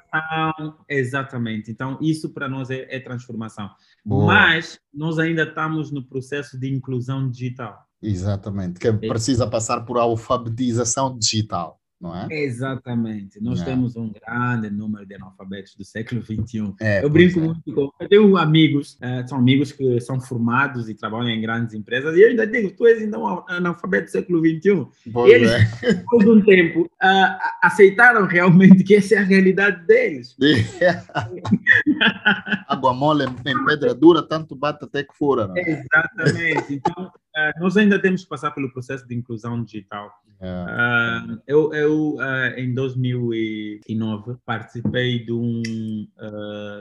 [0.87, 1.71] Exatamente.
[1.71, 3.71] Então, isso para nós é, é transformação.
[4.05, 4.27] Boa.
[4.27, 7.88] Mas nós ainda estamos no processo de inclusão digital.
[8.03, 12.29] Exatamente, que precisa passar por alfabetização digital não é?
[12.31, 13.43] Exatamente.
[13.43, 13.65] Nós é.
[13.65, 16.73] temos um grande número de analfabetos do século XXI.
[16.81, 17.43] É, eu brinco é.
[17.43, 17.91] muito com.
[17.99, 22.23] Eu tenho amigos, uh, são amigos que são formados e trabalham em grandes empresas, e
[22.23, 24.87] eu ainda digo: tu és ainda um analfabeto do século XXI.
[25.13, 25.69] Pois eles, é.
[25.95, 30.37] depois de um tempo, uh, aceitaram realmente que essa é a realidade deles.
[32.69, 35.53] Água mole em pedra dura, tanto bate até que fura.
[35.57, 35.71] É?
[35.71, 36.75] Exatamente.
[36.75, 40.11] Então, uh, nós ainda temos que passar pelo processo de inclusão digital.
[40.41, 45.63] Uh, eu, eu uh, em 2009 participei de um,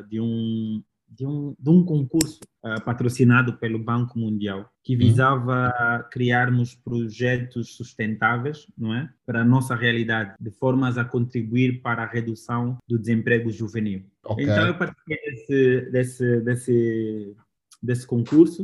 [0.07, 4.99] de um de um, de um concurso uh, patrocinado pelo Banco Mundial que uhum.
[4.99, 6.09] visava uhum.
[6.11, 12.07] criarmos projetos sustentáveis, não é, para a nossa realidade, de formas a contribuir para a
[12.07, 14.03] redução do desemprego juvenil.
[14.23, 14.45] Okay.
[14.45, 17.35] Então eu participei desse, desse, desse,
[17.81, 18.63] desse concurso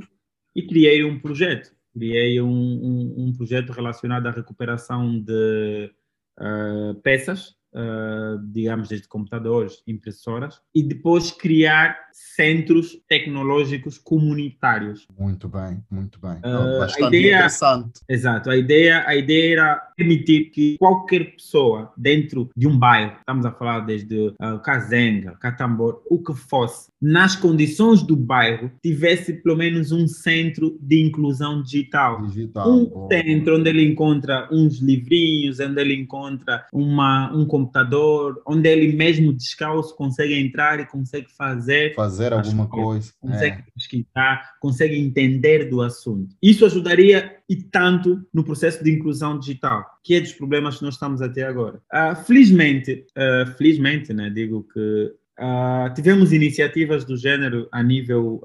[0.55, 5.91] e criei um projeto criei um, um, um projeto relacionado à recuperação de
[6.39, 15.07] uh, peças uh, digamos, desde computadores, impressoras, e depois criar centros tecnológicos comunitários.
[15.17, 16.37] Muito bem, muito bem.
[16.37, 18.01] Uh, Bastante ideia, interessante.
[18.07, 18.49] Exato.
[18.49, 23.51] A ideia, a ideia era permitir que qualquer pessoa dentro de um bairro, estamos a
[23.51, 29.91] falar desde uh, Kazenga, Catambor, o que fosse, nas condições do bairro, tivesse pelo menos
[29.91, 32.25] um centro de inclusão digital.
[32.27, 33.09] digital um bom.
[33.11, 39.33] centro onde ele encontra uns livrinhos, onde ele encontra uma, um computador, onde ele mesmo
[39.33, 41.93] descalço consegue entrar e consegue fazer.
[41.93, 43.11] Fazer alguma coisa.
[43.19, 43.71] Consegue é.
[43.75, 46.33] pesquisar, consegue entender do assunto.
[46.41, 50.93] Isso ajudaria e tanto no processo de inclusão digital, que é dos problemas que nós
[50.93, 51.81] estamos até agora.
[51.93, 58.41] Uh, felizmente, uh, felizmente, né, digo que uh, tivemos iniciativas do género a nível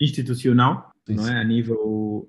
[0.00, 1.40] institucional, não é?
[1.40, 2.28] a nível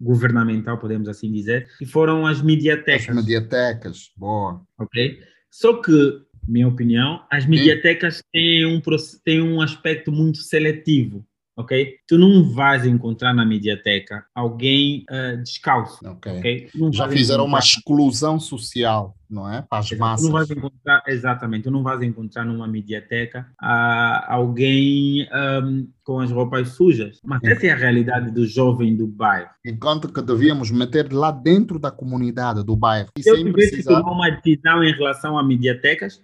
[0.00, 3.08] governamental, podemos assim dizer, que foram as mediatecas.
[3.08, 4.62] As mediatecas, boa.
[4.78, 5.18] Ok?
[5.50, 8.80] Só que, minha opinião, as mediatecas têm um,
[9.24, 11.26] têm um aspecto muito seletivo
[11.56, 11.96] ok?
[12.06, 16.38] Tu não vais encontrar na mediateca alguém uh, descalço, ok?
[16.38, 16.70] okay?
[16.92, 17.44] Já fizeram encontrar...
[17.44, 19.62] uma exclusão social, não é?
[19.62, 20.00] Para as Exato.
[20.00, 20.20] massas.
[20.20, 25.26] Tu não vais encontrar, exatamente, tu não vais encontrar numa mediateca uh, alguém
[25.62, 27.20] um, com as roupas sujas.
[27.24, 29.50] Mas essa é a realidade do jovem do bairro.
[29.64, 33.08] Enquanto que devíamos meter lá dentro da comunidade do bairro.
[33.18, 34.00] Se eu tivesse precisar...
[34.00, 36.22] tomar uma decisão em relação a mediatecas,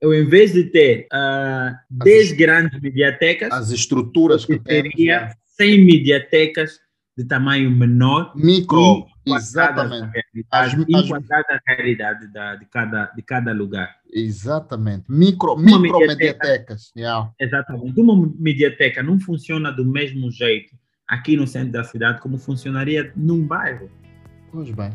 [0.00, 6.78] eu, em vez de ter uh, 10 grandes mediatecas, as estruturas que teria 100 mediatecas
[7.16, 8.32] de tamanho menor.
[8.36, 10.24] Micro, exatamente.
[10.50, 11.60] As, enquadrada as...
[11.66, 13.96] a realidade da, de, cada, de cada lugar.
[14.12, 15.04] Exatamente.
[15.08, 16.92] Micro, micro mediateca, mediatecas.
[16.96, 17.32] Yeah.
[17.40, 18.00] Exatamente.
[18.00, 20.76] Uma mediateca não funciona do mesmo jeito
[21.08, 23.90] aqui no centro da cidade como funcionaria num bairro.
[24.50, 24.90] Pois bem.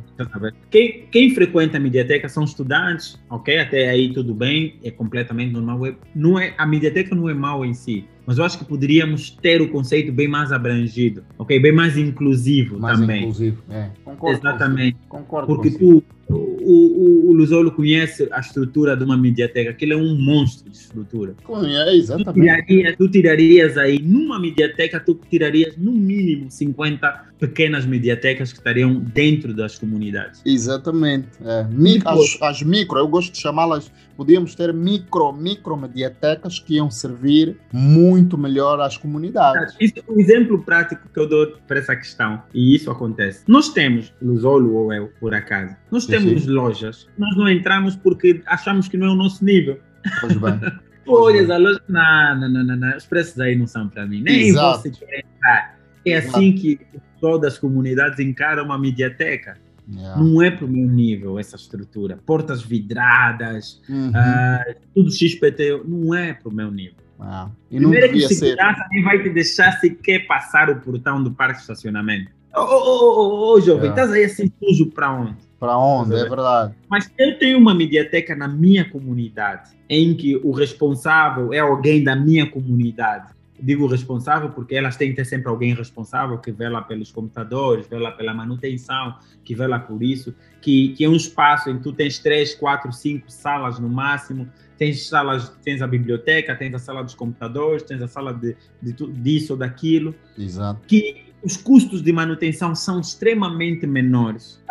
[0.69, 3.59] Quem, quem frequenta a mediateca são estudantes, ok?
[3.59, 5.85] Até aí tudo bem, é completamente normal.
[5.85, 9.31] É, não é, a mediateca não é mal em si, mas eu acho que poderíamos
[9.31, 11.59] ter o conceito bem mais abrangido, ok?
[11.59, 13.21] Bem mais inclusivo mais também.
[13.21, 13.89] inclusivo, é.
[14.03, 14.97] Concordo Exatamente.
[15.07, 19.97] Concordo Porque tu, o, o, o Luzolo conhece a estrutura de uma mediateca, aquilo é
[19.97, 21.35] um monstro de estrutura.
[21.65, 22.33] É, exatamente.
[22.33, 28.59] Tu, tiraria, tu tirarias aí, numa mediateca, tu tirarias no mínimo 50 pequenas mediatecas que
[28.59, 30.41] estariam dentro das comunidades.
[30.45, 31.27] Exatamente.
[31.43, 31.67] É.
[32.05, 37.57] As, as, micro, eu gosto de chamá-las, podíamos ter micro, micro mediatecas que iam servir
[37.69, 39.75] muito melhor às comunidades.
[39.77, 43.43] Isso é um exemplo prático que eu dou para essa questão, e isso acontece.
[43.45, 46.49] Nós temos, Luzolo ou eu, por acaso, nós temos sim.
[46.49, 49.77] lojas, nós não entramos porque achamos que não é o nosso nível.
[50.21, 50.61] Pois bem.
[51.05, 54.21] Olhas a loja, não, não, não, não, não, os preços aí não são para mim,
[54.21, 54.79] nem Exato.
[54.83, 55.77] você quer entrar.
[56.05, 56.79] É assim que
[57.23, 59.57] todas as comunidades encaram uma mediateca.
[59.89, 60.21] Yeah.
[60.21, 62.19] Não é para o meu nível essa estrutura.
[62.25, 64.09] Portas vidradas, uhum.
[64.09, 66.97] uh, tudo XPT, não é para o meu nível.
[67.17, 71.31] Ah, e Primeiro é que segurança nem vai te deixar sequer passar o portão do
[71.31, 72.29] parque de estacionamento.
[72.53, 75.37] Ô, ô, ô, ô, jovem, estás aí assim sujo para onde?
[75.57, 76.73] Para onde, é verdade.
[76.89, 82.17] Mas eu tenho uma mediateca na minha comunidade, em que o responsável é alguém da
[82.17, 83.33] minha comunidade.
[83.63, 88.11] Digo responsável porque elas têm que ter sempre alguém responsável que vela pelos computadores, vela
[88.11, 92.19] pela manutenção, que vela por isso, que, que é um espaço em que tu tens
[92.19, 97.15] três, quatro, cinco salas no máximo, tens salas, tens a biblioteca, tens a sala dos
[97.15, 100.13] computadores, tens a sala de, de, disso ou daquilo.
[100.37, 100.81] Exato.
[100.85, 104.61] Que os custos de manutenção são extremamente menores.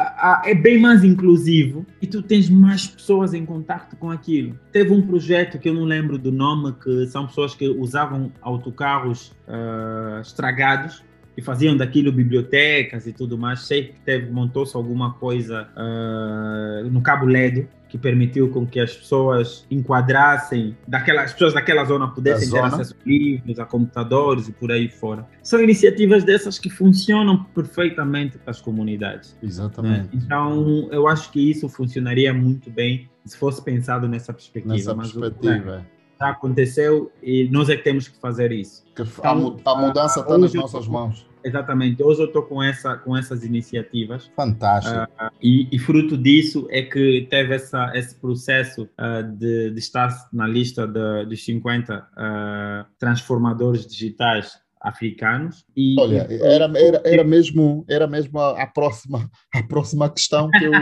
[0.45, 4.59] É bem mais inclusivo e tu tens mais pessoas em contato com aquilo.
[4.73, 9.33] Teve um projeto que eu não lembro do nome, que são pessoas que usavam autocarros
[9.47, 11.03] uh, estragados
[11.37, 13.61] e faziam daquilo bibliotecas e tudo mais.
[13.67, 19.67] Sei que montou-se alguma coisa uh, no Cabo Ledo que permitiu com que as pessoas
[19.71, 24.73] enquadrassem, daquelas as pessoas daquela zona pudessem ter acesso a livros, a computadores e por
[24.73, 25.27] aí fora.
[25.43, 29.37] São iniciativas dessas que funcionam perfeitamente para as comunidades.
[29.43, 30.17] Exatamente.
[30.17, 30.23] Né?
[30.25, 34.75] Então, eu acho que isso funcionaria muito bem se fosse pensado nessa perspectiva.
[34.75, 35.85] Nessa Mas perspectiva.
[35.87, 38.87] O, já aconteceu e nós é que temos que fazer isso.
[38.97, 41.27] Que então, a, mudança está nas nossas mãos.
[41.45, 42.03] Exatamente.
[42.03, 44.31] Hoje eu estou com, essa, com essas iniciativas.
[44.37, 44.97] Fantástico.
[44.97, 50.29] Uh, e, e, fruto disso é que teve essa, esse processo uh, de, de, estar
[50.33, 55.65] na lista de, dos 50 uh, ah, transformadores digitais africanos.
[55.77, 60.65] E, Olha, era, era, era mesmo, era mesmo a, a próxima, a próxima questão que
[60.65, 60.73] eu,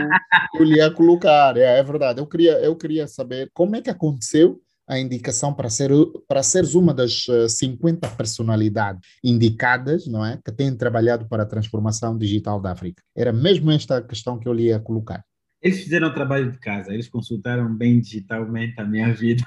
[0.55, 1.55] eu lhe ia colocar.
[1.57, 2.19] É, é verdade.
[2.19, 5.91] Eu queria, eu queria saber como é que aconteceu a indicação para, ser,
[6.27, 10.39] para seres uma das 50 eh, personalidades indicadas, não é?
[10.43, 13.01] Que têm trabalhado para a transformação digital da África.
[13.15, 15.23] Era mesmo esta questão que eu lhe ia colocar.
[15.61, 19.43] Eles fizeram o trabalho de casa, eles consultaram bem digitalmente a minha vida.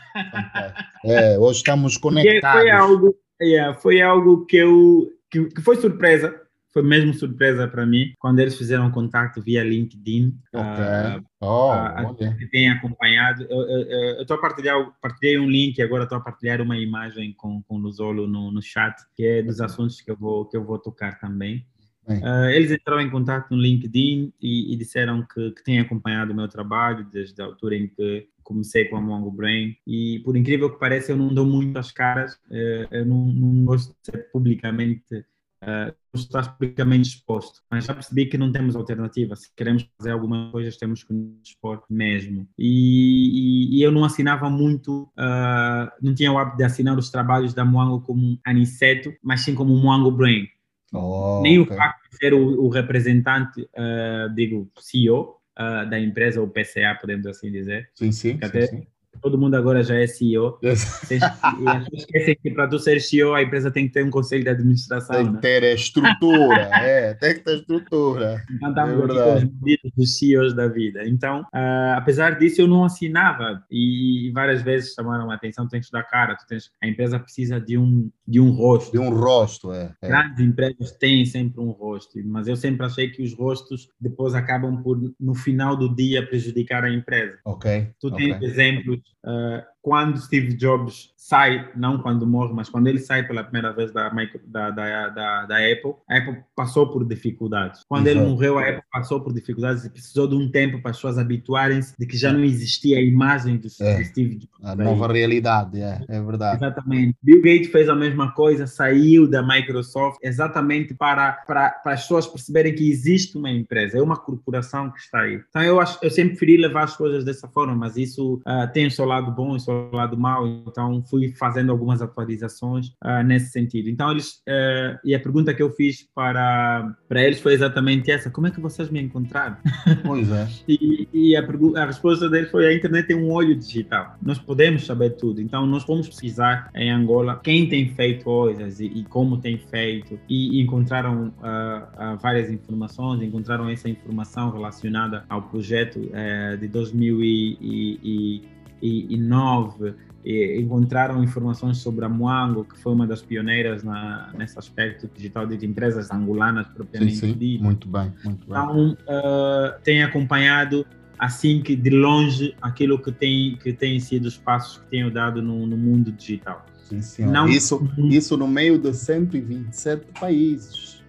[1.05, 2.63] É, hoje estamos conectados.
[2.63, 6.35] Foi algo, yeah, foi algo que, eu, que, que foi surpresa,
[6.75, 10.37] foi mesmo surpresa para mim quando eles fizeram contato via LinkedIn.
[10.53, 11.21] Okay.
[11.21, 13.45] Uh, oh, uh, que tem acompanhado.
[13.45, 17.77] Eu estou a partilhar, partilhei um link agora estou a partilhar uma imagem com, com
[17.77, 20.79] o Luzolo no, no chat, que é dos assuntos que eu vou, que eu vou
[20.79, 21.65] tocar também.
[22.07, 26.37] Uh, eles entraram em contato no LinkedIn e, e disseram que, que têm acompanhado o
[26.37, 30.71] meu trabalho desde a altura em que comecei com a Mongo Brain e por incrível
[30.71, 34.31] que pareça eu não dou muito as caras, uh, eu não, não gosto de ser
[34.31, 35.25] publicamente
[35.65, 37.61] uh, estar publicamente exposto.
[37.71, 39.35] Mas já percebi que não temos alternativa.
[39.35, 42.47] Se queremos fazer algumas coisas, temos que nos expor mesmo.
[42.59, 47.11] E, e, e eu não assinava muito, uh, não tinha o hábito de assinar os
[47.11, 50.47] trabalhos da Moango como Aniceto, mas sim como Moango Brain.
[50.93, 51.75] Oh, Nem okay.
[51.75, 56.99] o facto de ser o, o representante, uh, digo, CEO, Uh, da empresa, ou PCA,
[57.01, 57.89] podemos assim dizer.
[57.95, 58.41] Sim, sim.
[58.43, 58.87] sim, sim
[59.25, 60.59] todo mundo agora já é CEO.
[60.61, 61.01] pessoas
[61.95, 65.17] esquecem que para tu ser CEO, a empresa tem que ter um conselho de administração.
[65.17, 65.39] Tem que né?
[65.41, 68.43] ter estrutura, é, tem que ter estrutura.
[68.53, 71.09] Então, estamos é aqui com os dos CEOs da vida.
[71.09, 75.93] Então, uh, apesar disso, eu não assinava e, várias vezes chamaram a atenção: tens que
[75.93, 78.93] dar cara, tu tens, a empresa precisa de um, de um rosto.
[78.93, 79.91] De um rosto, é.
[80.03, 80.09] é.
[80.09, 84.83] Grandes empresas têm sempre um rosto, mas eu sempre achei que os rostos depois acabam
[84.83, 87.39] por, no final do dia, prejudicar a empresa.
[87.47, 87.89] Ok.
[87.99, 88.49] Tu tens okay.
[88.49, 93.73] exemplos uh, quando Steve Jobs sai, não quando morre, mas quando ele sai pela primeira
[93.73, 97.83] vez da, da, da, da, da Apple, a Apple passou por dificuldades.
[97.89, 98.25] Quando Exato.
[98.25, 101.19] ele morreu, a Apple passou por dificuldades e precisou de um tempo para as pessoas
[101.19, 104.49] habituarem-se de que já não existia a imagem do, é, Steve Jobs.
[104.63, 106.57] A nova realidade, é, é verdade.
[106.57, 107.17] Exatamente.
[107.23, 112.27] Bill Gates fez a mesma coisa, saiu da Microsoft exatamente para, para, para as pessoas
[112.27, 115.41] perceberem que existe uma empresa, é uma corporação que está aí.
[115.49, 118.87] Então eu, acho, eu sempre preferi levar as coisas dessa forma, mas isso uh, tem
[118.87, 123.23] o seu lado bom e o seu lado mal, então fui fazendo algumas atualizações uh,
[123.25, 123.89] nesse sentido.
[123.89, 128.31] Então eles uh, e a pergunta que eu fiz para para eles foi exatamente essa:
[128.31, 129.57] como é que vocês me encontraram?
[130.05, 130.49] Pois é.
[130.69, 134.17] e, e a, a, resposta deles foi: a internet tem um olho digital.
[134.23, 135.41] Nós podemos saber tudo.
[135.41, 140.19] Então nós vamos pesquisar em Angola quem tem feito coisas e, e como tem feito
[140.29, 143.23] e, e encontraram uh, várias informações.
[143.23, 148.43] Encontraram essa informação relacionada ao projeto eh, de 2000 e, e
[148.85, 149.95] 2009
[150.27, 155.67] encontraram informações sobre a Moango, que foi uma das pioneiras na, nesse aspecto digital de
[155.67, 157.59] empresas angolanas propriamente sim, sim.
[157.59, 158.57] Muito bem, muito bem.
[158.57, 160.87] Então, uh, tem acompanhado
[161.19, 165.43] assim que de longe aquilo que tem que tem sido os passos que tenho dado
[165.43, 166.65] no, no mundo digital.
[167.01, 171.03] Sim, Não, isso, isso no meio de 127 países.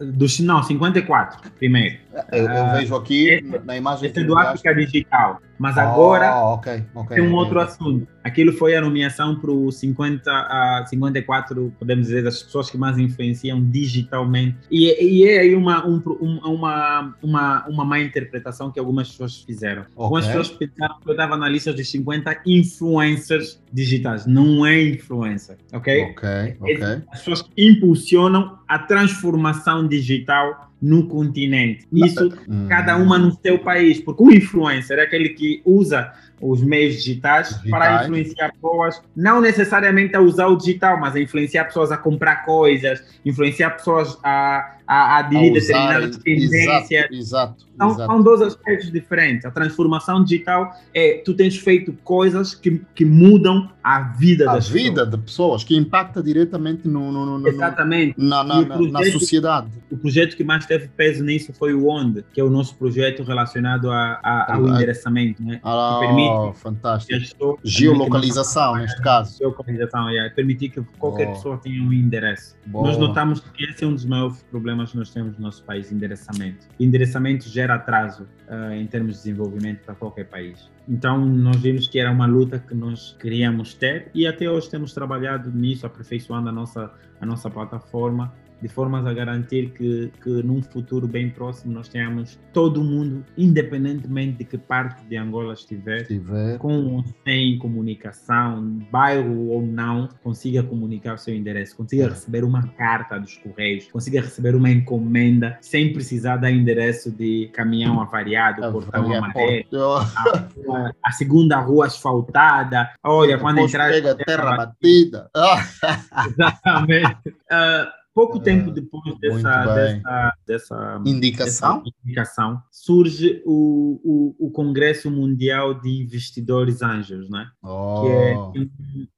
[0.00, 1.96] Dos, não, 54, primeiro.
[2.30, 4.08] Eu, eu uh, vejo aqui esse, na imagem.
[4.08, 5.42] Esse é do África Digital.
[5.58, 8.08] Mas agora oh, okay, okay, tem um okay, outro assunto.
[8.22, 12.98] Aquilo foi a nomeação para o 50 a 54, podemos dizer, das pessoas que mais
[12.98, 14.56] influenciam digitalmente.
[14.70, 16.02] E, e é aí uma, um,
[16.42, 19.84] uma, uma, uma má interpretação que algumas pessoas fizeram.
[19.96, 24.26] Algumas pessoas pensaram que eu estava na lista dos 50 influencers digitais.
[24.26, 26.02] Não é influencer, ok?
[26.02, 26.82] Ok, ok.
[27.10, 31.86] As pessoas impulsionam a transformação digital no continente.
[31.90, 32.66] Isso, hum.
[32.68, 37.48] cada uma no seu país, porque o influencer é aquele que usa os meios digitais,
[37.48, 41.96] digitais, para influenciar pessoas, não necessariamente a usar o digital, mas a influenciar pessoas a
[41.96, 47.10] comprar coisas, influenciar pessoas a, a, aderir a determinadas tendências.
[47.10, 48.12] Exato, são, exato.
[48.12, 49.44] são dois aspectos diferentes.
[49.44, 54.68] A transformação digital é tu tens feito coisas que, que mudam a vida a das
[54.68, 54.80] pessoas.
[54.80, 58.14] A vida de pessoas, que impacta diretamente no, no, no Exatamente.
[58.18, 59.68] na, na, projeto, na, sociedade.
[59.90, 63.22] O projeto que mais teve peso nisso foi o ONDE, que é o nosso projeto
[63.22, 65.60] relacionado a, a, ao endereçamento, né?
[65.62, 67.58] Ah, que permite fantástico.
[67.62, 69.38] Geolocalização, neste caso.
[69.38, 70.30] Geolocalização, é.
[70.30, 71.32] Permitir que qualquer oh.
[71.32, 72.56] pessoa tenha um endereço.
[72.66, 72.88] Boa.
[72.88, 75.90] Nós notamos que esse é um dos maiores problemas que nós temos no nosso país,
[75.92, 76.66] endereçamento.
[76.78, 80.70] Endereçamento gera atraso uh, em termos de desenvolvimento para qualquer país.
[80.88, 84.92] Então, nós vimos que era uma luta que nós queríamos ter e até hoje temos
[84.92, 90.62] trabalhado nisso, aperfeiçoando a nossa, a nossa plataforma de formas a garantir que, que num
[90.62, 96.58] futuro bem próximo nós tenhamos todo mundo, independentemente de que parte de Angola estiver, estiver.
[96.58, 102.08] com ou sem comunicação, bairro ou não, consiga comunicar o seu endereço, consiga é.
[102.08, 108.00] receber uma carta dos Correios, consiga receber uma encomenda sem precisar dar endereço de caminhão
[108.00, 113.90] avariado, portão amarelo, a, a, segunda rua asfaltada, olha, quando entrar...
[113.90, 115.30] Pega terra batida.
[116.26, 117.28] Exatamente.
[117.28, 121.78] Uh, pouco tempo depois dessa, dessa, dessa, indicação?
[121.82, 124.00] Dessa indicação surge o,
[124.38, 127.50] o, o, Congresso Mundial de Investidores Anjos, né?
[127.62, 128.52] Oh.
[128.52, 128.66] que, é,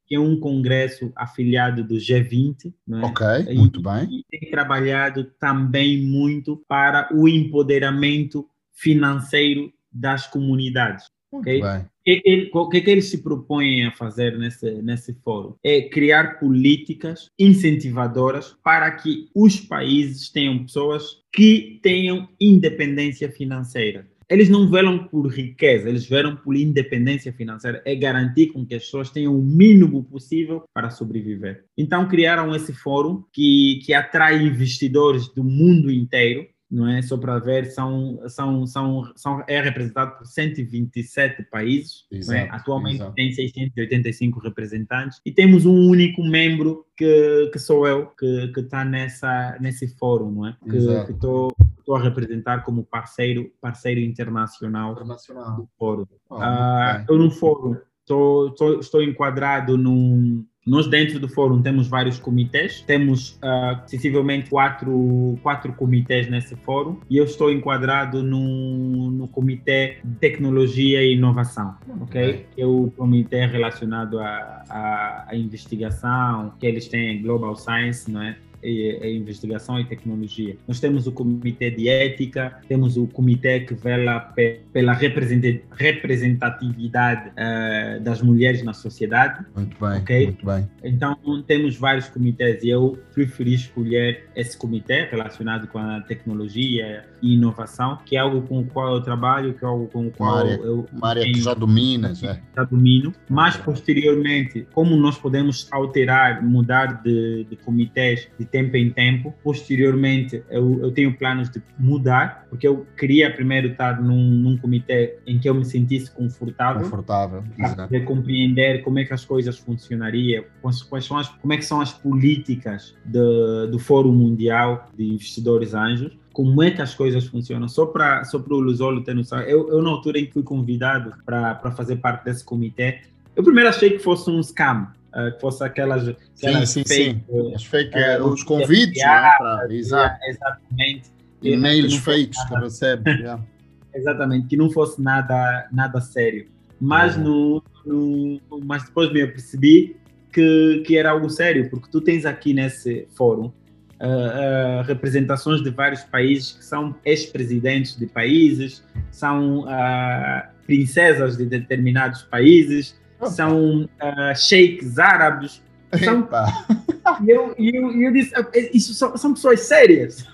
[0.07, 2.73] que é um congresso afiliado do G20.
[2.89, 3.03] Né?
[3.05, 4.09] Ok, muito bem.
[4.11, 11.05] E tem trabalhado também muito para o empoderamento financeiro das comunidades.
[11.31, 11.61] Muito okay?
[11.61, 15.55] bem ele, o que, que eles se propõem a fazer nesse, nesse fórum?
[15.63, 24.07] É criar políticas incentivadoras para que os países tenham pessoas que tenham independência financeira.
[24.29, 27.81] Eles não velam por riqueza, eles velam por independência financeira.
[27.85, 31.65] É garantir com que as pessoas tenham o mínimo possível para sobreviver.
[31.79, 37.01] Então, criaram esse fórum que, que atrai investidores do mundo inteiro não é?
[37.03, 42.17] Só para ver, são, são, são, são, é representado por 127 países, é?
[42.17, 42.49] exato, é?
[42.51, 43.15] atualmente exato.
[43.15, 49.89] tem 685 representantes e temos um único membro que, que sou eu, que está nesse
[49.99, 50.57] fórum, não é?
[50.69, 50.77] Que
[51.13, 51.55] estou
[51.95, 55.57] a representar como parceiro, parceiro internacional, internacional.
[55.57, 56.07] do fórum.
[56.29, 62.81] Oh, uh, eu no fórum estou enquadrado num nós, dentro do fórum, temos vários comitês,
[62.81, 69.99] temos uh, sensivelmente quatro, quatro comitês nesse fórum e eu estou enquadrado no, no comitê
[70.03, 72.47] de tecnologia e inovação, ok?
[72.53, 78.37] Que é o comitê relacionado à, à, investigação, que eles têm Global Science, não é?
[78.63, 80.57] E, investigação e tecnologia.
[80.67, 88.01] Nós temos o comitê de ética, temos o comitê que vela pe, pela representatividade uh,
[88.03, 89.45] das mulheres na sociedade.
[89.55, 90.25] Muito bem, okay?
[90.27, 90.69] muito bem.
[90.83, 91.17] Então
[91.47, 97.99] temos vários comitês e eu preferi escolher esse comitê relacionado com a tecnologia e inovação,
[98.05, 100.41] que é algo com o qual eu trabalho, que é algo com o qual uma
[100.41, 102.41] área, eu uma área que já dominas, é.
[102.55, 103.13] já domino.
[103.29, 109.35] Mas posteriormente, como nós podemos alterar, mudar de, de comitês de tempo em tempo.
[109.43, 115.19] Posteriormente, eu, eu tenho planos de mudar, porque eu queria primeiro estar num, num comitê
[115.27, 116.83] em que eu me sentisse confortável.
[116.83, 117.45] Confortável,
[117.89, 121.65] para compreender como é que as coisas funcionariam, quais, quais são as, como é que
[121.65, 127.25] são as políticas de, do Fórum Mundial de Investidores Anjos como é que as coisas
[127.25, 127.67] funcionam.
[127.67, 131.15] Só para só o Luzolo ter noção, eu, eu na altura em que fui convidado
[131.25, 133.01] para fazer parte desse comitê,
[133.35, 137.25] eu primeiro achei que fosse um scam, uh, que fosse aquelas, aquelas sim, sim, fake,
[137.29, 137.55] sim.
[137.55, 139.31] As fake uh, os convites, né,
[139.71, 140.19] exato.
[140.25, 141.11] exatamente.
[141.43, 143.11] E-mails fakes que recebe.
[143.11, 143.43] yeah.
[143.95, 146.47] Exatamente, que não fosse nada, nada sério.
[146.79, 149.97] Mas, no, no, mas depois me percebi
[150.31, 153.51] que, que era algo sério, porque tu tens aqui nesse fórum
[153.99, 161.47] Uh, uh, representações de vários países que são ex-presidentes de países, são uh, princesas de
[161.47, 162.95] determinados países,
[163.25, 165.63] são uh, sheiks árabes,
[166.05, 166.29] são,
[167.25, 168.33] e eu, eu, eu disse,
[168.75, 170.25] isso são, são pessoas sérias.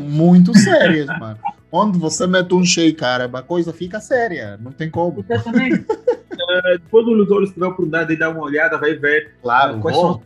[0.00, 1.38] Muito sérias, mano.
[1.70, 5.24] Onde você mete um cheio, cara, a coisa fica séria, não tem como.
[5.28, 5.86] Exatamente.
[6.58, 9.80] Uh, depois o Lusolo, se tiver oportunidade de dar uma olhada, vai ver claro, uh,
[9.80, 10.12] quais vou.
[10.12, 10.22] são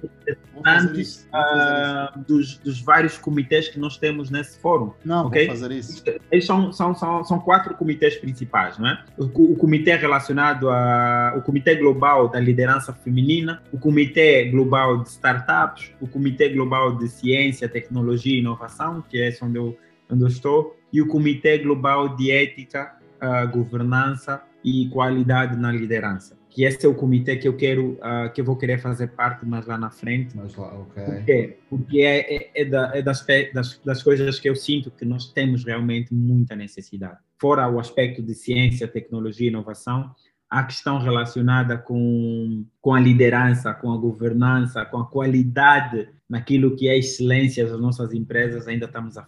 [0.56, 4.92] os uh, dos, dos, vários comitês que nós temos nesse fórum.
[5.04, 5.46] Não, okay?
[5.46, 6.02] vou fazer isso.
[6.30, 9.04] Eles são, são, são, são quatro comitês principais, não é?
[9.18, 15.92] O, o comitê relacionado ao Comitê Global da Liderança Feminina, o Comitê Global de Startups,
[16.00, 19.76] o Comitê Global de Ciência, Tecnologia e Inovação, que é onde eu,
[20.10, 26.36] onde eu estou, e o Comitê Global de Ética, uh, Governança e Qualidade na Liderança.
[26.50, 29.46] Que esse é o comitê que eu quero, uh, que eu vou querer fazer parte
[29.46, 30.36] mais lá na frente.
[30.36, 31.04] Mas lá, ok.
[31.04, 33.24] Porque, porque é, é, é, da, é das,
[33.54, 37.18] das, das coisas que eu sinto que nós temos realmente muita necessidade.
[37.38, 40.10] Fora o aspecto de ciência, tecnologia e inovação,
[40.50, 46.88] a questão relacionada com, com a liderança, com a governança, com a qualidade naquilo que
[46.88, 49.22] é excelência das nossas empresas, ainda estamos a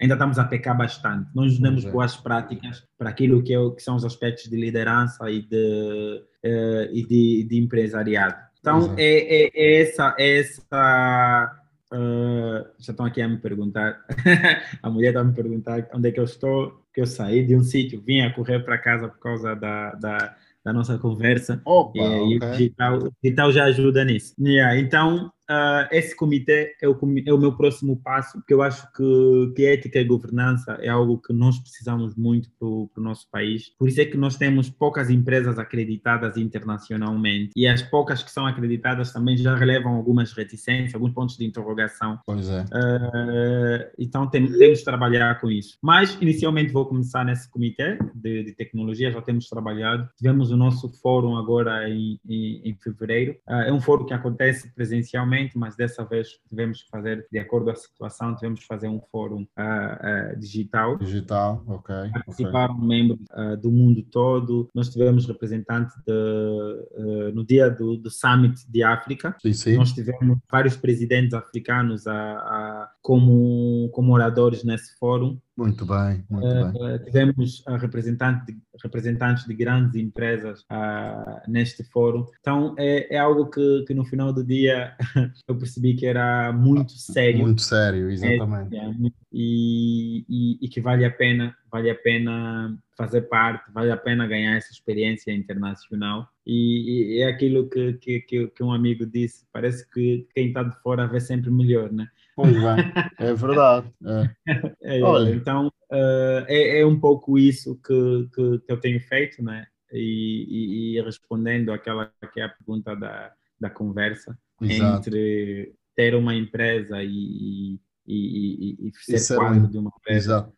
[0.00, 1.28] ainda estamos a pecar bastante.
[1.34, 1.90] Nós damos é.
[1.90, 6.92] boas práticas para aquilo que, é, que, são os aspectos de liderança e de, uh,
[6.92, 8.36] e de, de empresariado.
[8.60, 11.54] Então, é, é, é, essa, é essa
[11.90, 14.04] Uh, já estão aqui a me perguntar,
[14.82, 17.56] a mulher está a me perguntar onde é que eu estou, que eu saí de
[17.56, 21.98] um sítio, vim a correr para casa por causa da, da, da nossa conversa, Opa,
[21.98, 22.36] e, okay.
[22.36, 24.34] o, digital, o digital já ajuda nisso.
[24.38, 28.90] Yeah, então, uh, esse comitê é o, é o meu próximo passo, porque eu acho
[28.92, 33.72] que, que ética e governança é algo que nós precisamos muito para o nosso país.
[33.78, 38.46] Por isso é que nós temos poucas empresas acreditadas internacionalmente e as poucas que são
[38.46, 42.18] acreditadas também já relevam algumas reticências, alguns pontos de interrogação.
[42.26, 42.62] Pois é.
[42.62, 45.78] Uh, então tem, temos de trabalhar com isso.
[45.82, 50.08] Mas inicialmente vou começar nesse comitê de, de tecnologia, já temos trabalhado.
[50.16, 53.36] Tivemos o nosso fórum agora em, em, em fevereiro.
[53.48, 57.66] Uh, é um fórum que acontece presencialmente mas dessa vez tivemos que fazer, de acordo
[57.66, 60.98] com a situação, tivemos que fazer um fórum uh, uh, digital.
[60.98, 61.94] Digital, ok.
[62.12, 62.86] Participaram okay.
[62.86, 64.68] membros uh, do mundo todo.
[64.74, 69.36] Nós tivemos representantes de, no dia do, do Summit de África.
[69.40, 69.76] Sim, sim.
[69.76, 75.38] Nós tivemos vários presidentes africanos a, a, como, como oradores nesse fórum.
[75.58, 76.98] Muito bem, muito uh, bem.
[77.00, 82.24] Tivemos uh, representantes, de, representantes de grandes empresas uh, neste fórum.
[82.38, 84.94] Então, é, é algo que, que no final do dia
[85.48, 87.40] eu percebi que era muito sério.
[87.40, 88.76] Muito sério, exatamente.
[88.76, 88.92] É, é,
[89.32, 94.28] e, e, e, que vale a pena, vale a pena fazer parte, vale a pena
[94.28, 96.28] ganhar essa experiência internacional.
[96.46, 100.80] E, e é aquilo que, que, que, um amigo disse, parece que quem está de
[100.82, 102.06] fora vê sempre melhor, né?
[102.38, 103.92] Pois é, é verdade.
[104.06, 104.98] É.
[104.98, 105.34] É, Olha.
[105.34, 109.66] Então, uh, é, é, um pouco isso que, que, que eu tenho feito, né?
[109.92, 114.98] E, e, e, respondendo àquela que é a pergunta da, da conversa, Exato.
[114.98, 119.68] entre ter uma empresa e, e, e, e ser quadro um...
[119.68, 120.52] de uma empresa,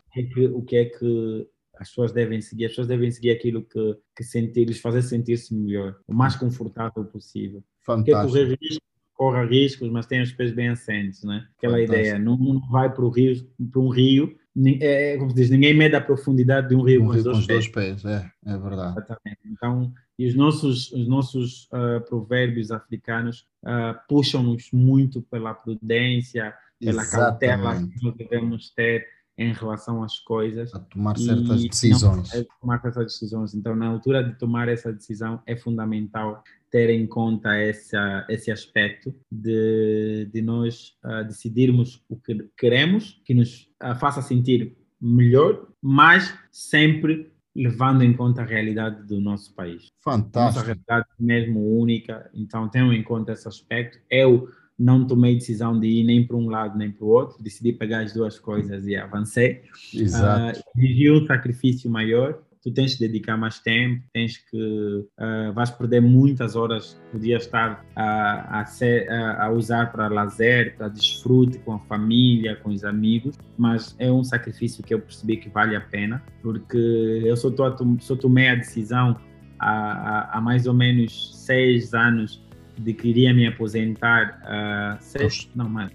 [0.53, 1.49] o que é que
[1.79, 5.55] as pessoas devem seguir, as pessoas devem seguir aquilo que, que sentir, lhes fazer sentir-se
[5.55, 7.65] melhor, o mais confortável possível.
[7.81, 8.21] Fantástico.
[8.21, 8.85] Quer correr risco,
[9.21, 11.47] corra riscos, mas tenha os pés bem assentes, né?
[11.59, 12.01] Aquela Fantástico.
[12.01, 13.35] ideia, não, não vai para o rio,
[13.71, 14.35] para um rio,
[14.81, 17.27] é, como se diz, ninguém mede a profundidade de um rio, um com, rio os
[17.27, 18.03] com, os dois pés.
[18.07, 18.93] É, é verdade.
[18.93, 19.41] Exatamente.
[19.45, 27.03] Então, e os nossos, os nossos uh, provérbios africanos uh, puxam-nos muito pela prudência, pela
[27.03, 27.41] Exatamente.
[27.41, 29.07] cautela que nós devemos ter
[29.41, 30.73] em relação às coisas.
[30.75, 32.35] A tomar certas decisões.
[32.35, 33.55] Não, tomar certas decisões.
[33.55, 39.15] Então, na altura de tomar essa decisão, é fundamental ter em conta essa, esse aspecto
[39.33, 46.35] de, de nós uh, decidirmos o que queremos, que nos uh, faça sentir melhor, mas
[46.53, 49.89] sempre levando em conta a realidade do nosso país.
[50.05, 50.59] Fantástico.
[50.59, 53.99] Nossa realidade é mesmo única, então tenham em conta esse aspecto.
[54.11, 54.51] Eu
[54.81, 58.01] não tomei decisão de ir nem para um lado nem para o outro, decidi pegar
[58.01, 59.63] as duas coisas e avancei.
[59.95, 60.61] Exato.
[60.75, 66.01] Uh, um sacrifício maior, tu tens que dedicar mais tempo, tens que uh, vais perder
[66.01, 71.75] muitas horas podia estar a, a, ser, a, a usar para lazer, para desfrute com
[71.75, 75.81] a família, com os amigos, mas é um sacrifício que eu percebi que vale a
[75.81, 79.15] pena, porque eu só, tô, só tomei a decisão
[79.59, 82.43] há, há mais ou menos seis anos
[82.79, 85.91] de que iria me aposentar, uh, seis, não mais,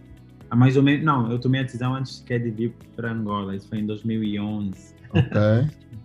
[0.50, 3.56] há mais ou menos, não, eu tomei a decisão antes que de vir para Angola,
[3.56, 4.96] isso foi em 2011.
[5.10, 5.42] Ok,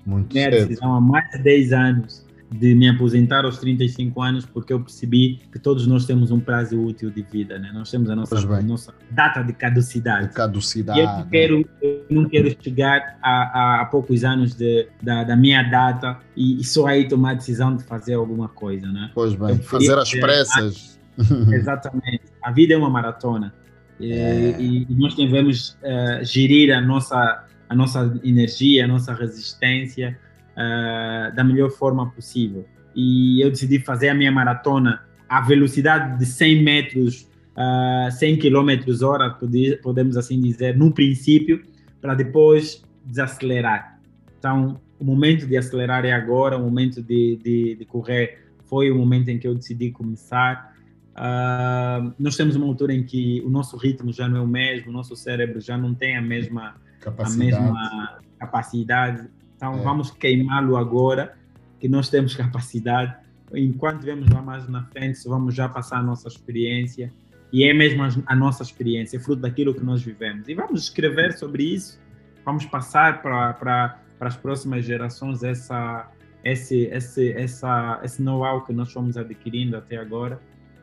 [0.07, 4.45] muito Tomei a decisão há mais de 10 anos de me aposentar aos 35 anos,
[4.45, 7.71] porque eu percebi que todos nós temos um prazo útil de vida, né?
[7.73, 10.29] Nós temos a nossa, a nossa data de caducidade.
[10.29, 10.99] De caducidade.
[10.99, 15.37] E eu não quero, eu não quero chegar a, a, poucos anos de, da, da
[15.37, 19.13] minha data e, e, só aí tomar a decisão de fazer alguma coisa, né?
[19.15, 20.99] Pois bem, fazer as pressas.
[21.53, 23.55] Exatamente A vida é uma maratona.
[24.01, 24.57] É.
[24.59, 30.19] E, e, nós devemos uh, gerir a nossa, a nossa energia, a nossa resistência
[30.61, 32.67] uh, da melhor forma possível.
[32.95, 38.71] E eu decidi fazer a minha maratona à velocidade de 100 metros, uh, 100 km
[39.03, 39.39] hora,
[39.83, 41.63] podemos assim dizer, no princípio,
[42.01, 43.99] para depois desacelerar.
[44.39, 48.97] Então, o momento de acelerar é agora, o momento de, de, de correr foi o
[48.97, 50.75] momento em que eu decidi começar.
[51.11, 54.91] Uh, nós temos uma altura em que o nosso ritmo já não é o mesmo,
[54.91, 57.55] o nosso cérebro já não tem a mesma capacidade.
[57.55, 59.29] A mesma capacidade.
[59.61, 59.83] Então, é.
[59.83, 61.37] vamos queimá-lo agora,
[61.79, 63.15] que nós temos capacidade.
[63.53, 67.13] Enquanto vemos lá mais na frente, vamos já passar a nossa experiência.
[67.53, 70.49] E é mesmo a nossa experiência, é fruto daquilo que nós vivemos.
[70.49, 72.01] E vamos escrever sobre isso,
[72.45, 76.09] vamos passar para as próximas gerações essa,
[76.45, 80.41] esse, esse, essa, esse know-how que nós fomos adquirindo até agora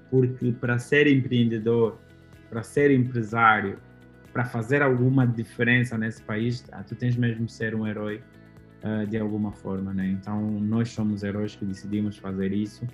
[0.10, 1.98] porque para ser empreendedor,
[2.50, 3.78] para ser empresário,
[4.32, 8.22] para fazer alguma diferença nesse país, ah, tu tens mesmo de ser um herói
[8.88, 10.08] uh, de alguma forma, né?
[10.08, 12.86] Então nós somos heróis que decidimos fazer isso.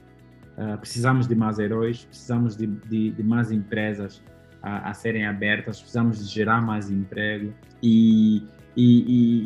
[0.57, 4.21] Uh, precisamos de mais heróis, precisamos de, de, de mais empresas
[4.61, 8.47] a, a, serem abertas, precisamos de gerar mais emprego e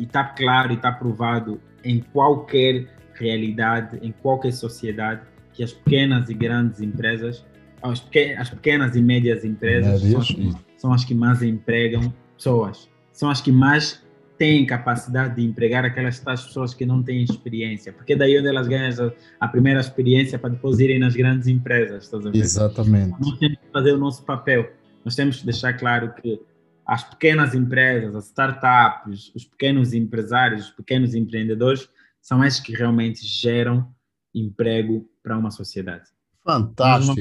[0.02, 5.22] está claro e está provado em qualquer realidade, em qualquer sociedade,
[5.52, 7.44] que as pequenas e grandes empresas
[7.82, 8.04] as,
[8.38, 13.30] as pequenas e médias empresas são as, que, são as que mais empregam pessoas, são
[13.30, 14.02] as que mais
[14.38, 18.48] têm capacidade de empregar aquelas tais pessoas que não têm experiência, porque é daí onde
[18.48, 22.10] elas ganham a, a primeira experiência para depois irem nas grandes empresas.
[22.32, 23.20] Exatamente.
[23.20, 24.70] Nós temos que fazer o nosso papel,
[25.04, 26.40] nós temos que deixar claro que
[26.86, 31.88] as pequenas empresas, as startups, os pequenos empresários, os pequenos empreendedores
[32.22, 33.92] são esses que realmente geram
[34.34, 36.04] emprego para uma sociedade.
[36.44, 37.20] Fantástico.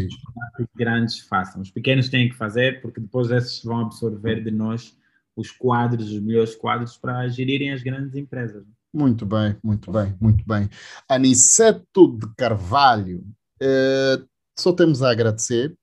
[0.59, 1.61] Os grandes façam.
[1.61, 4.95] Os pequenos têm que fazer, porque depois esses vão absorver de nós
[5.37, 8.65] os quadros, os melhores quadros para gerirem as grandes empresas.
[8.91, 10.67] Muito bem, muito bem, muito bem.
[11.07, 13.23] Aniceto de Carvalho,
[13.61, 14.19] eh,
[14.57, 15.77] só temos a agradecer.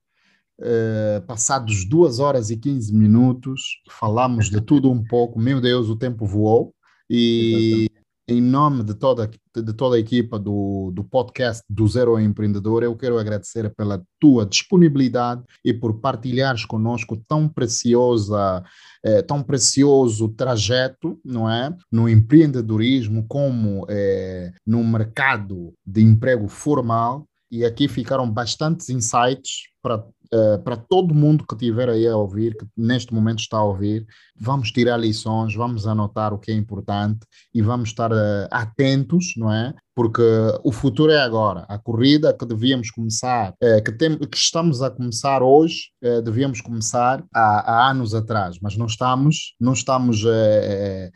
[0.61, 5.39] Eh, passados duas horas e 15 minutos, falamos de tudo um pouco.
[5.39, 6.73] Meu Deus, o tempo voou.
[7.09, 7.89] E
[8.27, 12.95] em nome de toda, de toda a equipa do, do podcast do Zero Empreendedor, eu
[12.95, 18.63] quero agradecer pela tua disponibilidade e por partilhares conosco tão preciosa,
[19.03, 21.75] eh, tão precioso trajeto, não é?
[21.91, 27.27] No empreendedorismo, como eh, no mercado de emprego formal.
[27.51, 30.03] E aqui ficaram bastantes insights para
[30.33, 34.05] uh, para todo mundo que estiver aí a ouvir, que neste momento está a ouvir,
[34.39, 37.19] vamos tirar lições, vamos anotar o que é importante
[37.53, 39.73] e vamos estar uh, atentos, não é?
[39.95, 40.21] Porque
[40.61, 41.61] o futuro é agora.
[41.69, 45.89] A corrida que devíamos começar, uh, que, tem, que estamos a começar hoje,
[46.23, 50.23] devíamos começar há, há, anos atrás, mas não estamos, não estamos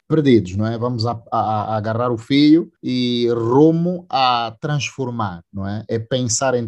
[0.07, 0.77] perdidos, não é?
[0.79, 5.83] Vamos a, a, a agarrar o fio e rumo a transformar, não é?
[5.87, 6.67] É pensar em,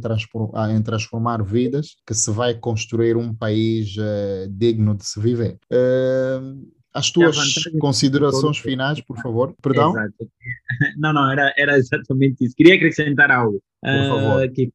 [0.69, 5.59] em transformar vidas que se vai construir um país uh, digno de se viver.
[5.71, 7.37] Uh, as tuas
[7.79, 9.55] considerações finais, por favor.
[9.61, 9.91] Perdão?
[9.91, 10.13] Exato.
[10.97, 12.55] Não, não, era, era exatamente isso.
[12.55, 13.61] Queria acrescentar algo.
[13.81, 14.45] Por favor.
[14.45, 14.71] Uh, que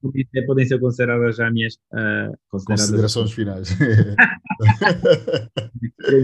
[0.46, 3.68] podem ser consideradas já minhas uh, considerações finais.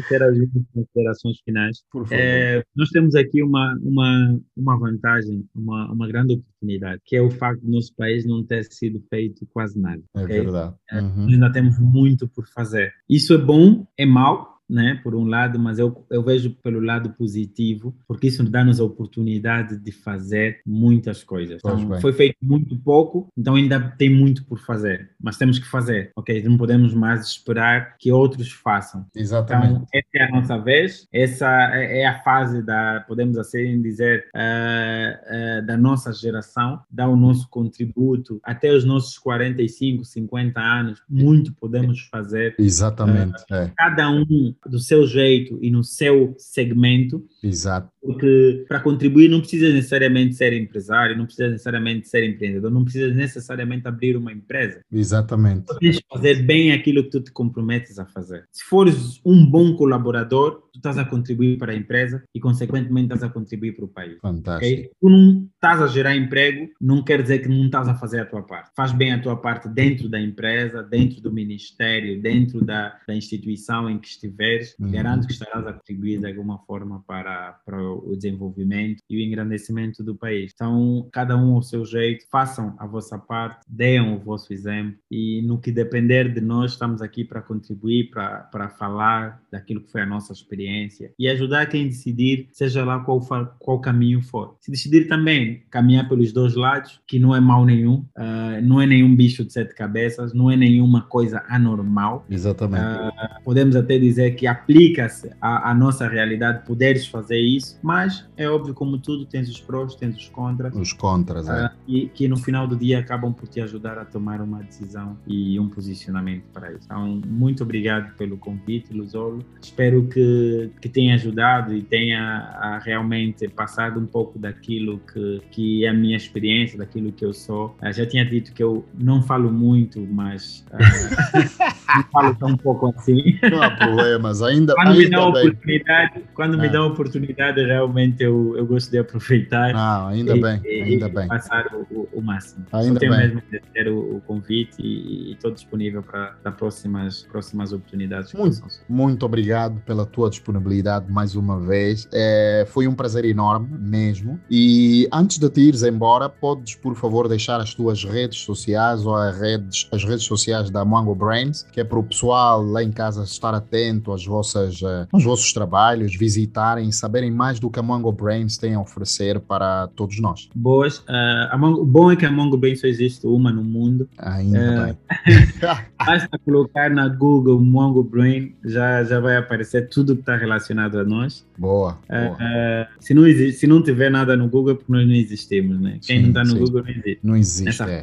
[0.08, 1.82] ser as minhas considerações finais.
[1.90, 2.20] Por favor.
[2.20, 7.30] É, nós temos aqui uma, uma, uma vantagem, uma, uma grande oportunidade, que é o
[7.30, 10.02] facto de nosso país não ter sido feito quase nada.
[10.16, 10.40] É okay?
[10.40, 10.74] verdade.
[10.90, 11.28] É, uhum.
[11.28, 12.92] Ainda temos muito por fazer.
[13.08, 17.10] Isso é bom, é mau, né, por um lado, mas eu, eu vejo pelo lado
[17.10, 21.58] positivo, porque isso dá-nos a oportunidade de fazer muitas coisas.
[21.58, 26.10] Então, foi feito muito pouco, então ainda tem muito por fazer, mas temos que fazer,
[26.16, 26.42] ok?
[26.44, 29.04] Não podemos mais esperar que outros façam.
[29.14, 29.72] Exatamente.
[29.72, 34.24] Então, essa é a nossa vez, essa é, é a fase da, podemos assim dizer,
[34.34, 41.02] uh, uh, da nossa geração, dar o nosso contributo até os nossos 45, 50 anos,
[41.06, 42.54] muito podemos fazer.
[42.58, 43.42] Exatamente.
[43.50, 43.72] Uh, é.
[43.76, 47.24] Cada um do seu jeito e no seu segmento.
[47.42, 47.88] Exato.
[48.00, 53.12] Porque para contribuir não precisa necessariamente ser empresário, não precisa necessariamente ser empreendedor, não precisa
[53.12, 54.80] necessariamente abrir uma empresa.
[54.90, 55.66] Exatamente.
[55.78, 58.44] tens que fazer bem aquilo que tu te comprometes a fazer.
[58.52, 63.22] Se fores um bom colaborador, tu estás a contribuir para a empresa e, consequentemente, estás
[63.22, 64.18] a contribuir para o país.
[64.20, 64.72] Fantástico.
[64.72, 64.90] Okay?
[65.00, 68.26] Tu não estás a gerar emprego, não quer dizer que não estás a fazer a
[68.26, 68.70] tua parte.
[68.74, 73.88] Faz bem a tua parte dentro da empresa, dentro do ministério, dentro da, da instituição
[73.88, 74.90] em que estiveres, uhum.
[74.90, 79.20] garanto que estarás a contribuir de alguma forma para para, para o desenvolvimento e o
[79.20, 80.52] engrandecimento do país.
[80.54, 85.42] Então, cada um ao seu jeito, façam a vossa parte, deem o vosso exemplo e
[85.42, 90.02] no que depender de nós, estamos aqui para contribuir, para, para falar daquilo que foi
[90.02, 93.20] a nossa experiência e ajudar quem decidir, seja lá qual,
[93.58, 94.56] qual caminho for.
[94.60, 98.86] Se decidir também caminhar pelos dois lados, que não é mal nenhum, uh, não é
[98.86, 102.26] nenhum bicho de sete cabeças, não é nenhuma coisa anormal.
[102.28, 102.82] Exatamente.
[102.82, 108.48] Uh, podemos até dizer que aplica-se à, à, nossa realidade poderes fazer isso, mas é
[108.48, 110.74] óbvio, como tudo, tens os prós, tens os contras.
[110.74, 111.70] Os contras, é.
[111.86, 115.58] E que no final do dia acabam por te ajudar a tomar uma decisão e
[115.58, 116.82] um posicionamento para isso.
[116.84, 119.44] Então, muito obrigado pelo convite, Luzolo.
[119.60, 125.88] Espero que, que tenha ajudado e tenha realmente passado um pouco daquilo que, que é
[125.88, 127.76] a minha experiência, daquilo que eu sou.
[127.82, 133.38] Uh, já tinha dito que eu não falo muito, mas uh, falo tão pouco assim.
[133.50, 138.56] Não há problemas, ainda Quando ainda me dá oportunidade, quando me dá oportunidade, realmente eu,
[138.56, 139.74] eu gosto de aproveitar.
[139.74, 141.28] Ah, ainda e, bem, ainda e bem.
[141.28, 142.64] Passar o, o, máximo.
[142.72, 143.20] Ainda tenho bem.
[143.20, 148.32] mesmo que ter o, o convite e estou disponível para, próximas, próximas oportunidades.
[148.32, 152.08] Muito, muito obrigado pela tua disponibilidade mais uma vez.
[152.12, 154.40] É, foi um prazer enorme mesmo.
[154.50, 159.14] E antes de te ires embora, podes, por favor, deixar as tuas redes sociais ou
[159.14, 162.90] as redes, as redes sociais da Mango Brains, que é para o pessoal lá em
[162.90, 167.82] casa estar atento às vossas, uh, aos vossos trabalhos, visitarem, saberem mais do que a
[167.82, 170.48] Mango Brains tem a oferecer para todos nós.
[170.54, 170.98] Boas.
[171.00, 174.08] Uh, Mango, o bom é que a Mango Brains só existe uma no mundo.
[174.18, 175.36] Ainda uh, bem.
[175.98, 181.04] Basta colocar na Google Mongo Brain, já, já vai aparecer tudo que está relacionado a
[181.04, 181.44] nós.
[181.58, 181.98] Boa.
[182.08, 182.32] boa.
[182.34, 185.80] Uh, se, não existe, se não tiver nada no Google, é porque nós não existimos,
[185.80, 185.98] né?
[186.02, 186.58] Quem sim, não está no sim.
[186.58, 187.18] Google não existe.
[187.22, 187.82] Não existe.
[187.82, 188.02] É.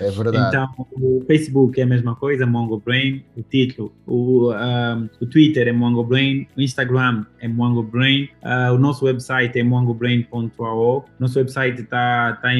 [0.00, 0.10] é.
[0.10, 0.48] verdade.
[0.48, 3.24] Então, o Facebook é a mesma coisa, Mongo Brain.
[3.34, 8.72] O título, o, um, o Twitter é Mongo Brain, o Instagram é Mongo Brain, uh,
[8.74, 11.06] o nosso website é mongobrain.ao.
[11.18, 12.50] Nosso website está tá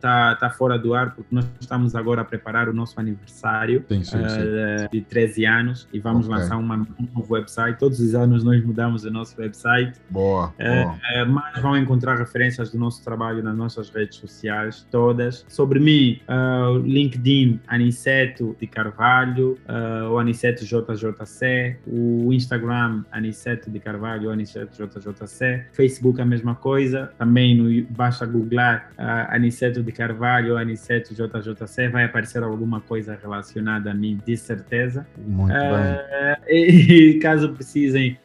[0.00, 4.02] tá, tá fora do ar porque nós estamos agora a preparar o nosso aniversário sim,
[4.02, 6.38] sim, uh, de 13 anos e vamos okay.
[6.38, 7.78] lançar uma, um novo website.
[7.78, 10.00] Todos os anos nós mudamos o nosso website.
[10.10, 10.52] Boa.
[10.58, 10.94] boa.
[10.94, 15.44] Uh, mas vão encontrar referências do nosso trabalho nas nossas redes sociais, todas.
[15.48, 23.78] Sobre mim, uh, LinkedIn, Aniceto de Carvalho, uh, o Aniceto JJC, o Instagram, Aniceto de
[23.78, 30.56] Carvalho, Aniceto JJC, Facebook a mesma coisa, também no, basta googlar uh, Aniceto de Carvalho,
[30.56, 35.06] Aniceto JJC, vai aparecer alguma coisa relacionada a mim, de certeza.
[35.26, 36.34] Muito bem.
[36.54, 38.18] E caso precisem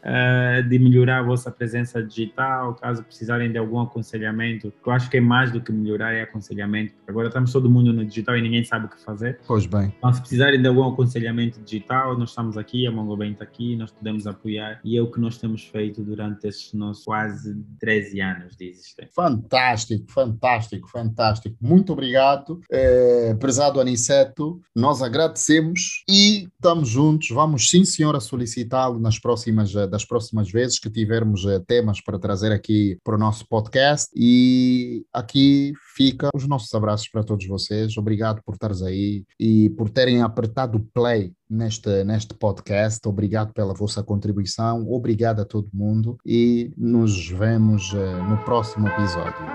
[0.68, 5.18] de melhorar a vossa presença digital, caso precisarem de algum aconselhamento, que eu acho que
[5.18, 6.94] é mais do que melhorar, é aconselhamento.
[7.08, 9.40] Agora estamos todo mundo no digital e ninguém sabe o que fazer.
[9.48, 9.94] Pois bem.
[9.98, 13.92] Então, se precisarem de algum aconselhamento digital, nós estamos aqui, a MongoBem está aqui, nós
[13.92, 18.56] podemos apoiar e é o que nós temos feito durante esses nossos quase 13 anos
[18.56, 19.10] de existência.
[19.14, 21.56] Fantástico, fantástico, fantástico.
[21.62, 24.62] Muito obrigado, é, prezado Aniceto.
[24.76, 27.30] Nós agradecemos e estamos juntos.
[27.30, 32.98] Vamos sim, senhora, solicitá-lo nas próximas, das próximas vezes que tivermos temas para trazer aqui
[33.04, 34.10] para o nosso podcast.
[34.16, 37.98] E aqui fica os nossos abraços para todos vocês.
[37.98, 43.00] Obrigado por estares aí e por terem apertado play neste, neste podcast.
[43.08, 44.88] Obrigado pela vossa contribuição.
[44.90, 49.46] Obrigado a todo mundo e nos vemos uh, no próximo episódio.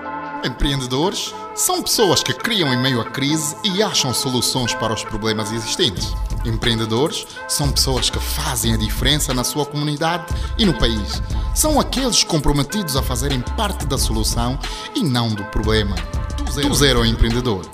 [0.43, 5.51] Empreendedores são pessoas que criam em meio à crise e acham soluções para os problemas
[5.51, 6.13] existentes.
[6.45, 10.25] Empreendedores são pessoas que fazem a diferença na sua comunidade
[10.57, 11.21] e no país.
[11.55, 14.59] São aqueles comprometidos a fazerem parte da solução
[14.93, 15.95] e não do problema.
[16.37, 17.65] Do zero, do zero empreendedor.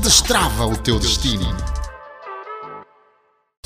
[0.00, 1.75] Destrava o teu destino.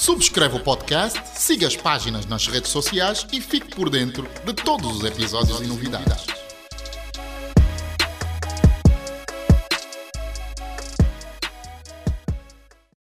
[0.01, 4.97] Subscreva o podcast, siga as páginas nas redes sociais e fique por dentro de todos
[4.97, 6.40] os episódios e novidades.